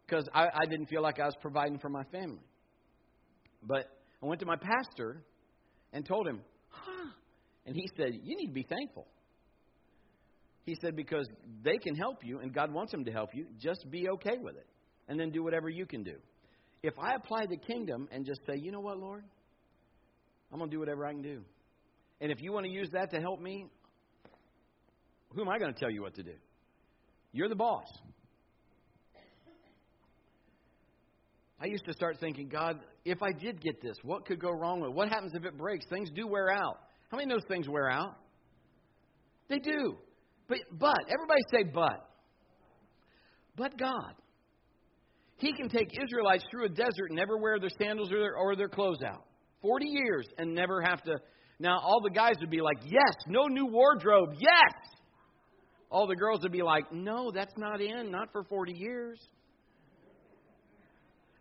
because 0.10 0.28
I, 0.34 0.46
I 0.46 0.66
didn't 0.70 0.88
feel 0.88 1.02
like 1.02 1.20
I 1.20 1.26
was 1.26 1.36
providing 1.42 1.80
for 1.80 1.90
my 1.90 2.04
family. 2.12 2.44
But 3.64 3.86
I 4.22 4.26
went 4.26 4.40
to 4.42 4.46
my 4.46 4.56
pastor 4.56 5.24
and 5.94 6.06
told 6.06 6.28
him, 6.28 6.42
huh. 6.70 7.12
And 7.66 7.76
he 7.76 7.88
said, 7.98 8.14
You 8.24 8.36
need 8.36 8.48
to 8.48 8.54
be 8.54 8.64
thankful. 8.64 9.08
He 10.66 10.76
said, 10.82 10.96
Because 10.96 11.28
they 11.64 11.78
can 11.78 11.96
help 11.96 12.24
you 12.24 12.40
and 12.40 12.54
God 12.54 12.74
wants 12.74 12.92
them 12.92 13.06
to 13.06 13.12
help 13.12 13.30
you. 13.34 13.46
Just 13.60 13.86
be 13.90 14.10
okay 14.10 14.38
with 14.42 14.56
it. 14.56 14.66
And 15.08 15.20
then 15.20 15.32
do 15.32 15.44
whatever 15.44 15.70
you 15.70 15.86
can 15.86 16.04
do. 16.04 16.16
If 16.82 16.94
I 17.00 17.16
apply 17.16 17.46
the 17.50 17.58
kingdom 17.58 18.08
and 18.12 18.26
just 18.26 18.40
say, 18.48 18.58
You 18.58 18.72
know 18.72 18.80
what, 18.80 18.98
Lord? 18.98 19.24
I'm 20.52 20.58
going 20.58 20.72
to 20.72 20.76
do 20.76 20.80
whatever 20.80 21.06
I 21.06 21.12
can 21.12 21.22
do. 21.22 21.42
And 22.22 22.32
if 22.32 22.42
you 22.42 22.52
want 22.52 22.66
to 22.66 22.72
use 22.72 22.90
that 22.94 23.12
to 23.12 23.22
help 23.22 23.40
me, 23.40 23.68
who 25.36 25.42
am 25.42 25.50
I 25.50 25.60
going 25.60 25.74
to 25.74 25.80
tell 25.80 25.92
you 25.92 26.02
what 26.02 26.16
to 26.16 26.24
do? 26.24 26.34
You're 27.32 27.50
the 27.50 27.56
boss. 27.56 27.86
I 31.62 31.66
used 31.66 31.86
to 31.86 31.94
start 31.94 32.18
thinking, 32.20 32.48
God, 32.48 32.80
if 33.04 33.22
I 33.22 33.32
did 33.32 33.62
get 33.62 33.82
this, 33.82 33.98
what 34.04 34.26
could 34.26 34.40
go 34.40 34.52
wrong 34.52 34.80
with 34.80 34.92
it? 34.92 34.96
What 34.96 35.10
happens 35.10 35.34
if 35.36 35.44
it 35.44 35.58
breaks? 35.58 35.86
Things 35.90 36.10
do 36.16 36.26
wear 36.26 36.50
out. 36.50 36.80
How 37.12 37.18
many 37.18 37.32
of 37.32 37.40
those 37.40 37.48
things 37.48 37.68
wear 37.68 37.90
out? 37.90 38.16
They 39.50 39.60
do. 39.60 39.98
But 40.48 40.60
but 40.72 40.98
everybody 41.12 41.42
say 41.52 41.64
but. 41.74 42.10
But 43.58 43.78
God. 43.78 44.14
He 45.38 45.54
can 45.54 45.70
take 45.70 45.90
Israelites 45.92 46.44
through 46.52 46.66
a 46.66 46.70
desert 46.70 47.08
and 47.10 47.16
never 47.16 47.38
wear 47.38 47.60
their 47.60 47.70
sandals 47.82 48.12
or 48.12 48.20
their, 48.20 48.36
or 48.36 48.56
their 48.56 48.70
clothes 48.70 49.02
out. 49.06 49.26
40 49.62 49.86
years 49.86 50.28
and 50.38 50.54
never 50.54 50.82
have 50.82 51.02
to. 51.04 51.16
Now, 51.60 51.80
all 51.80 52.02
the 52.02 52.10
guys 52.10 52.36
would 52.40 52.50
be 52.50 52.62
like, 52.62 52.78
yes, 52.86 53.14
no 53.28 53.48
new 53.48 53.66
wardrobe, 53.66 54.30
yes. 54.40 54.74
all 55.90 56.08
the 56.08 56.16
girls 56.16 56.42
would 56.44 56.52
be 56.52 56.62
like, 56.62 56.92
No, 56.92 57.32
that's 57.32 57.54
not 57.58 57.82
in, 57.82 58.12
not 58.12 58.32
for 58.32 58.44
40 58.44 58.74
years. 58.74 59.20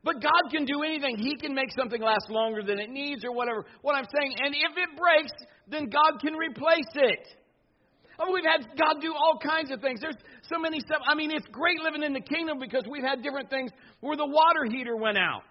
But 0.08 0.22
God 0.22 0.48
can 0.50 0.64
do 0.64 0.82
anything. 0.84 1.18
He 1.18 1.36
can 1.36 1.54
make 1.54 1.68
something 1.76 2.00
last 2.00 2.30
longer 2.30 2.62
than 2.62 2.78
it 2.78 2.88
needs 2.88 3.26
or 3.26 3.32
whatever. 3.32 3.66
What 3.82 3.94
I'm 3.94 4.06
saying, 4.18 4.32
and 4.40 4.54
if 4.54 4.72
it 4.72 4.96
breaks, 4.96 5.32
then 5.68 5.90
God 5.90 6.18
can 6.22 6.32
replace 6.32 6.88
it. 6.94 7.28
We've 8.32 8.42
had 8.42 8.64
God 8.80 9.02
do 9.02 9.12
all 9.12 9.38
kinds 9.38 9.70
of 9.70 9.82
things. 9.82 10.00
There's 10.00 10.16
so 10.50 10.58
many 10.58 10.80
stuff. 10.80 11.02
I 11.06 11.14
mean, 11.14 11.30
it's 11.30 11.46
great 11.52 11.82
living 11.82 12.02
in 12.02 12.14
the 12.14 12.22
kingdom 12.22 12.58
because 12.58 12.84
we've 12.90 13.04
had 13.04 13.22
different 13.22 13.50
things 13.50 13.70
where 14.00 14.16
the 14.16 14.24
water 14.24 14.64
heater 14.70 14.96
went 14.96 15.18
out 15.18 15.42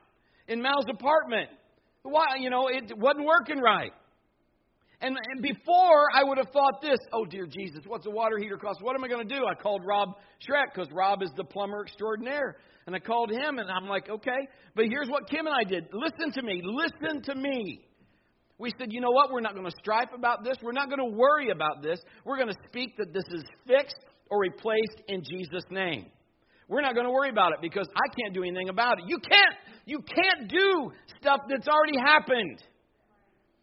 in 0.47 0.59
Mal's 0.59 0.87
apartment. 0.89 1.49
Why, 2.01 2.37
you 2.39 2.49
know, 2.49 2.67
it 2.67 2.97
wasn't 2.97 3.27
working 3.27 3.59
right. 3.59 3.91
And, 5.01 5.15
and 5.33 5.43
before 5.43 6.07
I 6.15 6.23
would 6.23 6.39
have 6.39 6.49
thought 6.51 6.81
this, 6.81 6.97
oh 7.13 7.25
dear 7.25 7.45
Jesus, 7.45 7.81
what's 7.85 8.07
a 8.07 8.11
water 8.11 8.39
heater 8.39 8.57
cost? 8.57 8.79
What 8.81 8.95
am 8.95 9.03
I 9.03 9.07
going 9.07 9.27
to 9.27 9.35
do? 9.35 9.45
I 9.45 9.53
called 9.53 9.83
Rob 9.85 10.17
Schreck 10.41 10.73
because 10.73 10.91
Rob 10.91 11.21
is 11.21 11.29
the 11.37 11.43
plumber 11.43 11.83
extraordinaire. 11.83 12.57
And 12.87 12.95
I 12.95 12.99
called 12.99 13.29
him 13.29 13.59
and 13.59 13.69
I'm 13.69 13.87
like, 13.87 14.09
okay. 14.09 14.47
But 14.75 14.85
here's 14.89 15.09
what 15.09 15.29
Kim 15.29 15.45
and 15.45 15.53
I 15.53 15.63
did. 15.69 15.87
Listen 15.91 16.31
to 16.31 16.41
me. 16.41 16.61
Listen 16.63 17.21
to 17.23 17.35
me. 17.35 17.81
We 18.57 18.71
said, 18.79 18.91
you 18.91 19.01
know 19.01 19.11
what? 19.11 19.31
We're 19.31 19.41
not 19.41 19.53
going 19.53 19.65
to 19.65 19.75
strife 19.77 20.09
about 20.15 20.43
this. 20.43 20.57
We're 20.63 20.71
not 20.71 20.89
going 20.89 20.99
to 20.99 21.15
worry 21.15 21.51
about 21.51 21.83
this. 21.83 21.99
We're 22.25 22.37
going 22.37 22.47
to 22.47 22.57
speak 22.69 22.97
that 22.97 23.13
this 23.13 23.25
is 23.29 23.43
fixed 23.67 23.99
or 24.31 24.39
replaced 24.39 25.01
in 25.07 25.21
Jesus' 25.21 25.65
name. 25.69 26.07
We're 26.69 26.81
not 26.81 26.95
going 26.95 27.05
to 27.05 27.11
worry 27.11 27.29
about 27.29 27.53
it 27.53 27.59
because 27.61 27.87
I 27.93 28.07
can't 28.19 28.33
do 28.33 28.41
anything 28.41 28.69
about 28.69 28.99
it. 28.99 29.05
You 29.07 29.19
can't. 29.19 29.55
You 29.85 29.99
can't 29.99 30.49
do 30.49 30.91
stuff 31.19 31.41
that's 31.49 31.67
already 31.67 31.97
happened. 31.97 32.63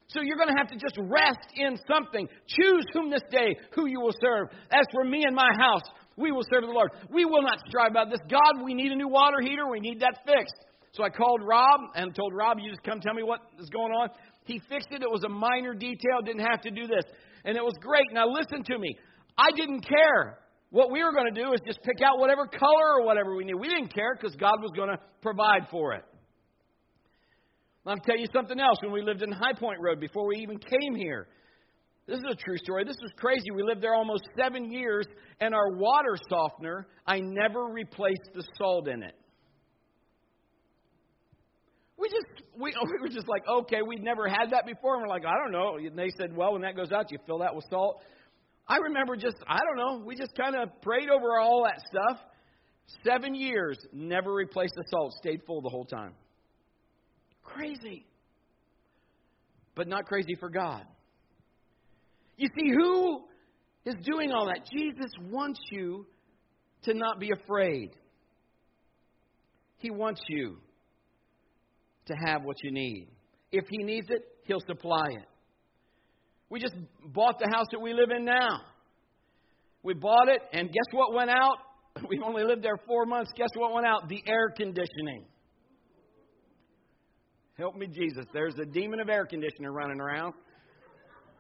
So 0.09 0.21
you're 0.23 0.37
going 0.37 0.49
to 0.49 0.57
have 0.57 0.69
to 0.69 0.77
just 0.77 0.97
rest 0.99 1.49
in 1.57 1.77
something. 1.89 2.29
Choose 2.47 2.85
whom 2.93 3.11
this 3.11 3.23
day 3.31 3.57
who 3.75 3.87
you 3.87 4.01
will 4.01 4.15
serve. 4.21 4.49
As 4.71 4.85
for 4.93 5.05
me 5.05 5.25
and 5.27 5.35
my 5.35 5.51
house, 5.59 5.83
we 6.17 6.33
will 6.33 6.45
serve 6.51 6.63
the 6.63 6.73
Lord. 6.73 6.91
We 7.11 7.25
will 7.25 7.43
not 7.43 7.59
strive 7.67 7.91
about 7.91 8.11
this. 8.11 8.21
God, 8.31 8.65
we 8.65 8.75
need 8.75 8.93
a 8.93 8.97
new 8.97 9.09
water 9.09 9.41
heater. 9.41 9.69
We 9.71 9.81
need 9.81 10.01
that 10.01 10.21
fixed. 10.27 10.55
So 10.93 11.03
I 11.03 11.11
called 11.11 11.43
Rob 11.43 11.81
and 11.97 12.15
told 12.15 12.33
Rob, 12.35 12.59
you 12.61 12.71
just 12.71 12.85
come 12.85 13.01
tell 13.01 13.15
me 13.15 13.25
what 13.25 13.41
is 13.59 13.69
going 13.71 13.93
on. 13.93 14.09
He 14.45 14.61
fixed 14.69 14.89
it. 14.93 15.03
It 15.03 15.11
was 15.11 15.25
a 15.25 15.29
minor 15.29 15.75
detail. 15.75 16.23
Didn't 16.25 16.47
have 16.47 16.61
to 16.63 16.71
do 16.71 16.87
this. 16.87 17.05
And 17.45 17.57
it 17.57 17.65
was 17.65 17.75
great. 17.81 18.07
Now 18.13 18.29
listen 18.29 18.63
to 18.63 18.79
me. 18.79 18.97
I 19.37 19.51
didn't 19.57 19.81
care. 19.81 20.39
What 20.71 20.91
we 20.91 21.03
were 21.03 21.13
going 21.13 21.33
to 21.33 21.41
do 21.41 21.53
is 21.53 21.61
just 21.67 21.81
pick 21.83 22.03
out 22.05 22.19
whatever 22.19 22.47
color 22.47 22.99
or 22.99 23.05
whatever 23.05 23.35
we 23.35 23.45
knew. 23.45 23.57
We 23.57 23.69
didn't 23.69 23.95
care 23.95 24.15
because 24.15 24.37
God 24.37 24.61
was 24.61 24.71
going 24.77 24.89
to 24.89 24.99
provide 25.21 25.69
for 25.71 25.95
it. 25.95 26.05
I'll 27.87 27.97
tell 27.99 28.17
you 28.17 28.27
something 28.33 28.59
else. 28.59 28.79
When 28.83 28.93
we 28.93 29.03
lived 29.03 29.23
in 29.23 29.31
High 29.31 29.53
Point 29.53 29.81
Road 29.81 30.01
before 30.01 30.27
we 30.27 30.37
even 30.37 30.59
came 30.59 30.95
here, 30.95 31.29
this 32.07 32.19
is 32.19 32.25
a 32.31 32.35
true 32.35 32.59
story. 32.59 32.85
This 32.85 32.99
was 33.01 33.13
crazy. 33.17 33.51
We 33.55 33.63
lived 33.63 33.83
there 33.83 33.95
almost 33.95 34.25
seven 34.39 34.71
years, 34.71 35.07
and 35.41 35.55
our 35.55 35.73
water 35.73 36.17
softener, 36.29 36.87
I 37.07 37.21
never 37.21 37.65
replaced 37.65 38.31
the 38.35 38.45
salt 38.59 38.89
in 38.89 39.03
it. 39.03 39.15
We 41.97 42.09
just 42.09 42.47
we, 42.59 42.75
we 42.85 43.01
were 43.01 43.09
just 43.09 43.29
like, 43.29 43.43
okay, 43.49 43.81
we'd 43.87 44.03
never 44.03 44.29
had 44.29 44.51
that 44.51 44.67
before, 44.67 44.95
and 44.95 45.03
we're 45.03 45.09
like, 45.09 45.25
I 45.25 45.35
don't 45.43 45.53
know. 45.53 45.77
And 45.77 45.99
they 45.99 46.11
said, 46.19 46.37
well, 46.37 46.53
when 46.53 46.63
that 46.63 46.77
goes 46.77 46.93
out, 46.93 47.11
you 47.11 47.19
fill 47.27 47.39
that 47.39 47.55
with 47.55 47.65
salt. 47.71 48.03
I 48.69 48.79
remember 48.79 49.17
just, 49.17 49.37
I 49.47 49.59
don't 49.59 49.77
know, 49.77 50.05
we 50.05 50.15
just 50.17 50.35
kind 50.37 50.57
of 50.57 50.69
prayed 50.81 51.11
over 51.11 51.39
all 51.39 51.65
that 51.65 51.81
stuff. 51.87 52.19
Seven 53.03 53.35
years, 53.35 53.79
never 53.93 54.33
replaced 54.33 54.75
the 54.75 54.85
salt, 54.91 55.13
stayed 55.15 55.41
full 55.47 55.63
the 55.63 55.69
whole 55.71 55.85
time. 55.85 56.13
Crazy. 57.43 58.07
But 59.75 59.89
not 59.89 60.05
crazy 60.05 60.35
for 60.39 60.49
God. 60.51 60.85
You 62.37 62.49
see, 62.59 62.71
who 62.71 63.25
is 63.85 63.95
doing 64.05 64.33
all 64.33 64.47
that? 64.47 64.67
Jesus 64.73 65.11
wants 65.31 65.61
you 65.71 66.07
to 66.85 66.95
not 66.95 67.21
be 67.21 67.31
afraid. 67.31 67.91
He 69.79 69.91
wants 69.91 70.21
you 70.29 70.59
to 72.07 72.15
have 72.27 72.43
what 72.43 72.57
you 72.63 72.73
need. 72.73 73.09
If 73.53 73.65
He 73.69 73.79
needs 73.79 74.09
it, 74.11 74.23
He'll 74.45 74.61
supply 74.67 75.07
it. 75.11 75.27
We 76.51 76.61
just 76.61 76.75
bought 77.07 77.39
the 77.39 77.51
house 77.53 77.67
that 77.73 77.81
we 77.81 77.93
live 77.93 78.11
in 78.17 78.25
now. 78.25 78.61
We 79.83 79.95
bought 79.95 80.29
it, 80.29 80.41
and 80.53 80.69
guess 80.69 80.93
what 80.93 81.15
went 81.15 81.31
out? 81.31 81.57
We've 82.09 82.23
only 82.23 82.45
lived 82.45 82.63
there 82.63 82.79
four 82.87 83.07
months. 83.07 83.31
Guess 83.37 83.51
what 83.55 83.73
went 83.73 83.87
out? 83.87 84.09
The 84.09 84.23
air 84.27 84.51
conditioning. 84.57 85.27
Help 87.57 87.77
me, 87.77 87.87
Jesus. 87.87 88.25
There's 88.33 88.55
a 88.61 88.65
demon 88.65 89.01
of 89.01 89.09
air 89.09 89.27
conditioner 89.27 89.73
running 89.73 90.01
around. 90.01 90.35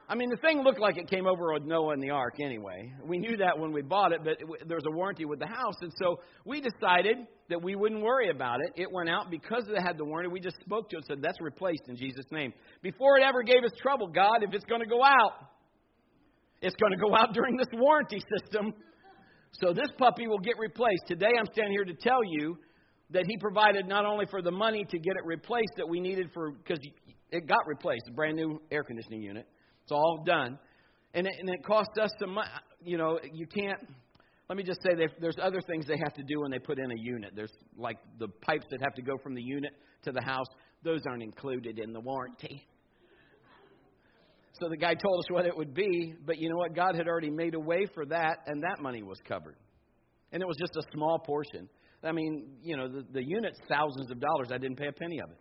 I 0.06 0.14
mean, 0.14 0.28
the 0.28 0.36
thing 0.36 0.62
looked 0.62 0.80
like 0.80 0.98
it 0.98 1.08
came 1.08 1.26
over 1.26 1.54
with 1.54 1.64
Noah 1.64 1.94
and 1.94 2.02
the 2.02 2.10
ark 2.10 2.34
anyway. 2.38 2.92
We 3.06 3.18
knew 3.18 3.38
that 3.38 3.58
when 3.58 3.72
we 3.72 3.80
bought 3.80 4.12
it, 4.12 4.20
but 4.22 4.36
there 4.66 4.76
was 4.76 4.84
a 4.86 4.94
warranty 4.94 5.24
with 5.24 5.38
the 5.38 5.46
house. 5.46 5.76
And 5.80 5.90
so 5.98 6.20
we 6.44 6.60
decided 6.60 7.16
that 7.48 7.62
we 7.62 7.74
wouldn't 7.74 8.02
worry 8.02 8.28
about 8.28 8.60
it. 8.60 8.82
It 8.82 8.92
went 8.92 9.08
out 9.08 9.30
because 9.30 9.64
it 9.66 9.80
had 9.80 9.96
the 9.96 10.04
warranty. 10.04 10.30
We 10.30 10.40
just 10.40 10.60
spoke 10.60 10.90
to 10.90 10.96
it 10.96 10.98
and 10.98 11.06
said, 11.06 11.22
that's 11.22 11.40
replaced 11.40 11.84
in 11.88 11.96
Jesus' 11.96 12.26
name. 12.30 12.52
Before 12.82 13.18
it 13.18 13.24
ever 13.24 13.42
gave 13.42 13.64
us 13.64 13.70
trouble, 13.80 14.08
God, 14.08 14.42
if 14.42 14.52
it's 14.52 14.66
going 14.66 14.82
to 14.82 14.86
go 14.86 15.02
out, 15.02 15.32
it's 16.60 16.76
going 16.76 16.92
to 16.92 16.98
go 16.98 17.14
out 17.14 17.32
during 17.32 17.56
this 17.56 17.68
warranty 17.72 18.20
system. 18.38 18.74
So 19.52 19.72
this 19.72 19.88
puppy 19.98 20.26
will 20.26 20.38
get 20.38 20.58
replaced. 20.58 21.04
Today 21.06 21.32
I'm 21.38 21.46
standing 21.52 21.72
here 21.72 21.84
to 21.84 21.94
tell 21.94 22.20
you 22.22 22.58
that 23.10 23.24
He 23.26 23.38
provided 23.38 23.86
not 23.88 24.04
only 24.04 24.26
for 24.30 24.42
the 24.42 24.50
money 24.50 24.84
to 24.84 24.98
get 24.98 25.16
it 25.16 25.24
replaced 25.24 25.72
that 25.76 25.88
we 25.88 26.00
needed 26.00 26.28
for, 26.34 26.52
because 26.52 26.78
it 27.30 27.46
got 27.46 27.66
replaced, 27.66 28.04
a 28.10 28.12
brand 28.12 28.36
new 28.36 28.60
air 28.70 28.84
conditioning 28.84 29.22
unit. 29.22 29.46
It's 29.84 29.92
all 29.92 30.22
done. 30.26 30.58
And 31.14 31.26
it, 31.26 31.32
and 31.38 31.48
it 31.48 31.64
cost 31.64 31.90
us 32.00 32.10
some 32.18 32.34
money. 32.34 32.48
You 32.82 32.98
know, 32.98 33.18
you 33.32 33.46
can't. 33.46 33.78
Let 34.48 34.58
me 34.58 34.64
just 34.64 34.82
say 34.82 34.90
there's 35.20 35.38
other 35.40 35.60
things 35.66 35.86
they 35.86 35.96
have 35.96 36.12
to 36.14 36.22
do 36.22 36.40
when 36.40 36.50
they 36.50 36.58
put 36.58 36.78
in 36.78 36.90
a 36.90 36.98
unit. 36.98 37.32
There's 37.34 37.52
like 37.78 37.96
the 38.18 38.28
pipes 38.28 38.66
that 38.70 38.80
have 38.80 38.94
to 38.94 39.02
go 39.02 39.16
from 39.22 39.34
the 39.34 39.42
unit 39.42 39.72
to 40.02 40.12
the 40.12 40.22
house. 40.22 40.46
Those 40.82 41.00
aren't 41.08 41.22
included 41.22 41.78
in 41.78 41.92
the 41.92 42.00
warranty. 42.00 42.66
So 44.60 44.68
the 44.68 44.76
guy 44.76 44.94
told 44.94 45.18
us 45.18 45.24
what 45.30 45.46
it 45.46 45.56
would 45.56 45.74
be, 45.74 46.14
but 46.24 46.38
you 46.38 46.48
know 46.48 46.56
what? 46.56 46.76
God 46.76 46.94
had 46.94 47.08
already 47.08 47.30
made 47.30 47.54
a 47.54 47.60
way 47.60 47.86
for 47.92 48.06
that, 48.06 48.38
and 48.46 48.62
that 48.62 48.80
money 48.80 49.02
was 49.02 49.18
covered. 49.26 49.56
And 50.30 50.42
it 50.42 50.46
was 50.46 50.56
just 50.56 50.76
a 50.76 50.82
small 50.92 51.18
portion. 51.18 51.68
I 52.04 52.12
mean, 52.12 52.58
you 52.62 52.76
know, 52.76 52.86
the, 52.86 53.04
the 53.12 53.24
unit's 53.24 53.58
thousands 53.68 54.10
of 54.10 54.20
dollars. 54.20 54.48
I 54.52 54.58
didn't 54.58 54.76
pay 54.76 54.88
a 54.88 54.92
penny 54.92 55.18
of 55.20 55.30
it. 55.30 55.38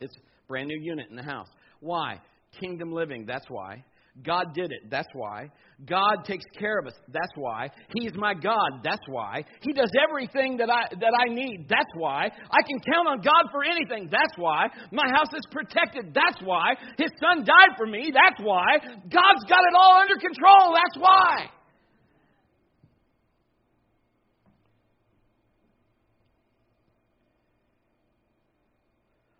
It's 0.00 0.14
a 0.16 0.46
brand 0.48 0.68
new 0.68 0.78
unit 0.80 1.06
in 1.10 1.16
the 1.16 1.22
house. 1.22 1.48
Why? 1.80 2.20
Kingdom 2.60 2.92
living. 2.92 3.24
That's 3.26 3.46
why. 3.48 3.84
God 4.22 4.54
did 4.54 4.70
it. 4.70 4.90
That's 4.90 5.08
why. 5.12 5.50
God 5.84 6.24
takes 6.24 6.44
care 6.56 6.78
of 6.78 6.86
us. 6.86 6.94
That's 7.08 7.32
why. 7.34 7.68
He's 7.96 8.12
my 8.14 8.32
God. 8.32 8.84
That's 8.84 9.02
why. 9.08 9.42
He 9.60 9.72
does 9.72 9.90
everything 10.08 10.56
that 10.58 10.70
I 10.70 10.86
that 10.88 11.12
I 11.18 11.34
need. 11.34 11.66
That's 11.68 11.90
why. 11.96 12.26
I 12.26 12.62
can 12.62 12.78
count 12.92 13.08
on 13.08 13.20
God 13.22 13.50
for 13.50 13.64
anything. 13.64 14.08
That's 14.12 14.38
why. 14.38 14.68
My 14.92 15.08
house 15.10 15.34
is 15.34 15.44
protected. 15.50 16.14
That's 16.14 16.40
why. 16.44 16.74
His 16.96 17.10
son 17.18 17.44
died 17.44 17.76
for 17.76 17.86
me. 17.86 18.12
That's 18.14 18.40
why. 18.40 18.78
God's 18.78 19.44
got 19.48 19.64
it 19.66 19.74
all 19.76 20.00
under 20.00 20.16
control. 20.16 20.74
That's 20.74 21.02
why. 21.02 21.50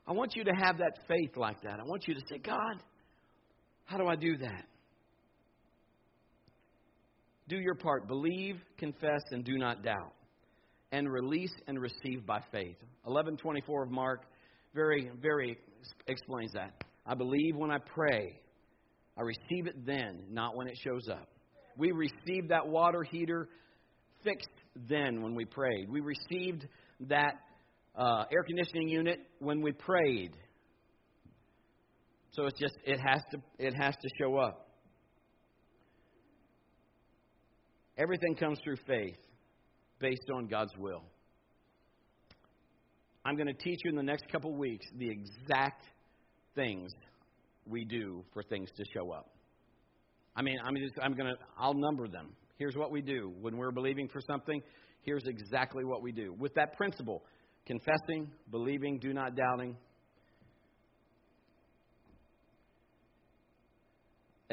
I 0.06 0.12
want 0.12 0.34
you 0.34 0.44
to 0.44 0.52
have 0.52 0.78
that 0.78 0.98
faith 1.08 1.36
like 1.36 1.62
that. 1.62 1.78
I 1.80 1.84
want 1.84 2.06
you 2.06 2.14
to 2.14 2.20
say, 2.28 2.38
God, 2.38 2.82
how 3.84 3.98
do 3.98 4.06
I 4.06 4.16
do 4.16 4.36
that? 4.38 4.64
Do 7.48 7.56
your 7.56 7.74
part. 7.74 8.08
Believe, 8.08 8.56
confess, 8.78 9.20
and 9.30 9.44
do 9.44 9.58
not 9.58 9.82
doubt. 9.82 10.14
And 10.92 11.10
release 11.10 11.52
and 11.66 11.78
receive 11.80 12.24
by 12.24 12.40
faith. 12.50 12.76
1124 13.02 13.82
of 13.82 13.90
Mark 13.90 14.22
very, 14.74 15.10
very 15.20 15.58
explains 16.06 16.52
that. 16.52 16.72
I 17.06 17.14
believe 17.14 17.56
when 17.56 17.70
I 17.70 17.78
pray. 17.78 18.40
I 19.16 19.22
receive 19.22 19.66
it 19.66 19.86
then, 19.86 20.24
not 20.30 20.56
when 20.56 20.66
it 20.66 20.76
shows 20.82 21.08
up. 21.08 21.28
We 21.76 21.92
received 21.92 22.48
that 22.48 22.66
water 22.66 23.02
heater 23.02 23.48
fixed 24.24 24.48
then 24.88 25.22
when 25.22 25.34
we 25.34 25.44
prayed. 25.44 25.88
We 25.88 26.00
received 26.00 26.66
that 27.08 27.34
uh, 27.96 28.24
air 28.32 28.42
conditioning 28.44 28.88
unit 28.88 29.20
when 29.38 29.62
we 29.62 29.72
prayed. 29.72 30.32
So 32.34 32.46
it's 32.46 32.58
just 32.58 32.74
it 32.84 32.98
has 32.98 33.22
to 33.30 33.38
it 33.58 33.74
has 33.74 33.94
to 33.94 34.08
show 34.18 34.36
up. 34.38 34.68
Everything 37.96 38.34
comes 38.34 38.58
through 38.64 38.76
faith 38.88 39.16
based 40.00 40.28
on 40.34 40.48
God's 40.48 40.72
will. 40.76 41.02
I'm 43.24 43.36
going 43.36 43.46
to 43.46 43.54
teach 43.54 43.78
you 43.84 43.90
in 43.90 43.96
the 43.96 44.02
next 44.02 44.24
couple 44.30 44.50
of 44.50 44.58
weeks 44.58 44.84
the 44.98 45.08
exact 45.08 45.84
things 46.56 46.90
we 47.66 47.84
do 47.84 48.24
for 48.34 48.42
things 48.42 48.68
to 48.76 48.84
show 48.92 49.12
up. 49.12 49.30
I 50.36 50.42
mean, 50.42 50.58
I'm 50.64 50.74
just 50.76 50.94
I'm 51.00 51.14
going 51.14 51.32
to 51.32 51.38
I'll 51.56 51.74
number 51.74 52.08
them. 52.08 52.32
Here's 52.58 52.76
what 52.76 52.90
we 52.90 53.00
do 53.00 53.32
when 53.40 53.56
we're 53.56 53.70
believing 53.70 54.08
for 54.08 54.20
something. 54.20 54.60
Here's 55.02 55.24
exactly 55.26 55.84
what 55.84 56.02
we 56.02 56.10
do. 56.10 56.34
With 56.36 56.54
that 56.54 56.76
principle, 56.76 57.22
confessing, 57.64 58.30
believing, 58.50 58.98
do 58.98 59.12
not 59.12 59.36
doubting, 59.36 59.76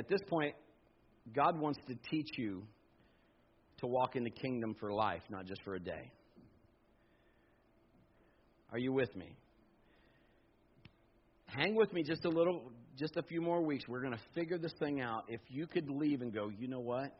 At 0.01 0.09
this 0.09 0.21
point, 0.27 0.55
God 1.31 1.59
wants 1.59 1.79
to 1.87 1.93
teach 2.09 2.35
you 2.35 2.63
to 3.81 3.85
walk 3.85 4.15
in 4.15 4.23
the 4.23 4.31
kingdom 4.31 4.75
for 4.79 4.91
life, 4.91 5.21
not 5.29 5.45
just 5.45 5.61
for 5.61 5.75
a 5.75 5.79
day. 5.79 6.09
Are 8.71 8.79
you 8.79 8.91
with 8.93 9.15
me? 9.15 9.37
Hang 11.45 11.75
with 11.75 11.93
me 11.93 12.01
just 12.01 12.25
a 12.25 12.29
little, 12.29 12.71
just 12.97 13.15
a 13.15 13.21
few 13.21 13.41
more 13.41 13.61
weeks. 13.61 13.87
We're 13.87 14.01
going 14.01 14.13
to 14.13 14.23
figure 14.33 14.57
this 14.57 14.73
thing 14.79 15.01
out. 15.01 15.25
If 15.27 15.41
you 15.49 15.67
could 15.67 15.87
leave 15.87 16.23
and 16.23 16.33
go, 16.33 16.49
you 16.49 16.67
know 16.67 16.79
what? 16.79 17.15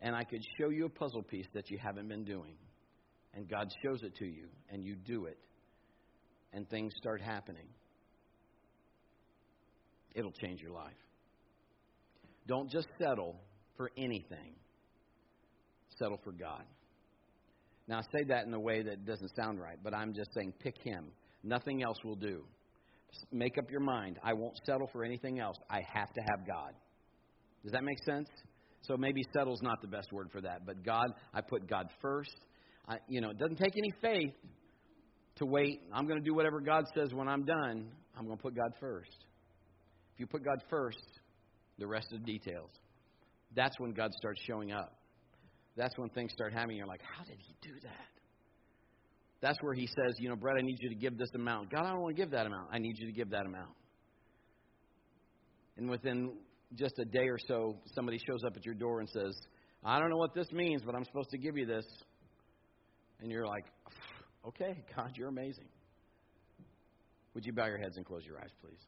And 0.00 0.16
I 0.16 0.24
could 0.24 0.42
show 0.58 0.70
you 0.70 0.86
a 0.86 0.90
puzzle 0.90 1.22
piece 1.22 1.46
that 1.54 1.70
you 1.70 1.78
haven't 1.78 2.08
been 2.08 2.24
doing. 2.24 2.56
And 3.34 3.48
God 3.48 3.72
shows 3.84 4.02
it 4.02 4.16
to 4.16 4.24
you, 4.24 4.48
and 4.68 4.82
you 4.82 4.96
do 4.96 5.26
it, 5.26 5.38
and 6.52 6.68
things 6.68 6.92
start 6.96 7.20
happening. 7.20 7.68
It'll 10.12 10.32
change 10.32 10.60
your 10.60 10.72
life. 10.72 10.92
Don't 12.46 12.70
just 12.70 12.88
settle 12.98 13.36
for 13.76 13.90
anything, 13.96 14.54
settle 15.98 16.18
for 16.22 16.32
God. 16.32 16.64
Now, 17.86 17.98
I 17.98 18.02
say 18.16 18.24
that 18.28 18.46
in 18.46 18.54
a 18.54 18.60
way 18.60 18.82
that 18.82 19.04
doesn't 19.04 19.30
sound 19.36 19.60
right, 19.60 19.76
but 19.82 19.94
I'm 19.94 20.14
just 20.14 20.30
saying 20.34 20.54
pick 20.60 20.76
Him. 20.82 21.06
Nothing 21.42 21.82
else 21.82 21.98
will 22.04 22.16
do. 22.16 22.44
Make 23.30 23.58
up 23.58 23.70
your 23.70 23.80
mind. 23.80 24.18
I 24.22 24.32
won't 24.32 24.58
settle 24.64 24.88
for 24.92 25.04
anything 25.04 25.38
else. 25.38 25.56
I 25.70 25.82
have 25.92 26.12
to 26.14 26.20
have 26.20 26.46
God. 26.46 26.72
Does 27.62 27.72
that 27.72 27.84
make 27.84 27.98
sense? 28.04 28.28
So 28.82 28.96
maybe 28.96 29.22
settle's 29.36 29.62
not 29.62 29.80
the 29.80 29.88
best 29.88 30.12
word 30.12 30.28
for 30.32 30.40
that, 30.42 30.66
but 30.66 30.84
God, 30.84 31.06
I 31.32 31.40
put 31.40 31.68
God 31.68 31.88
first. 32.02 32.36
I, 32.86 32.96
you 33.08 33.20
know, 33.20 33.30
it 33.30 33.38
doesn't 33.38 33.56
take 33.56 33.76
any 33.76 33.92
faith 34.02 34.34
to 35.36 35.46
wait. 35.46 35.80
I'm 35.92 36.06
going 36.06 36.18
to 36.18 36.24
do 36.24 36.34
whatever 36.34 36.60
God 36.60 36.84
says 36.94 37.12
when 37.14 37.28
I'm 37.28 37.44
done. 37.44 37.90
I'm 38.16 38.26
going 38.26 38.36
to 38.36 38.42
put 38.42 38.54
God 38.54 38.72
first. 38.80 39.24
If 40.14 40.20
you 40.20 40.26
put 40.26 40.44
God 40.44 40.62
first, 40.68 40.98
the 41.78 41.86
rest 41.86 42.12
of 42.12 42.20
the 42.20 42.26
details. 42.26 42.70
That's 43.54 43.78
when 43.78 43.92
God 43.92 44.12
starts 44.14 44.40
showing 44.46 44.72
up. 44.72 44.96
That's 45.76 45.96
when 45.96 46.08
things 46.10 46.32
start 46.32 46.52
happening. 46.52 46.76
You're 46.76 46.86
like, 46.86 47.02
how 47.02 47.24
did 47.24 47.38
he 47.38 47.54
do 47.62 47.74
that? 47.82 48.08
That's 49.40 49.58
where 49.60 49.74
he 49.74 49.86
says, 49.86 50.14
you 50.18 50.28
know, 50.28 50.36
Brett, 50.36 50.56
I 50.58 50.62
need 50.62 50.78
you 50.80 50.88
to 50.88 50.94
give 50.94 51.18
this 51.18 51.28
amount. 51.34 51.70
God, 51.70 51.84
I 51.84 51.90
don't 51.90 52.00
want 52.00 52.16
to 52.16 52.22
give 52.22 52.30
that 52.30 52.46
amount. 52.46 52.68
I 52.72 52.78
need 52.78 52.96
you 52.98 53.06
to 53.06 53.12
give 53.12 53.30
that 53.30 53.44
amount. 53.44 53.74
And 55.76 55.90
within 55.90 56.32
just 56.76 56.94
a 56.98 57.04
day 57.04 57.28
or 57.28 57.38
so, 57.48 57.76
somebody 57.94 58.18
shows 58.18 58.42
up 58.46 58.56
at 58.56 58.64
your 58.64 58.74
door 58.74 59.00
and 59.00 59.08
says, 59.08 59.34
I 59.84 59.98
don't 59.98 60.08
know 60.08 60.16
what 60.16 60.34
this 60.34 60.50
means, 60.52 60.82
but 60.84 60.94
I'm 60.94 61.04
supposed 61.04 61.30
to 61.30 61.38
give 61.38 61.56
you 61.56 61.66
this. 61.66 61.84
And 63.20 63.30
you're 63.30 63.46
like, 63.46 63.64
okay, 64.46 64.82
God, 64.96 65.10
you're 65.14 65.28
amazing. 65.28 65.68
Would 67.34 67.44
you 67.44 67.52
bow 67.52 67.66
your 67.66 67.78
heads 67.78 67.96
and 67.96 68.06
close 68.06 68.24
your 68.24 68.38
eyes, 68.38 68.50
please? 68.62 68.80